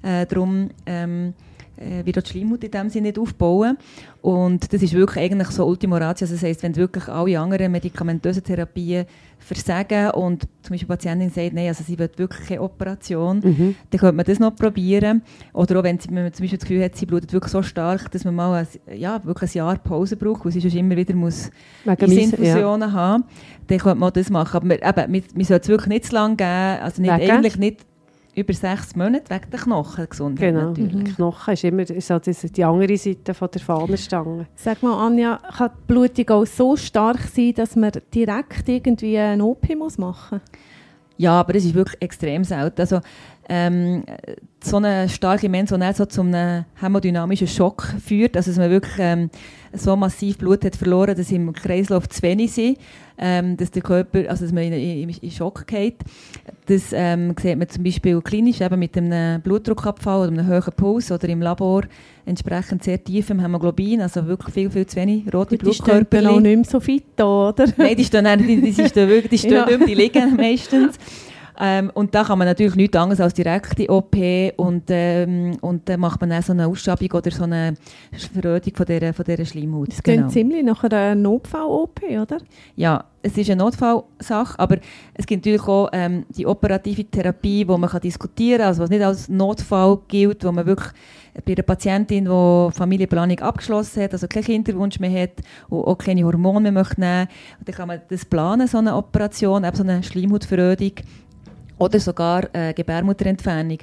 äh, 0.03 0.25
darum 0.25 0.69
ähm, 0.85 1.33
äh, 1.77 2.05
wird 2.05 2.25
die 2.25 2.29
Schleimhaut 2.29 2.63
in 2.63 2.71
dem 2.71 2.89
Sinne 2.89 3.07
nicht 3.07 3.19
aufbauen. 3.19 3.77
Und 4.21 4.73
das 4.73 4.81
ist 4.81 4.93
wirklich 4.93 5.25
eigentlich 5.25 5.49
so 5.49 5.65
Ultima 5.65 5.97
Ratio. 5.97 6.25
Also 6.25 6.35
das 6.35 6.43
heisst, 6.43 6.63
wenn 6.63 6.75
wirklich 6.75 7.07
alle 7.07 7.39
anderen 7.39 7.71
medikamentösen 7.71 8.43
Therapien 8.43 9.05
versagen 9.37 10.09
und 10.11 10.43
zum 10.63 10.73
Beispiel 10.73 10.77
die 10.79 10.85
Patientin 10.85 11.29
sagt, 11.29 11.53
nein, 11.53 11.67
also 11.67 11.83
sie 11.83 11.99
will 11.99 12.09
wirklich 12.15 12.47
keine 12.47 12.61
Operation, 12.61 13.41
mhm. 13.43 13.75
dann 13.91 13.99
könnte 13.99 14.15
man 14.15 14.25
das 14.25 14.39
noch 14.39 14.55
probieren. 14.55 15.21
Oder 15.53 15.79
auch 15.79 15.83
wenn, 15.83 15.99
sie, 15.99 16.09
wenn 16.09 16.23
man 16.23 16.33
zum 16.33 16.43
Beispiel 16.43 16.57
das 16.57 16.67
Gefühl 16.67 16.83
hat, 16.83 16.95
sie 16.95 17.05
blutet 17.05 17.31
wirklich 17.33 17.51
so 17.51 17.61
stark, 17.61 18.09
dass 18.11 18.23
man 18.23 18.33
mal 18.33 18.65
ein, 18.65 18.97
ja, 18.97 19.23
wirklich 19.23 19.51
ein 19.51 19.57
Jahr 19.57 19.77
Pause 19.77 20.15
braucht, 20.15 20.45
weil 20.45 20.51
sie 20.51 20.61
schon 20.61 20.79
immer 20.79 20.95
wieder 20.95 21.13
muss 21.13 21.51
Infusionen 21.85 22.89
ja. 22.89 22.93
haben, 22.93 23.25
dann 23.67 23.77
könnte 23.77 23.99
man 23.99 24.13
das 24.13 24.29
machen. 24.29 24.57
Aber 24.57 24.65
man, 24.65 24.77
eben, 24.77 25.11
man, 25.11 25.23
man 25.35 25.43
sollte 25.45 25.63
es 25.63 25.67
wirklich 25.67 25.89
nicht 25.89 26.05
zu 26.05 26.13
lange 26.13 26.35
geben, 26.35 26.81
also 26.81 27.01
nicht, 27.01 27.11
eigentlich 27.11 27.57
nicht 27.57 27.85
über 28.35 28.53
sechs 28.53 28.95
Monate 28.95 29.29
wegen 29.33 29.49
der 29.49 29.59
Knochengesundheit 29.59 30.53
genau. 30.53 30.69
natürlich. 30.69 30.93
Mhm. 30.93 31.15
Knochen 31.15 31.53
ist 31.53 31.63
immer 31.63 31.85
so 31.85 32.19
die 32.19 32.63
andere 32.63 32.97
Seite 32.97 33.33
von 33.33 33.49
der 33.51 33.61
Fahnenstange. 33.61 34.47
Sag 34.55 34.83
mal, 34.83 35.05
Anja, 35.05 35.39
kann 35.57 35.71
die 35.71 35.93
Blutung 35.93 36.29
auch 36.29 36.45
so 36.45 36.75
stark 36.75 37.19
sein, 37.19 37.53
dass 37.53 37.75
man 37.75 37.91
direkt 38.13 38.67
irgendwie 38.67 39.17
ein 39.17 39.41
OP 39.41 39.73
muss 39.75 39.97
machen 39.97 40.41
muss? 40.41 40.59
Ja, 41.17 41.39
aber 41.39 41.53
das 41.53 41.63
ist 41.63 41.73
wirklich 41.73 42.01
extrem 42.01 42.43
selten. 42.43 42.81
Also, 42.81 42.99
ähm, 43.47 44.03
so 44.65 44.77
eine 44.77 45.07
starke 45.09 45.47
Mensch, 45.49 45.71
die 45.71 45.93
so 45.93 46.05
zu 46.05 46.21
einem 46.21 46.65
hämodynamischen 46.75 47.47
Schock 47.47 47.93
führt, 48.03 48.35
also 48.35 48.51
dass 48.51 48.57
man 48.57 48.69
wirklich 48.69 48.95
ähm, 48.99 49.29
so 49.73 49.95
massiv 49.95 50.37
Blut 50.37 50.65
hat 50.65 50.75
verloren, 50.75 51.15
dass 51.15 51.31
im 51.31 51.53
Kreislauf 51.53 52.09
zu 52.09 52.21
wenig 52.23 52.53
sind, 52.53 52.77
ähm, 53.17 53.55
dass 53.57 53.71
der 53.71 53.81
Körper, 53.81 54.29
also 54.29 54.45
dass 54.45 54.53
man 54.53 54.63
in, 54.63 54.73
in, 54.73 55.09
in 55.09 55.31
Schock 55.31 55.67
geht. 55.67 55.97
Das 56.65 56.91
ähm, 56.91 57.35
sieht 57.39 57.57
man 57.57 57.69
zum 57.69 57.83
Beispiel 57.83 58.21
klinisch 58.21 58.61
eben 58.61 58.79
mit 58.79 58.97
einem 58.97 59.41
Blutdruckabfall 59.41 60.27
oder 60.27 60.39
einem 60.39 60.47
hohen 60.47 60.73
Puls 60.75 61.11
oder 61.11 61.29
im 61.29 61.41
Labor 61.41 61.83
entsprechend 62.25 62.83
sehr 62.83 63.03
tiefem 63.03 63.39
Hämoglobin, 63.39 64.01
also 64.01 64.25
wirklich 64.25 64.53
viel, 64.53 64.69
viel 64.71 64.85
zu 64.87 64.95
wenig 64.97 65.31
rote 65.33 65.57
Blutkörper. 65.57 66.03
Die 66.03 66.17
stehen 66.17 66.27
auch 66.27 66.39
nicht 66.39 66.55
mehr 66.55 66.65
so 66.65 66.79
fit 66.79 67.21
oder? 67.21 67.65
Nein, 67.77 67.95
die 67.95 68.03
stehen, 68.03 68.25
die, 68.39 68.61
die, 68.61 68.71
die 68.71 68.87
stehen 68.87 69.09
wirklich, 69.09 69.41
die 69.41 69.47
stehen 69.47 69.53
ja. 69.53 69.65
nicht 69.65 69.77
mehr, 69.79 69.87
die 69.87 69.93
liegen 69.93 70.35
meistens. 70.35 70.97
Ähm, 71.59 71.91
und 71.93 72.13
da 72.13 72.23
kann 72.23 72.37
man 72.37 72.47
natürlich 72.47 72.75
nichts 72.75 72.97
anderes 72.97 73.21
als 73.21 73.33
direkte 73.33 73.89
OP 73.89 74.15
und, 74.57 74.83
ähm, 74.89 75.57
und 75.61 75.87
dann 75.87 75.99
macht 75.99 76.21
man 76.21 76.31
auch 76.33 76.43
so 76.43 76.53
eine 76.53 76.67
Ausschabung 76.67 77.11
oder 77.11 77.31
so 77.31 77.43
eine 77.43 77.75
Verrötung 78.33 78.75
von 78.75 78.85
dieser, 78.85 79.13
von 79.13 79.25
dieser 79.25 79.45
Schleimhaut. 79.45 79.89
Das 79.89 80.03
klingt 80.03 80.17
genau. 80.17 80.29
ziemlich 80.29 80.63
nach 80.63 80.83
einer 80.83 81.15
Notfall-OP, 81.15 82.01
oder? 82.03 82.37
Ja, 82.75 83.05
es 83.21 83.37
ist 83.37 83.49
eine 83.49 83.63
Notfallsache, 83.63 84.59
aber 84.59 84.77
es 85.13 85.25
gibt 85.25 85.45
natürlich 85.45 85.67
auch 85.67 85.89
ähm, 85.93 86.25
die 86.29 86.45
operative 86.45 87.05
Therapie, 87.05 87.67
wo 87.67 87.77
man 87.77 87.89
kann 87.89 88.01
diskutieren 88.01 88.59
kann, 88.59 88.67
also 88.67 88.83
was 88.83 88.89
nicht 88.89 89.03
als 89.03 89.29
Notfall 89.29 89.99
gilt, 90.07 90.43
wo 90.43 90.51
man 90.51 90.65
wirklich 90.65 90.91
bei 91.43 91.53
einer 91.53 91.63
Patientin, 91.63 92.25
die 92.25 92.71
Familienplanung 92.71 93.39
abgeschlossen 93.39 94.03
hat, 94.03 94.13
also 94.13 94.27
keinen 94.27 94.43
Kinderwunsch 94.43 94.99
mehr 94.99 95.23
hat 95.23 95.41
und 95.69 95.83
auch 95.83 95.97
keine 95.97 96.23
Hormone 96.23 96.71
mehr 96.71 96.71
möchte 96.71 97.01
nehmen, 97.01 97.27
dann 97.65 97.75
kann 97.75 97.87
man 97.87 98.01
das 98.07 98.25
planen, 98.25 98.67
so 98.67 98.77
eine 98.77 98.95
Operation, 98.95 99.63
eben 99.63 99.75
so 99.75 99.83
eine 99.83 100.03
Schleimhautverrötung 100.03 100.93
oder 101.77 101.99
sogar 101.99 102.47
äh, 102.53 102.73
Gebärmutterentfernung. 102.73 103.79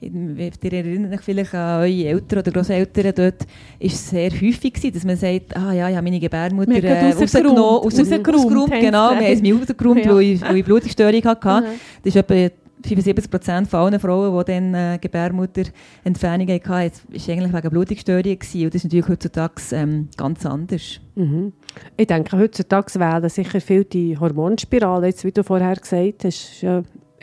Mhm. 0.00 0.38
Ihr 0.38 0.72
erinnert 0.72 1.12
euch 1.14 1.20
vielleicht 1.20 1.54
an 1.54 1.80
eure 1.80 2.04
Eltern 2.06 2.38
oder 2.38 2.50
Großeltern. 2.50 3.12
Dort 3.14 3.40
war 3.40 3.48
es 3.78 4.10
sehr 4.10 4.30
häufig, 4.30 4.72
gewesen, 4.72 4.92
dass 4.94 5.04
man 5.04 5.16
sagt, 5.16 5.56
ah 5.56 5.72
ja, 5.72 5.88
ich 5.88 5.96
habe 5.96 6.04
meine 6.04 6.20
Gebärmutter 6.20 6.82
äh, 6.82 7.12
rausgenommen, 7.12 7.56
rausgeräumt. 7.56 8.70
Genau, 8.70 9.10
wir 9.10 9.16
haben 9.16 9.24
es 9.24 9.42
mir 9.42 9.56
rausgeräumt, 9.56 9.98
ja. 10.04 10.14
weil, 10.14 10.22
ich, 10.22 10.42
weil 10.42 10.56
ich 10.56 10.64
Blutstörung 10.64 11.24
hatte. 11.24 11.66
Mhm. 11.66 11.80
Das 12.02 12.14
ist 12.14 12.16
etwa 12.16 12.50
75 12.86 13.30
Prozent 13.30 13.68
von 13.68 13.80
allen 13.80 14.00
Frauen, 14.00 14.38
die 14.38 14.52
dann 14.52 14.74
äh, 14.74 14.98
Gebärmutterentfernung 15.00 16.48
hatten, 16.48 16.68
war 16.70 16.78
eigentlich 16.78 17.52
wegen 17.52 17.70
Blutungsstörungen. 17.70 18.36
Und 18.36 18.74
das 18.74 18.74
ist 18.74 18.84
natürlich 18.84 19.08
heutzutage 19.08 19.54
ähm, 19.72 20.08
ganz 20.16 20.46
anders. 20.46 21.00
Mhm. 21.14 21.52
Ich 21.96 22.06
denke, 22.06 22.38
heutzutage 22.38 22.94
wählen 23.00 23.28
sicher 23.28 23.60
viel 23.60 23.84
die 23.84 24.16
Hormonspirale, 24.18 25.08
jetzt, 25.08 25.24
wie 25.24 25.32
du 25.32 25.42
vorher 25.42 25.76
gesagt 25.76 26.24
hast, 26.24 26.64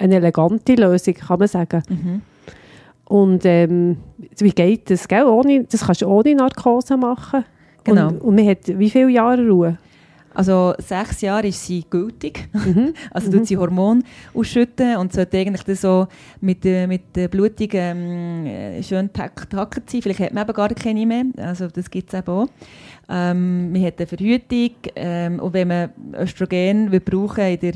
eine 0.03 0.15
elegante 0.15 0.75
Lösung, 0.75 1.13
kann 1.13 1.39
man 1.39 1.47
sagen. 1.47 1.81
Mhm. 1.89 2.21
Und 3.05 3.45
ähm, 3.45 3.97
wie 4.37 4.51
geht 4.51 4.89
das? 4.89 5.07
Gell? 5.07 5.25
Ohne, 5.25 5.63
das 5.63 5.85
kannst 5.85 6.01
du 6.01 6.07
ohne 6.07 6.35
Narkose 6.35 6.97
machen. 6.97 7.45
Genau. 7.83 8.09
Und, 8.09 8.21
und 8.21 8.35
man 8.35 8.47
hat 8.47 8.59
wie 8.67 8.89
viele 8.89 9.09
Jahre 9.09 9.47
Ruhe? 9.47 9.77
Also 10.35 10.73
sechs 10.79 11.21
Jahre 11.21 11.47
ist 11.47 11.63
sie 11.65 11.85
gültig. 11.87 12.49
Mhm. 12.53 12.93
also 13.11 13.29
mhm. 13.29 13.33
tut 13.33 13.47
sie 13.47 13.57
Hormone 13.57 14.01
ausschütten 14.33 14.97
und 14.97 15.13
sollte 15.13 15.37
eigentlich 15.37 15.63
das 15.63 15.81
so 15.81 16.07
mit, 16.41 16.65
äh, 16.65 16.87
mit 16.87 17.15
der 17.15 17.27
Blutung 17.27 17.69
ähm, 17.73 18.81
schön 18.81 19.09
gehackert 19.13 19.89
sein. 19.89 20.01
Vielleicht 20.01 20.19
hat 20.19 20.33
man 20.33 20.43
eben 20.43 20.53
gar 20.53 20.69
keine 20.69 21.05
mehr. 21.05 21.25
Also 21.37 21.67
das 21.67 21.89
gibt 21.89 22.11
es 22.11 22.19
eben 22.19 22.31
auch. 22.31 22.47
Ähm, 23.09 23.71
man 23.71 23.83
hat 23.83 23.99
eine 23.99 24.07
Verhütung 24.07 24.71
ähm, 24.95 25.39
und 25.39 25.53
wenn 25.53 25.67
man 25.67 25.89
Östrogen 26.17 26.91
will 26.91 27.01
brauchen 27.01 27.43
in 27.43 27.59
der 27.59 27.73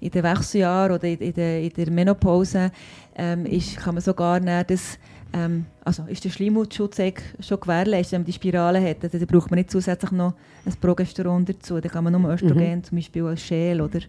in 0.00 0.10
den 0.10 0.22
Wechseljahren 0.22 0.92
oder 0.94 1.04
in, 1.04 1.18
in, 1.18 1.34
der, 1.34 1.62
in 1.62 1.72
der 1.72 1.90
Menopause 1.90 2.70
ähm, 3.16 3.46
ist, 3.46 3.76
kann 3.76 3.94
man 3.94 4.02
sogar 4.02 4.40
das 4.40 4.98
ähm, 5.32 5.66
also 5.84 6.04
ist 6.04 6.24
der 6.24 6.30
Schleimhautschutz 6.30 6.98
schon 7.40 7.60
gewährleistet, 7.60 8.12
wenn 8.12 8.20
man 8.22 8.26
die 8.26 8.32
Spirale 8.32 8.80
hat. 8.82 9.02
Also, 9.02 9.18
da 9.18 9.26
braucht 9.26 9.50
man 9.50 9.58
nicht 9.58 9.70
zusätzlich 9.70 10.10
noch 10.12 10.34
ein 10.64 10.72
Progesteron 10.80 11.44
dazu. 11.44 11.80
Da 11.80 11.88
kann 11.88 12.04
man 12.04 12.14
nur 12.14 12.32
Östrogen 12.32 12.76
mhm. 12.76 12.84
zum 12.84 12.96
Beispiel 12.96 13.24
als 13.24 13.42
Schäl 13.42 13.80
oder 13.80 14.00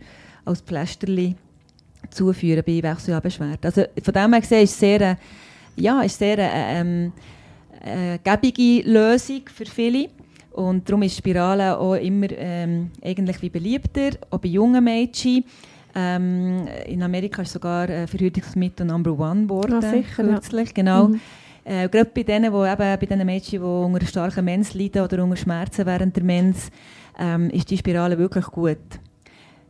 als 0.46 0.62
Pflasterli 0.62 1.36
zuführen 2.10 2.64
bei 2.66 2.82
Wechseljahrbeschwerden. 2.82 3.60
Also 3.64 3.84
von 4.02 4.14
dem 4.14 4.32
her 4.32 4.42
gesehen 4.42 4.64
ist 4.64 4.72
es 4.72 4.80
sehr, 4.80 5.18
ja, 5.76 6.02
ist 6.02 6.18
sehr 6.18 6.38
äh, 6.38 6.80
ähm, 6.80 7.12
äh, 7.84 8.18
gäbige 8.24 8.90
Lösung 8.90 9.42
für 9.54 9.66
viele. 9.66 10.10
Und 10.52 10.88
darum 10.90 11.04
ist 11.04 11.18
Spirale 11.18 11.78
auch 11.78 11.96
immer 11.96 12.28
ähm, 12.32 12.92
eigentlich 13.04 13.42
wie 13.42 13.50
beliebter, 13.50 14.12
auch 14.30 14.40
bei 14.40 14.50
jungen 14.50 14.84
Mädchen. 14.84 15.44
Ähm, 15.96 16.68
in 16.86 17.02
Amerika 17.02 17.42
ist 17.42 17.54
sogar 17.54 17.90
äh, 17.90 18.08
Verhütungsmittel 18.08 18.86
Number 18.86 19.18
One 19.18 19.44
geworden. 19.44 19.82
Ja, 19.82 19.90
sicher, 19.90 20.24
kürzlich, 20.24 20.70
ja. 20.70 20.74
genau. 20.74 21.08
Mhm. 21.10 21.20
Äh, 21.64 21.90
gerade 21.90 22.12
bei 22.14 22.24
denen, 22.24 22.54
wo 22.54 22.66
eben, 22.66 22.78
bei 22.78 22.98
den 22.98 23.26
Mädchen, 23.26 23.60
die 23.62 23.66
unter 23.66 24.06
starken 24.06 24.46
Mens 24.46 24.74
leiden 24.74 25.04
oder 25.04 25.24
unter 25.24 25.36
Schmerzen 25.36 25.86
während 25.86 26.16
der 26.16 26.24
Mens, 26.24 26.70
ähm, 27.20 27.50
ist 27.50 27.70
die 27.70 27.78
Spirale 27.78 28.18
wirklich 28.18 28.46
gut. 28.46 28.78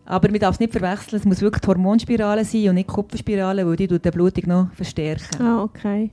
Aber 0.05 0.29
man 0.29 0.39
darf 0.39 0.55
es 0.55 0.59
nicht 0.59 0.71
verwechseln, 0.71 1.19
es 1.19 1.25
muss 1.25 1.41
wirklich 1.41 1.61
die 1.61 1.67
Hormonspirale 1.67 2.43
sein 2.43 2.69
und 2.69 2.75
nicht 2.75 2.89
die 2.89 2.93
Kupferspirale, 2.93 3.65
weil 3.65 3.75
die 3.75 3.87
die 3.87 4.11
Blutung 4.11 4.43
noch 4.47 4.73
verstärken. 4.73 5.41
Ah, 5.41 5.61
okay. 5.61 6.11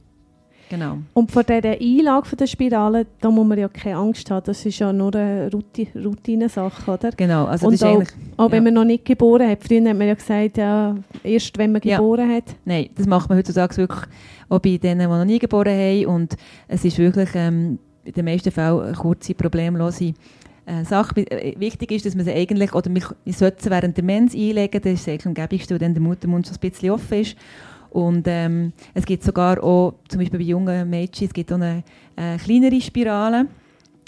Genau. 0.68 0.98
Und 1.14 1.30
vor 1.30 1.44
dieser 1.44 1.80
Einlage 1.80 2.36
der 2.36 2.46
Spirale, 2.46 3.06
da 3.20 3.30
muss 3.30 3.46
man 3.46 3.58
ja 3.58 3.68
keine 3.68 3.96
Angst 3.96 4.30
haben. 4.30 4.44
Das 4.44 4.64
ist 4.66 4.78
ja 4.78 4.92
nur 4.92 5.14
eine 5.14 5.50
Routine-Sache, 5.50 6.90
oder? 6.90 7.10
Genau. 7.12 7.44
Also 7.44 7.66
und 7.66 7.74
das 7.74 7.82
auch, 7.82 8.02
auch 8.36 8.50
wenn 8.50 8.64
man 8.64 8.74
noch 8.74 8.84
nicht 8.84 9.04
geboren 9.04 9.48
hat. 9.48 9.62
Früher 9.62 9.88
hat 9.88 9.96
man 9.96 10.08
ja 10.08 10.14
gesagt, 10.14 10.58
ja, 10.58 10.96
erst 11.22 11.56
wenn 11.58 11.72
man 11.72 11.82
ja. 11.84 11.98
geboren 11.98 12.34
hat. 12.34 12.56
Nein, 12.64 12.90
das 12.96 13.06
macht 13.06 13.28
man 13.28 13.38
heutzutage 13.38 13.76
wirklich 13.76 14.02
auch 14.48 14.58
bei 14.58 14.76
denen, 14.76 15.00
die 15.00 15.06
noch 15.06 15.24
nie 15.24 15.38
geboren 15.38 15.72
haben. 15.72 16.06
Und 16.06 16.36
es 16.68 16.84
ist 16.84 16.98
wirklich 16.98 17.30
ähm, 17.34 17.78
in 18.04 18.12
den 18.12 18.24
meisten 18.24 18.50
Fällen 18.50 18.80
eine 18.80 18.92
kurze, 18.92 19.34
problemlose 19.34 20.14
äh, 20.66 20.84
Sache. 20.84 21.20
Äh, 21.30 21.58
wichtig 21.58 21.92
ist, 21.92 22.06
dass 22.06 22.14
man 22.14 22.24
sie 22.24 22.32
eigentlich, 22.32 22.74
oder 22.74 22.90
wir 22.92 23.32
sollten 23.32 23.70
während 23.70 23.96
der 23.96 24.04
Mens 24.04 24.34
einlegen, 24.34 24.80
das 24.82 24.92
ist 24.94 25.08
eigentlich 25.08 25.26
am 25.26 25.34
gäbigsten, 25.34 25.74
weil 25.74 25.78
dann 25.78 25.94
der 25.94 26.02
Muttermund 26.02 26.46
schon 26.46 26.56
ein 26.56 26.70
bisschen 26.70 26.90
offen 26.90 27.20
ist. 27.20 27.36
Und 27.96 28.26
ähm, 28.28 28.74
es 28.92 29.06
gibt 29.06 29.24
sogar 29.24 29.62
auch, 29.64 29.94
zum 30.08 30.20
Beispiel 30.20 30.38
bei 30.38 30.44
jungen 30.44 30.90
Mädchen, 30.90 31.28
es 31.28 31.32
gibt 31.32 31.50
auch 31.50 31.56
eine 31.56 31.82
äh, 32.14 32.36
kleinere 32.36 32.78
Spirale, 32.78 33.46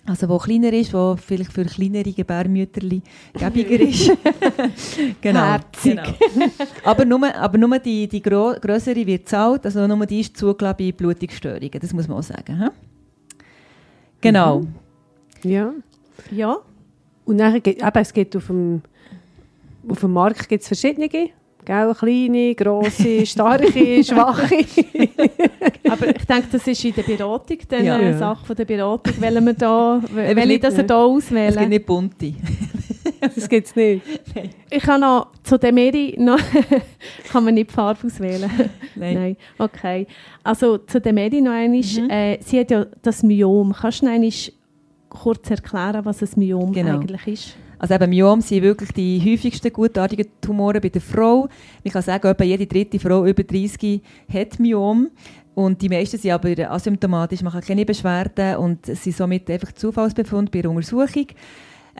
also 0.04 0.28
wo 0.28 0.36
kleiner 0.36 0.70
ist, 0.74 0.92
wo 0.92 1.16
vielleicht 1.16 1.50
für 1.50 1.64
kleinere 1.64 2.12
Gebärmütterli 2.12 3.00
gäbiger 3.32 3.80
ist. 3.80 4.08
genau, 5.22 5.56
genau. 5.82 6.02
Aber 6.84 7.06
nur, 7.06 7.34
aber 7.34 7.56
nur 7.56 7.78
die, 7.78 8.06
die 8.06 8.20
gro 8.20 8.52
größere 8.60 9.06
wird 9.06 9.26
zahlt, 9.26 9.64
also 9.64 9.86
nur 9.86 10.04
die 10.04 10.20
ist 10.20 10.36
zugelassen 10.36 10.76
bei 10.78 10.92
Blutungsstörungen, 10.92 11.80
das 11.80 11.94
muss 11.94 12.06
man 12.06 12.18
auch 12.18 12.22
sagen. 12.22 12.62
He? 12.62 12.68
Genau. 14.20 14.60
Mhm. 14.60 15.50
Ja. 15.50 15.72
Ja. 16.30 16.58
Und 17.24 17.38
dann, 17.38 17.56
eben, 17.56 17.80
es 17.94 18.12
gibt 18.12 18.36
auf 18.36 18.48
dem, 18.48 18.82
auf 19.88 20.00
dem 20.00 20.12
Markt 20.12 20.46
gibt 20.46 20.60
es 20.60 20.68
verschiedene 20.68 21.08
Gell? 21.68 21.94
Kleine, 21.94 22.54
grosse, 22.54 23.26
starke, 23.26 24.02
schwache. 24.02 24.64
Aber 25.86 26.16
ich 26.16 26.24
denke, 26.24 26.48
das 26.50 26.66
ist 26.66 26.82
in 26.82 26.94
der 26.94 27.02
Beratung 27.02 27.58
dann 27.68 27.84
ja. 27.84 27.96
eine 27.96 28.16
Sache 28.16 28.42
von 28.42 28.56
der 28.56 28.64
Beratung. 28.64 29.20
Wollen 29.20 29.44
wir 29.44 29.52
da, 29.52 30.00
will 30.10 30.50
ich 30.50 30.60
das 30.60 30.76
hier 30.76 30.96
auswählen? 30.96 31.50
Es 31.50 31.56
gibt 31.58 31.68
nicht 31.68 31.84
bunte. 31.84 32.32
das 33.20 33.46
gibt 33.46 33.66
es 33.66 33.76
nicht. 33.76 34.02
Nein. 34.34 34.48
Ich 34.70 34.82
kann 34.82 35.02
noch 35.02 35.26
zu 35.42 35.58
der 35.58 35.74
Meri 35.74 36.16
noch 36.18 36.38
kann 37.30 37.44
man 37.44 37.52
nicht 37.52 37.68
die 37.68 37.74
Farbe 37.74 38.06
auswählen. 38.06 38.50
Nein. 38.94 39.14
Nein. 39.14 39.36
Okay. 39.58 40.06
Also 40.42 40.78
zu 40.78 41.02
der 41.02 41.12
Meri 41.12 41.42
noch 41.42 41.52
einmal. 41.52 41.82
Mhm. 41.82 42.08
Äh, 42.08 42.38
sie 42.40 42.60
hat 42.60 42.70
ja 42.70 42.86
das 43.02 43.22
Myom. 43.22 43.74
Kannst 43.78 44.00
du 44.00 44.06
noch 44.06 44.12
einmal 44.12 44.32
kurz 45.10 45.50
erklären, 45.50 46.02
was 46.02 46.22
ein 46.22 46.30
Myom 46.36 46.72
genau. 46.72 46.94
eigentlich 46.94 47.26
ist? 47.26 47.56
Also 47.78 47.94
eben 47.94 48.10
Myom 48.10 48.40
sind 48.40 48.62
wirklich 48.62 48.92
die 48.92 49.20
häufigsten 49.24 49.72
gutartigen 49.72 50.26
Tumore 50.40 50.80
bei 50.80 50.88
der 50.88 51.00
Frau. 51.00 51.48
Ich 51.82 51.92
kann 51.92 52.02
sagen, 52.02 52.26
etwa 52.26 52.44
jede 52.44 52.66
dritte 52.66 52.98
Frau 52.98 53.24
über 53.24 53.42
30 53.42 54.02
hat 54.32 54.58
Myom. 54.58 55.10
Und 55.54 55.82
die 55.82 55.88
meisten 55.88 56.18
sind 56.18 56.30
aber 56.30 56.70
asymptomatisch, 56.70 57.42
machen 57.42 57.60
keine 57.60 57.84
Beschwerden 57.84 58.56
und 58.58 58.86
sind 58.86 59.16
somit 59.16 59.50
einfach 59.50 59.72
Zufallsbefund 59.72 60.50
bei 60.50 60.62
der 60.62 60.70
Untersuchung. 60.70 61.26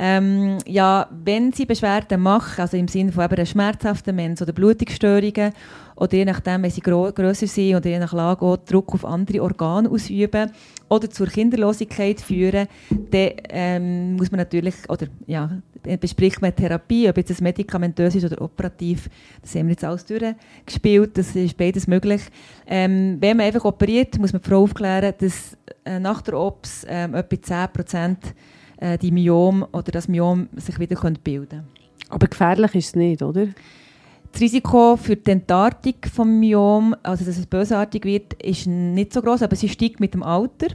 Ähm, 0.00 0.58
ja, 0.64 1.08
wenn 1.24 1.52
sie 1.52 1.66
Beschwerden 1.66 2.22
machen, 2.22 2.60
also 2.60 2.76
im 2.76 2.86
Sinne 2.86 3.10
von 3.10 3.24
einer 3.24 3.44
schmerzhaften 3.44 4.14
Mens 4.14 4.40
oder 4.40 4.52
Blutungsstörungen, 4.52 5.52
oder 5.96 6.16
je 6.16 6.24
nachdem, 6.24 6.62
wenn 6.62 6.70
sie 6.70 6.80
grösser 6.80 7.48
sind 7.48 7.74
oder 7.74 7.90
je 7.90 7.98
nach 7.98 8.12
Lage 8.12 8.46
auch 8.46 8.58
Druck 8.58 8.94
auf 8.94 9.04
andere 9.04 9.42
Organe 9.42 9.90
ausüben 9.90 10.52
oder 10.88 11.10
zur 11.10 11.26
Kinderlosigkeit 11.26 12.20
führen, 12.20 12.68
dann 13.10 13.30
ähm, 13.48 14.14
muss 14.14 14.30
man 14.30 14.38
natürlich, 14.38 14.76
oder 14.88 15.08
ja, 15.26 15.50
bespricht 16.00 16.42
man 16.42 16.54
Therapie, 16.54 17.08
ob 17.08 17.16
jetzt 17.16 17.30
es 17.30 17.40
medikamentös 17.40 18.14
ist 18.14 18.24
oder 18.24 18.40
operativ. 18.42 19.08
Das 19.40 19.54
haben 19.54 19.66
wir 19.66 19.72
jetzt 19.72 19.84
alles 19.84 20.04
durchgespielt, 20.04 21.16
das 21.16 21.34
ist 21.36 21.56
beides 21.56 21.86
möglich. 21.86 22.22
Ähm, 22.66 23.16
wenn 23.20 23.36
man 23.36 23.46
einfach 23.46 23.64
operiert, 23.64 24.18
muss 24.18 24.32
man 24.32 24.42
die 24.42 24.48
Frau 24.48 24.62
aufklären, 24.62 25.14
dass 25.18 25.56
äh, 25.84 25.98
nach 25.98 26.22
der 26.22 26.38
OPS 26.38 26.86
ähm, 26.88 27.14
etwa 27.14 27.42
10 27.42 27.72
Prozent 27.72 28.18
äh, 28.78 28.98
die 28.98 29.10
Myom 29.10 29.66
oder 29.72 29.92
das 29.92 30.08
Myom 30.08 30.48
sich 30.56 30.78
wieder 30.78 30.96
bilden 31.22 31.48
können. 31.48 31.68
Aber 32.08 32.26
gefährlich 32.26 32.74
ist 32.74 32.88
es 32.88 32.96
nicht, 32.96 33.22
oder? 33.22 33.48
Das 34.32 34.40
Risiko 34.42 34.96
für 34.96 35.16
die 35.16 35.30
Entartung 35.30 35.94
des 36.02 36.18
Myom, 36.18 36.94
also 37.02 37.24
dass 37.24 37.38
es 37.38 37.46
bösartig 37.46 38.04
wird, 38.04 38.34
ist 38.34 38.66
nicht 38.66 39.12
so 39.12 39.22
groß, 39.22 39.42
aber 39.42 39.56
sie 39.56 39.68
steigt 39.68 40.00
mit 40.00 40.14
dem 40.14 40.22
Alter. 40.22 40.68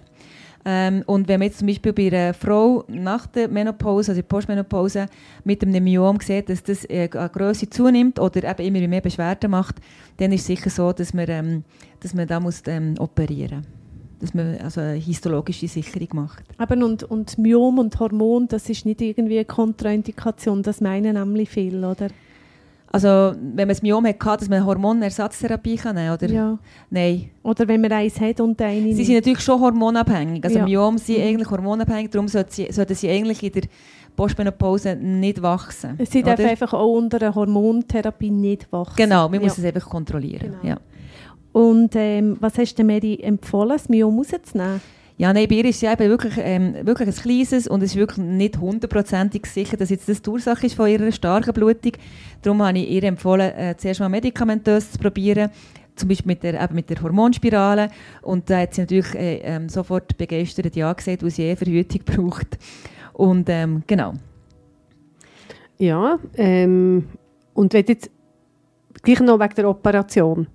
Ähm, 0.66 1.03
und 1.05 1.28
wenn 1.28 1.39
man 1.39 1.47
jetzt 1.47 1.59
zum 1.59 1.68
Beispiel 1.68 1.93
bei 1.93 2.07
einer 2.07 2.34
Frau 2.34 2.86
nach 2.88 3.28
der 3.28 3.49
Menopause, 3.49 4.11
also 4.11 4.24
Postmenopause, 4.24 5.07
mit 5.43 5.61
einem 5.61 5.84
Myom 5.84 6.20
sieht, 6.22 6.49
dass 6.49 6.64
das 6.64 6.86
äh, 6.86 7.09
eine 7.11 7.30
Größe 7.30 7.70
zunimmt 7.70 8.20
oder 8.20 8.57
eben 8.59 8.76
immer 8.76 8.88
mehr 8.88 9.01
Beschwerden 9.01 9.51
macht, 9.51 9.76
dann 10.18 10.32
ist 10.32 10.41
es 10.41 10.47
sicher 10.47 10.70
so, 10.70 10.93
dass 10.93 11.14
man, 11.14 11.26
ähm, 11.28 11.64
dass 11.99 12.14
man 12.14 12.28
da 12.28 12.39
muss, 12.39 12.61
ähm, 12.68 12.95
operieren 12.99 13.59
muss 13.59 13.84
dass 14.24 14.34
man 14.34 14.57
also 14.59 14.80
eine 14.80 14.93
histologische 14.93 15.68
Sicherung 15.68 16.07
macht. 16.14 16.45
Aber 16.57 16.78
und, 16.78 17.03
und 17.03 17.38
Myom 17.38 17.78
und 17.78 17.99
Hormon, 17.99 18.47
das 18.47 18.70
ist 18.70 18.86
nicht 18.86 19.01
irgendwie 19.01 19.36
eine 19.36 19.45
Kontraindikation, 19.45 20.64
das 20.64 20.80
meinen 20.80 21.16
nämlich 21.16 21.49
viele, 21.49 21.89
oder? 21.89 22.07
Also 22.93 23.33
wenn 23.35 23.55
man 23.55 23.69
das 23.69 23.81
Myom 23.81 24.05
hat, 24.05 24.41
dass 24.41 24.47
man 24.47 24.63
Hormonersatztherapie 24.63 25.77
kann 25.77 25.95
nehmen 25.95 26.13
oder? 26.13 26.29
Ja. 26.29 26.59
Nein. 26.91 27.31
Oder 27.41 27.67
wenn 27.67 27.81
man 27.81 27.91
eins 27.91 28.21
hat 28.21 28.39
und 28.39 28.61
eine 28.61 28.93
Sie 28.93 29.03
sind 29.03 29.15
natürlich 29.15 29.39
schon 29.39 29.59
hormonabhängig. 29.59 30.45
Also 30.45 30.59
ja. 30.59 30.65
Myom 30.65 30.99
sind 30.99 31.17
mhm. 31.17 31.23
eigentlich 31.23 31.49
hormonabhängig, 31.49 32.11
darum 32.11 32.27
sollten 32.27 32.51
sie, 32.51 32.71
sollten 32.71 32.93
sie 32.93 33.09
eigentlich 33.09 33.41
in 33.41 33.51
der 33.51 33.63
Postmenopause 34.15 34.95
nicht 34.95 35.41
wachsen. 35.41 35.97
Sie 36.05 36.21
dürfen 36.21 36.45
einfach 36.45 36.71
auch 36.71 36.93
unter 36.93 37.19
einer 37.19 37.33
Hormontherapie 37.33 38.29
nicht 38.29 38.71
wachsen. 38.71 38.95
Genau, 38.95 39.27
man 39.27 39.41
muss 39.41 39.57
es 39.57 39.65
einfach 39.65 39.89
kontrollieren. 39.89 40.55
Genau. 40.61 40.75
Ja. 40.75 40.77
Und 41.51 41.95
ähm, 41.95 42.37
was 42.41 42.59
hast 42.59 42.77
du 42.77 42.83
Mary 42.83 43.19
empfohlen, 43.23 43.69
das 43.69 43.89
Myom 43.89 44.19
rauszunehmen? 44.19 44.81
Ja, 45.18 45.32
nein, 45.32 45.47
bei 45.47 45.55
ihr 45.55 45.66
ist 45.66 45.84
es 45.84 45.91
eben 45.91 46.09
wirklich, 46.09 46.34
ähm, 46.38 46.74
wirklich 46.84 47.07
ein 47.07 47.14
kleines 47.14 47.68
und 47.68 47.84
es 47.84 47.91
ist 47.91 47.97
wirklich 47.97 48.26
nicht 48.26 48.57
hundertprozentig 48.57 49.45
sicher, 49.45 49.78
dass 49.78 49.91
jetzt 49.91 50.09
das 50.09 50.22
die 50.22 50.30
Ursache 50.30 50.66
ist 50.66 50.76
von 50.76 50.89
ihrer 50.89 51.11
starken 51.11 51.53
Blutung. 51.53 51.91
Darum 52.41 52.64
habe 52.64 52.80
ich 52.80 52.89
ihr 52.89 53.03
empfohlen, 53.03 53.51
äh, 53.55 53.76
zuerst 53.78 53.99
mal 53.99 54.09
medikamentös 54.09 54.91
zu 54.91 54.97
probieren, 54.97 55.51
zum 55.95 56.09
Beispiel 56.09 56.32
mit 56.32 56.41
der, 56.41 56.61
eben 56.61 56.74
mit 56.74 56.89
der 56.89 57.01
Hormonspirale. 57.01 57.89
Und 58.24 58.49
da 58.49 58.61
hat 58.61 58.74
sie 58.74 58.82
natürlich 58.82 59.14
äh, 59.14 59.38
ähm, 59.43 59.70
sofort 59.70 60.18
begeistert 60.18 60.76
Ja 60.76 60.91
gesagt, 60.91 61.22
weil 61.22 61.30
sie 61.30 61.43
eh 61.43 61.55
Verhütung 61.55 62.01
braucht. 62.05 62.57
Und 63.14 63.47
ähm, 63.49 63.84
genau. 63.86 64.14
Ja, 65.78 66.18
ähm, 66.38 67.07
und 67.53 67.74
wenn 67.74 67.86
jetzt 67.86 68.09
gleich 69.03 69.20
noch 69.20 69.39
wegen 69.39 69.55
der 69.55 69.70
Operation. 69.70 70.47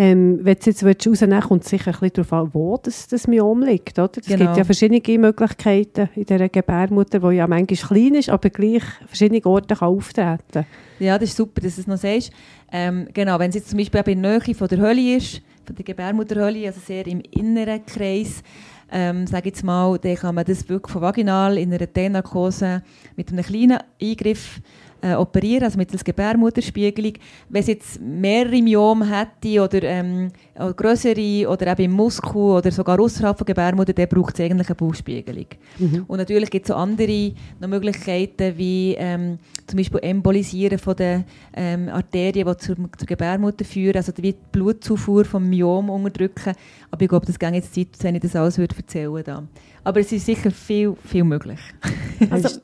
Ähm, 0.00 0.38
wenn 0.42 0.56
du 0.56 0.70
jetzt 0.70 0.84
rausnehmen 0.84 1.36
willst, 1.36 1.48
kommt 1.48 1.64
es 1.64 1.70
sicher 1.70 1.88
ein 1.88 1.92
bisschen 1.92 2.12
darauf 2.12 2.32
an, 2.32 2.50
wo 2.52 2.78
das, 2.80 3.08
das 3.08 3.26
Myom 3.26 3.64
liegt. 3.64 3.98
Oder? 3.98 4.12
Es 4.20 4.26
genau. 4.26 4.44
gibt 4.44 4.56
ja 4.56 4.64
verschiedene 4.64 5.18
Möglichkeiten 5.18 6.08
in 6.14 6.24
dieser 6.24 6.48
Gebärmutter, 6.48 7.18
die 7.18 7.34
ja 7.34 7.48
manchmal 7.48 7.88
klein 7.88 8.14
ist, 8.14 8.30
aber 8.30 8.48
gleich 8.48 8.84
verschiedene 9.06 9.44
Orte 9.44 9.74
kann 9.74 9.88
auftreten 9.88 10.38
kann. 10.52 10.66
Ja, 11.00 11.18
das 11.18 11.30
ist 11.30 11.36
super, 11.36 11.60
dass 11.60 11.74
du 11.74 11.80
es 11.80 11.86
noch 11.88 11.96
sagst. 11.96 12.30
Ähm, 12.70 13.08
genau, 13.12 13.40
wenn 13.40 13.48
es 13.48 13.56
jetzt 13.56 13.70
zum 13.70 13.78
Beispiel 13.78 14.00
in 14.06 14.22
der 14.22 14.38
Nähe 14.38 14.54
von 14.54 14.68
der 14.68 14.78
Hölle 14.78 15.16
ist, 15.16 15.42
von 15.66 15.74
der 15.74 15.84
Gebärmutterhölle, 15.84 16.68
also 16.68 16.78
sehr 16.78 17.04
im 17.08 17.20
inneren 17.32 17.84
Kreis, 17.84 18.44
ähm, 18.92 19.26
sage 19.26 19.48
jetzt 19.48 19.64
mal, 19.64 19.98
dann 19.98 20.14
kann 20.14 20.34
man 20.34 20.44
das 20.44 20.68
wirklich 20.68 20.92
von 20.92 21.02
vaginal 21.02 21.58
in 21.58 21.74
einer 21.74 21.92
T-Narkose 21.92 22.82
mit 23.16 23.32
einem 23.32 23.44
kleinen 23.44 23.78
Eingriff 24.00 24.60
äh, 25.00 25.14
operieren, 25.14 25.64
also 25.64 25.78
mittels 25.78 26.04
Gebärmutterspiegelung. 26.04 27.14
Wenn 27.48 27.60
es 27.60 27.68
jetzt 27.68 28.00
mehrere 28.00 28.60
Myome 28.62 29.06
hätte 29.08 29.62
oder 29.62 29.82
ähm, 29.82 30.30
größere 30.54 31.48
oder 31.48 31.72
eben 31.72 31.82
im 31.84 31.92
Muskel 31.92 32.36
oder 32.36 32.70
sogar 32.70 32.98
außerhalb 33.00 33.36
von 33.36 33.46
Gebärmutter, 33.46 33.92
dann 33.92 34.08
braucht 34.08 34.34
es 34.34 34.40
eigentlich 34.40 34.68
eine 34.68 34.76
Bauchspiegelung. 34.76 35.46
Mhm. 35.78 36.04
Und 36.06 36.18
natürlich 36.18 36.50
gibt 36.50 36.66
es 36.66 36.70
auch 36.70 36.80
andere 36.80 37.32
noch 37.60 37.68
Möglichkeiten, 37.68 38.56
wie 38.56 38.94
ähm, 38.98 39.38
zum 39.66 39.76
Beispiel 39.76 40.00
Embolisieren 40.02 40.78
von 40.78 40.96
den 40.96 41.24
ähm, 41.54 41.88
Arterien, 41.88 42.46
die 42.46 42.56
zur, 42.56 42.76
zur 42.76 43.06
Gebärmutter 43.06 43.64
führen, 43.64 43.96
also 43.96 44.12
wie 44.16 44.32
die 44.32 44.38
Blutzufuhr 44.52 45.24
vom 45.24 45.48
Myom 45.48 45.90
unterdrücken. 45.90 46.54
Aber 46.90 47.02
ich 47.02 47.08
glaube, 47.08 47.26
das 47.26 47.38
geht 47.38 47.54
jetzt 47.54 47.74
Zeit, 47.74 47.88
wenn 48.00 48.14
ich 48.14 48.22
das 48.22 48.36
alles 48.36 48.58
würde 48.58 48.76
erzählen 48.76 49.12
würde. 49.12 49.46
Aber 49.84 50.00
es 50.00 50.12
ist 50.12 50.26
sicher 50.26 50.50
viel, 50.50 50.94
viel 51.04 51.24
möglich. 51.24 51.60
Also, 52.30 52.58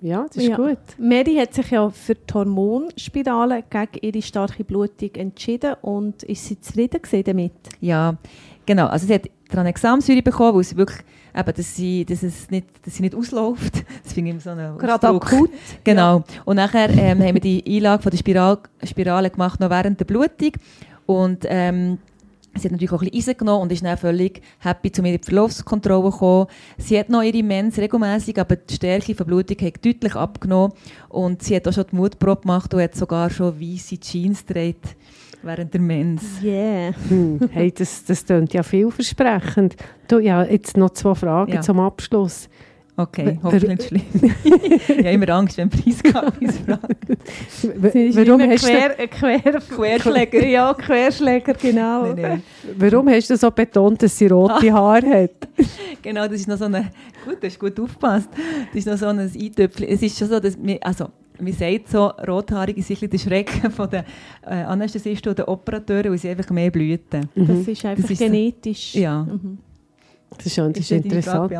ja, 0.00 0.24
das 0.26 0.36
ist 0.36 0.48
Ja. 0.48 0.56
gut. 0.56 0.78
Mary 0.98 1.34
hat 1.36 1.54
sich 1.54 1.70
ja 1.70 1.88
für 1.90 2.14
die 2.14 2.32
Hormonspirale 2.34 3.64
gegen 3.68 3.98
ihre 4.02 4.22
starke 4.22 4.64
Blutung 4.64 5.10
entschieden 5.14 5.74
und 5.82 6.22
ist 6.24 6.46
sie 6.46 6.60
zufrieden 6.60 7.00
damit? 7.24 7.52
Ja, 7.80 8.16
genau. 8.66 8.86
Also 8.86 9.06
sie 9.06 9.14
hat 9.14 9.28
Tranexamsäure 9.50 10.22
bekommen, 10.22 10.56
weil 10.56 10.64
sie 10.64 10.76
wirklich, 10.76 10.98
eben, 11.34 11.52
dass, 11.54 11.74
sie, 11.76 12.04
dass, 12.04 12.22
es 12.22 12.50
nicht, 12.50 12.66
dass 12.84 12.94
sie 12.96 13.02
nicht 13.02 13.14
ausläuft. 13.14 13.84
Das 14.04 14.12
finde 14.12 14.32
ich 14.32 14.42
so 14.42 14.50
einen 14.50 14.76
Gerade 14.78 15.08
Ausdruck. 15.08 15.32
akut. 15.32 15.50
Genau. 15.84 16.22
Und 16.44 16.56
nachher 16.56 16.90
ähm, 16.90 17.20
haben 17.22 17.34
wir 17.34 17.40
die 17.40 17.64
Einlage 17.66 18.02
von 18.02 18.10
der 18.10 18.18
Spiral 18.18 18.58
Spirale 18.84 19.30
gemacht, 19.30 19.58
noch 19.60 19.70
während 19.70 19.98
der 20.00 20.04
Blutung. 20.04 20.52
Und 21.06 21.44
ähm, 21.48 21.98
sie 22.56 22.64
hat 22.64 22.72
natürlich 22.72 22.92
auch 22.92 23.02
ein 23.02 23.10
bisschen 23.10 23.36
genommen 23.36 23.62
und 23.62 23.72
ist 23.72 23.84
dann 23.84 23.96
völlig 23.98 24.42
happy 24.60 24.90
zu 24.92 25.02
mir 25.02 25.12
in 25.14 25.20
die 25.20 25.24
Verlaufskontrolle 25.24 26.10
gekommen. 26.10 26.46
Sie 26.76 26.98
hat 26.98 27.08
noch 27.08 27.22
ihre 27.22 27.42
Mens 27.42 27.78
regelmäßig, 27.78 28.38
aber 28.40 28.56
die 28.56 28.74
Stärke 28.74 29.14
der 29.14 29.24
Blutung 29.24 29.56
hat 29.60 29.84
deutlich 29.84 30.14
abgenommen. 30.14 30.72
Und 31.08 31.42
sie 31.42 31.56
hat 31.56 31.66
auch 31.68 31.72
schon 31.72 31.84
die 31.90 31.96
Mutprobe 31.96 32.42
gemacht 32.42 32.72
und 32.74 32.80
hat 32.80 32.94
sogar 32.94 33.30
schon 33.30 33.60
weiße 33.60 33.98
Jeans 33.98 34.44
getragen 34.46 34.76
während 35.42 35.72
der 35.72 35.80
Mens. 35.80 36.22
Yeah. 36.42 36.92
Hm. 37.08 37.48
Hey, 37.52 37.72
das, 37.72 38.04
das 38.04 38.24
klingt 38.24 38.52
ja 38.52 38.62
vielversprechend. 38.62 39.76
Du, 40.08 40.18
ja, 40.18 40.42
jetzt 40.44 40.76
noch 40.76 40.90
zwei 40.90 41.14
Fragen 41.14 41.52
Ja. 41.52 41.60
zum 41.60 41.80
Abschluss. 41.80 42.48
Okay, 43.00 43.38
hoffentlich 43.44 43.68
nicht 43.78 43.82
schlimm. 43.88 44.34
ich 44.88 44.88
habe 44.98 45.10
immer 45.10 45.28
Angst, 45.28 45.56
wenn 45.56 45.70
Sie 45.70 45.90
ist 45.90 46.04
Warum 48.16 48.40
hast, 48.40 48.64
du, 48.64 48.68
quer, 48.70 48.98
äh, 48.98 49.06
quer, 49.06 49.60
Querschläger. 49.60 50.44
Ja, 50.44 50.74
Querschläger, 50.74 51.54
genau. 51.54 52.06
Nein, 52.06 52.16
nein. 52.20 52.42
warum 52.76 53.08
hast 53.08 53.30
du 53.30 53.36
so 53.36 53.52
betont, 53.52 54.02
dass 54.02 54.18
sie 54.18 54.26
rote 54.26 54.72
Haare 54.72 55.22
hat? 55.22 55.48
Genau, 56.02 56.26
das 56.26 56.40
ist 56.40 56.48
noch 56.48 56.56
so 56.58 56.64
eine, 56.64 56.90
gut, 57.24 57.36
du 57.42 57.46
hast 57.46 57.58
gut 57.58 57.78
aufgepasst, 57.78 58.28
das 58.72 58.74
ist 58.76 58.86
noch 58.86 58.96
so 58.96 59.06
ein 59.06 59.18
Eintöpfchen. 59.18 59.88
Es 59.88 60.00
ist 60.02 60.16
schon 60.18 60.28
so, 60.28 60.38
dass 60.40 60.56
wir, 60.60 60.78
also, 60.84 61.06
man 61.40 61.52
sagt 61.52 61.88
so, 61.88 62.06
Rothaarige 62.26 62.82
sind 62.82 63.02
ein 63.02 63.10
der 63.10 63.18
Schrecken 63.18 63.70
von 63.70 63.90
den 63.90 64.02
äh, 64.46 64.54
Anästhesisten 64.54 65.32
oder 65.32 65.48
Operatoren, 65.48 66.10
weil 66.10 66.18
sie 66.18 66.30
einfach 66.30 66.50
mehr 66.50 66.70
blüten. 66.70 67.28
Das 67.34 67.68
ist 67.68 67.84
einfach 67.84 68.02
Das 68.02 68.10
ist 68.12 68.18
so- 68.18 68.24
genetisch. 68.24 68.94
Ja. 68.94 69.22
Mhm. 69.24 69.58
Das 70.38 70.46
ist, 70.46 70.54
schon, 70.54 70.72
das 70.72 70.82
ist 70.82 70.90
interessant. 70.92 71.52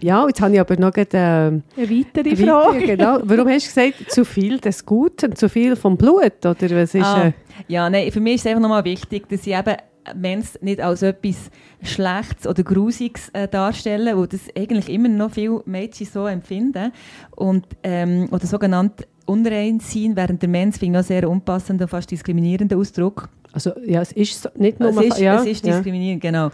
Ja, 0.00 0.26
jetzt 0.26 0.40
habe 0.40 0.54
ich 0.54 0.60
aber 0.60 0.76
noch 0.76 0.92
gerade, 0.92 1.62
Eine 1.76 1.90
weitere 1.90 2.30
äh, 2.30 2.36
Frage. 2.36 2.76
weiter- 2.80 2.86
genau. 2.86 3.18
Warum 3.24 3.48
hast 3.48 3.64
du 3.76 3.80
gesagt, 3.80 4.10
zu 4.10 4.24
viel 4.24 4.58
des 4.58 4.84
Guten, 4.84 5.34
zu 5.34 5.48
viel 5.48 5.74
vom 5.76 5.96
Blut? 5.96 6.44
Oder 6.44 6.70
was 6.70 6.94
ist, 6.94 7.04
Ah, 7.04 7.28
äh, 7.28 7.32
ja, 7.68 7.88
nein, 7.88 8.10
für 8.12 8.20
mich 8.20 8.34
ist 8.36 8.40
es 8.42 8.46
einfach 8.48 8.60
nochmal 8.62 8.84
wichtig, 8.84 9.28
dass 9.28 9.46
ich 9.46 9.54
eben 9.56 9.76
Mens 10.16 10.58
nicht 10.62 10.80
als 10.80 11.02
etwas 11.02 11.50
Schlechtes 11.82 12.46
oder 12.46 12.62
Grusiges 12.62 13.28
äh, 13.34 13.46
darstellen, 13.46 14.16
wo 14.16 14.26
das 14.26 14.40
eigentlich 14.56 14.88
immer 14.88 15.08
noch 15.08 15.30
viele 15.32 15.60
Mädchen 15.66 16.06
so 16.06 16.26
empfinden. 16.26 16.92
Und, 17.36 17.66
ähm, 17.82 18.28
oder 18.30 18.46
sogenannt 18.46 19.06
unrein 19.26 19.78
sein 19.80 20.16
während 20.16 20.40
der 20.40 20.48
Mens 20.48 20.78
finde 20.78 20.98
ich 20.98 21.04
auch 21.04 21.08
sehr 21.08 21.28
unpassenden 21.28 21.84
und 21.84 21.90
fast 21.90 22.10
diskriminierenden 22.10 22.78
Ausdruck. 22.78 23.28
also, 23.52 23.72
ja, 23.84 24.00
es 24.00 24.12
ist 24.12 24.48
nicht 24.56 24.80
nur... 24.80 24.90
Es 24.90 24.96
ist, 24.96 25.18
ja, 25.20 25.40
es 25.42 25.46
ist 25.46 25.66
ja. 25.66 25.74
diskriminierend, 25.74 26.22
genau. 26.22 26.50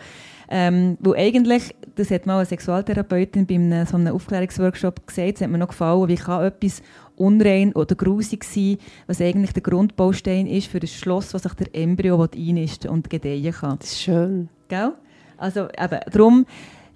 Ähm, 0.57 0.97
wo 1.01 1.15
eigentlich, 1.15 1.75
das 1.97 2.13
hat 2.13 2.27
mal 2.27 2.37
eine 2.37 2.47
Sexualtherapeutin 2.47 3.45
bei 3.45 3.57
einem, 3.57 3.85
so 3.87 3.97
einem 3.97 4.15
Aufklärungsworkshop 4.15 5.05
gesagt, 5.05 5.35
das 5.35 5.41
hat 5.41 5.51
mir 5.51 5.59
noch 5.59 5.67
gefallen, 5.67 6.07
wie 6.07 6.15
kann 6.15 6.45
etwas 6.45 6.81
unrein 7.17 7.73
oder 7.73 7.97
grusig 7.97 8.45
sein, 8.45 8.79
was 9.09 9.21
eigentlich 9.21 9.53
der 9.53 9.65
Grundbaustein 9.65 10.47
ist 10.47 10.69
für 10.69 10.79
ein 10.79 10.87
Schloss, 10.87 11.35
was 11.35 11.43
sich 11.43 11.55
der 11.55 11.75
Embryo 11.75 12.25
einnisten 12.33 12.89
und 12.89 13.11
gedeihen 13.11 13.53
kann. 13.53 13.81
Das 13.81 13.91
ist 13.91 14.03
schön. 14.03 14.49
Gell? 14.69 14.93
Also 15.39 15.67
eben, 15.77 16.01
darum, 16.13 16.47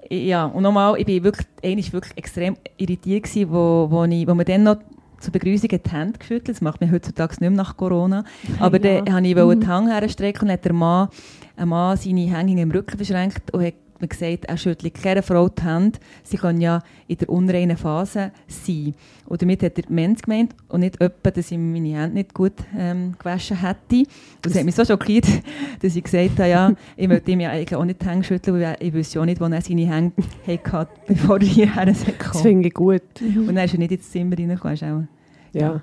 ja, 0.09 0.45
und 0.47 0.63
nochmal, 0.63 0.97
ich 1.01 1.07
bin 1.07 1.25
wirklich, 1.25 1.93
wirklich 1.93 2.17
extrem 2.17 2.57
irritiert 2.77 3.25
gewesen, 3.25 3.51
wo, 3.51 3.89
wo, 3.91 4.05
ich, 4.05 4.25
wo 4.29 4.35
wir 4.35 4.45
dann 4.45 4.63
noch 4.63 4.77
zur 5.21 5.33
Begrüßung 5.33 5.69
die 5.71 5.91
Hände 5.91 6.19
geschüttelt, 6.19 6.49
das 6.51 6.61
macht 6.61 6.81
man 6.81 6.91
heutzutage 6.93 7.33
nicht 7.33 7.41
mehr 7.41 7.51
nach 7.51 7.77
Corona, 7.77 8.25
aber 8.61 8.81
Ja. 8.83 9.01
dann 9.03 9.15
wollte 9.15 9.27
ich 9.29 9.37
wollte 9.37 9.61
die 9.61 9.67
Hänge 9.67 9.91
herstrecken 9.93 10.49
und 10.49 10.53
hat 10.53 10.65
der 10.65 10.73
Mann, 10.73 11.09
ein 11.57 11.69
Mann 11.69 11.97
seine 11.97 12.21
Hänge 12.21 12.61
im 12.63 12.71
Rücken 12.71 12.97
verschränkt 12.97 13.53
und 13.53 13.65
hat 13.65 13.75
mir 14.01 14.09
gesagt, 14.09 14.45
er 14.47 14.57
schüttelt 14.57 14.95
keiner 14.95 15.23
Frau 15.23 15.49
die 15.49 15.63
Hände, 15.63 15.99
sie 16.23 16.37
kann 16.37 16.61
ja 16.61 16.83
in 17.07 17.17
der 17.19 17.29
unreinen 17.29 17.77
Phase 17.77 18.33
sein. 18.47 18.95
Und 19.27 19.43
damit 19.43 19.63
hat 19.63 19.77
er 19.79 19.83
die 19.83 19.93
Mens 19.93 20.23
gemeint 20.23 20.55
und 20.69 20.81
nicht 20.81 21.01
etwa, 21.01 21.31
dass 21.31 21.51
ich 21.51 21.59
meine 21.59 21.89
Hände 21.89 22.15
nicht 22.15 22.35
gut 22.35 22.53
ähm, 22.77 23.15
gewaschen 23.19 23.61
hätte. 23.61 23.97
Und 23.99 24.07
das 24.43 24.55
hat 24.57 24.65
mich 24.65 24.75
so 24.75 24.85
schockiert, 24.85 25.27
dass 25.81 25.95
ich 25.97 26.03
gesagt 26.05 26.39
habe, 26.39 26.49
ja, 26.49 26.73
ich 26.97 27.09
möchte 27.09 27.31
ihm 27.31 27.41
ja 27.41 27.51
eigentlich 27.51 27.75
auch 27.77 27.85
nicht 27.85 28.01
die 28.03 28.07
Hände 28.07 28.25
schütteln, 28.25 28.61
weil 28.61 28.77
ich 28.81 28.93
wüsste 28.93 29.17
ja 29.17 29.23
auch 29.23 29.27
nicht, 29.27 29.41
wo 29.41 29.45
er 29.47 29.61
seine 29.61 29.87
Hände 29.87 30.13
hatte, 30.47 30.89
bevor 31.07 31.41
er 31.41 31.47
hierher 31.47 31.87
Das 31.87 32.05
kam. 32.19 32.43
finde 32.43 32.69
ich 32.69 32.75
gut. 32.75 33.03
Und 33.21 33.49
dann 33.55 33.65
ist 33.65 33.73
er 33.75 33.79
nicht 33.79 33.93
ins 33.93 34.11
Zimmer 34.11 34.37
reingekommen. 34.39 34.77
auch- 34.83 35.59
Ja. 35.59 35.81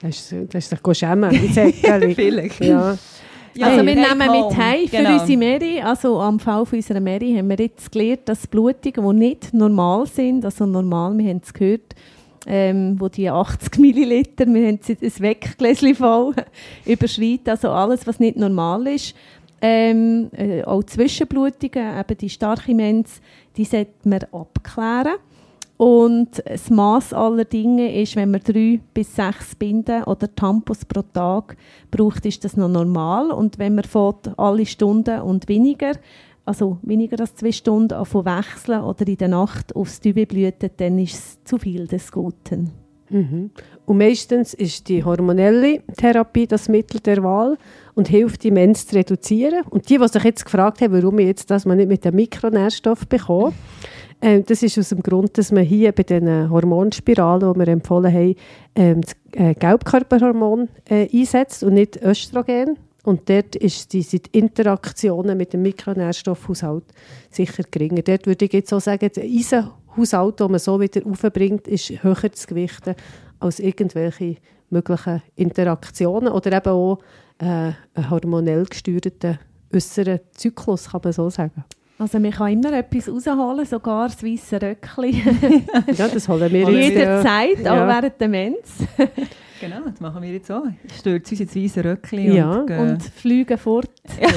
Das 0.00 0.32
ist, 0.32 0.34
das 0.52 0.64
ist 0.64 0.72
sich 0.84 0.94
schämen. 0.94 1.30
Vielleicht. 2.14 2.64
ja. 2.64 2.98
Also 3.60 3.84
wir 3.84 3.94
nehmen 3.94 4.28
home. 4.28 4.48
mit 4.48 4.56
heim 4.56 4.88
für 4.88 4.96
Genau. 4.96 5.20
unsere 5.20 5.38
Mary, 5.38 5.80
also 5.80 6.20
am 6.20 6.38
Fall 6.40 6.64
von 6.64 6.78
unserer 6.78 7.00
Mary 7.00 7.34
haben 7.36 7.48
wir 7.48 7.58
jetzt 7.58 7.92
gelernt, 7.92 8.22
dass 8.26 8.46
Blutungen, 8.46 9.18
die 9.18 9.26
nicht 9.28 9.52
normal 9.54 10.06
sind, 10.06 10.44
also 10.44 10.64
normal, 10.66 11.16
wir 11.18 11.28
haben 11.28 11.40
es 11.42 11.52
gehört, 11.52 11.94
ähm, 12.46 12.96
wo 12.98 13.08
die 13.08 13.28
80 13.30 13.78
Milliliter, 13.78 14.46
wir 14.46 14.66
haben 14.68 14.80
jetzt 14.86 15.02
ein 15.02 15.22
Weggläschen 15.22 15.94
voll, 15.94 16.34
überschreitet, 16.86 17.48
also 17.48 17.70
alles, 17.70 18.06
was 18.06 18.18
nicht 18.20 18.36
normal 18.36 18.86
ist. 18.86 19.14
Ähm, 19.60 20.28
äh, 20.36 20.64
auch 20.64 20.82
Zwischenblutungen, 20.82 22.00
eben 22.00 22.18
die 22.18 22.28
starke 22.30 22.74
Mens, 22.74 23.20
die 23.56 23.64
sollte 23.64 23.92
man 24.08 24.24
abklären. 24.32 25.18
Und 25.82 26.40
das 26.44 26.70
Maß 26.70 27.12
aller 27.12 27.44
Dinge 27.44 28.00
ist, 28.00 28.14
wenn 28.14 28.30
man 28.30 28.40
drei 28.40 28.78
bis 28.94 29.16
sechs 29.16 29.56
Binden 29.56 30.04
oder 30.04 30.32
Tampons 30.32 30.84
pro 30.84 31.02
Tag 31.02 31.56
braucht, 31.90 32.24
ist 32.24 32.44
das 32.44 32.56
noch 32.56 32.68
normal. 32.68 33.32
Und 33.32 33.58
wenn 33.58 33.74
man 33.74 33.82
fährt, 33.82 34.30
alle 34.38 34.64
Stunden 34.64 35.20
und 35.22 35.48
weniger, 35.48 35.94
also 36.44 36.78
weniger 36.82 37.18
als 37.18 37.34
zwei 37.34 37.50
Stunden, 37.50 37.94
anfangen 37.94 38.26
wechseln 38.26 38.80
oder 38.80 39.08
in 39.08 39.16
der 39.16 39.26
Nacht 39.26 39.74
aufs 39.74 40.00
Tübe 40.00 40.24
blüten, 40.24 40.70
dann 40.76 41.00
ist 41.00 41.14
es 41.14 41.42
zu 41.42 41.58
viel 41.58 41.88
des 41.88 42.12
Guten. 42.12 42.70
Mhm. 43.10 43.50
Und 43.84 43.98
meistens 43.98 44.54
ist 44.54 44.88
die 44.88 45.02
hormonelle 45.02 45.82
Therapie 45.96 46.46
das 46.46 46.68
Mittel 46.68 47.00
der 47.00 47.24
Wahl 47.24 47.58
und 47.94 48.06
hilft, 48.06 48.44
die 48.44 48.52
Mens 48.52 48.86
zu 48.86 48.94
reduzieren. 48.94 49.64
Und 49.68 49.90
die, 49.90 49.98
die 49.98 50.08
sich 50.08 50.22
jetzt 50.22 50.44
gefragt 50.44 50.80
haben, 50.80 50.94
warum 50.94 51.18
ich 51.18 51.26
jetzt 51.26 51.50
das 51.50 51.66
man 51.66 51.78
nicht 51.78 51.88
mit 51.88 52.04
dem 52.04 52.14
Mikronährstoff 52.14 53.08
bekomme, 53.08 53.52
das 54.22 54.62
ist 54.62 54.78
aus 54.78 54.90
dem 54.90 55.02
Grund, 55.02 55.36
dass 55.36 55.50
man 55.50 55.64
hier 55.64 55.90
bei 55.90 56.04
den 56.04 56.48
Hormonspiralen, 56.48 57.52
die 57.52 57.58
wir 57.58 57.68
empfohlen 57.68 58.14
haben, 58.14 58.34
ähm, 58.76 59.00
das 59.00 59.16
äh, 59.32 59.54
Gelbkörperhormon 59.54 60.68
äh, 60.88 61.08
einsetzt 61.12 61.64
und 61.64 61.74
nicht 61.74 62.00
Östrogen. 62.02 62.78
Und 63.04 63.28
dort 63.28 63.56
ist 63.56 63.92
die, 63.92 64.02
sind 64.02 64.32
die 64.32 64.38
Interaktionen 64.38 65.36
mit 65.36 65.52
dem 65.52 65.62
Mikronährstoffhaushalt 65.62 66.84
sicher 67.30 67.64
geringer. 67.68 68.02
Dort 68.02 68.26
würde 68.26 68.44
ich 68.44 68.52
jetzt 68.52 68.72
auch 68.72 68.80
sagen, 68.80 69.10
der 69.14 69.24
Eisenhaushalt, 69.24 70.38
den 70.38 70.50
man 70.52 70.60
so 70.60 70.80
wieder 70.80 71.04
aufbringt, 71.04 71.66
ist 71.66 71.90
höher 72.04 72.32
zu 72.32 72.46
gewichten 72.46 72.94
als 73.40 73.58
irgendwelche 73.58 74.36
möglichen 74.70 75.22
Interaktionen 75.34 76.32
oder 76.32 76.52
eben 76.56 76.70
auch 76.70 76.98
äh, 77.38 77.72
einen 77.94 78.10
hormonell 78.10 78.64
gesteuerten 78.66 79.40
äußeren 79.74 80.20
Zyklus, 80.30 80.90
kann 80.90 81.00
man 81.02 81.12
so 81.12 81.28
sagen. 81.28 81.64
Also 82.02 82.18
man 82.18 82.32
kann 82.32 82.52
immer 82.52 82.72
etwas 82.72 83.08
rausholen, 83.08 83.64
sogar 83.64 84.08
das 84.08 84.24
weiße 84.24 84.60
Röckchen. 84.60 85.12
Ja, 85.96 86.08
das 86.08 86.28
holen 86.28 86.52
wir 86.52 86.68
jetzt. 86.68 86.94
Jederzeit, 86.94 87.60
Ja. 87.60 87.72
auch 87.74 87.86
während 87.86 88.20
der 88.20 88.28
Mens. 88.28 88.68
Genau, 89.60 89.76
das 89.88 90.00
machen 90.00 90.20
wir 90.24 90.32
jetzt 90.32 90.50
auch. 90.50 90.64
Stürzt 90.98 91.30
uns 91.30 91.40
ins 91.42 91.54
weiße 91.54 91.84
Röckchen 91.84 92.34
Ja, 92.34 92.50
und, 92.50 92.66
gehen 92.66 92.78
Und 92.80 93.02
fliegen 93.04 93.56
fort. 93.56 93.92
Ja. 94.20 94.28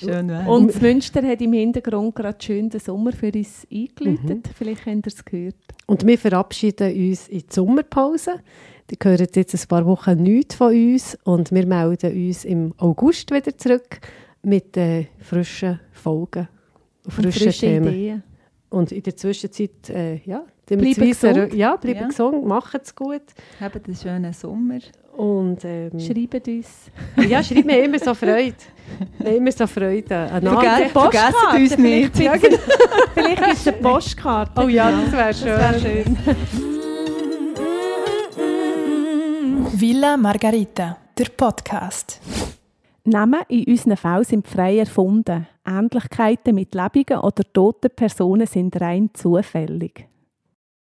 schön 0.00 0.30
weg. 0.30 0.48
Und 0.48 0.68
das 0.68 0.80
Münster 0.80 1.22
hat 1.22 1.42
im 1.42 1.52
Hintergrund 1.52 2.14
gerade 2.14 2.38
schön 2.42 2.70
den 2.70 2.80
Sommer 2.80 3.12
für 3.12 3.30
uns 3.30 3.66
eingeläutet. 3.70 4.46
Mhm. 4.46 4.50
Vielleicht 4.56 4.86
habt 4.86 4.96
ihr 4.96 5.02
es 5.06 5.22
gehört. 5.22 5.54
Und 5.84 6.06
wir 6.06 6.16
verabschieden 6.16 6.90
uns 7.10 7.28
in 7.28 7.40
die 7.40 7.46
Sommerpause. 7.50 8.36
Die 8.90 8.96
hören 9.02 9.26
jetzt 9.34 9.54
ein 9.54 9.68
paar 9.68 9.84
Wochen 9.84 10.22
nichts 10.22 10.54
von 10.54 10.72
uns 10.74 11.18
und 11.24 11.52
wir 11.52 11.66
melden 11.66 12.10
uns 12.28 12.46
im 12.46 12.72
August 12.78 13.30
wieder 13.30 13.54
zurück 13.58 14.00
mit 14.42 14.74
äh, 14.78 15.08
frischen 15.20 15.78
Folgen, 15.92 16.48
Und 17.08 17.14
frischen 17.24 17.32
frische 17.42 17.60
Themen. 17.66 17.88
Ideen. 17.88 18.22
Und 18.70 18.92
in 18.92 19.02
der 19.02 19.16
Zwischenzeit, 19.16 19.88
äh, 19.90 20.16
ja, 20.24 20.44
Bleiben 20.66 20.94
gesund. 20.94 21.54
Ja, 21.54 21.76
bleiben 21.76 22.00
Ja. 22.00 22.06
gesund, 22.08 22.44
macht 22.46 22.74
es 22.82 22.94
gut. 22.94 23.22
Habt 23.60 23.86
einen 23.86 23.96
schönen 23.96 24.32
Sommer. 24.34 24.78
Und 25.16 25.64
ähm, 25.64 25.98
Schreibt 25.98 26.46
uns. 26.46 26.90
ja, 27.28 27.42
schreibt 27.42 27.64
mir 27.64 27.82
immer 27.82 27.98
so 27.98 28.12
Freude. 28.14 28.54
Wir 29.18 29.26
haben 29.30 29.36
immer 29.38 29.50
so 29.52 29.66
Freude 29.66 30.06
Verge 30.06 30.44
Nadel. 30.44 30.88
vergessen 30.90 31.34
uns 31.56 31.78
nicht. 31.78 32.14
Vielleicht, 32.16 32.42
Ja, 32.42 32.48
genau. 32.48 32.56
vielleicht 33.14 33.42
gibt 33.44 33.56
es 33.56 33.68
eine 33.68 33.76
Postkarte. 33.78 34.62
Oh 34.62 34.68
ja, 34.68 34.90
das 34.92 35.12
wäre 35.12 35.34
schön. 35.34 35.58
Das 35.58 35.82
wäre 35.82 36.04
schön. 36.04 36.16
Villa 39.80 40.16
Margarita, 40.16 40.98
der 41.16 41.26
Podcast. 41.36 42.20
Namen 43.08 43.40
in 43.48 43.64
unseren 43.64 43.96
Fällen 43.96 44.24
sind 44.24 44.46
frei 44.48 44.78
erfunden. 44.78 45.46
Ähnlichkeiten 45.66 46.54
mit 46.54 46.74
lebenden 46.74 47.18
oder 47.18 47.42
toten 47.52 47.90
Personen 47.94 48.46
sind 48.46 48.80
rein 48.80 49.10
zufällig. 49.12 50.08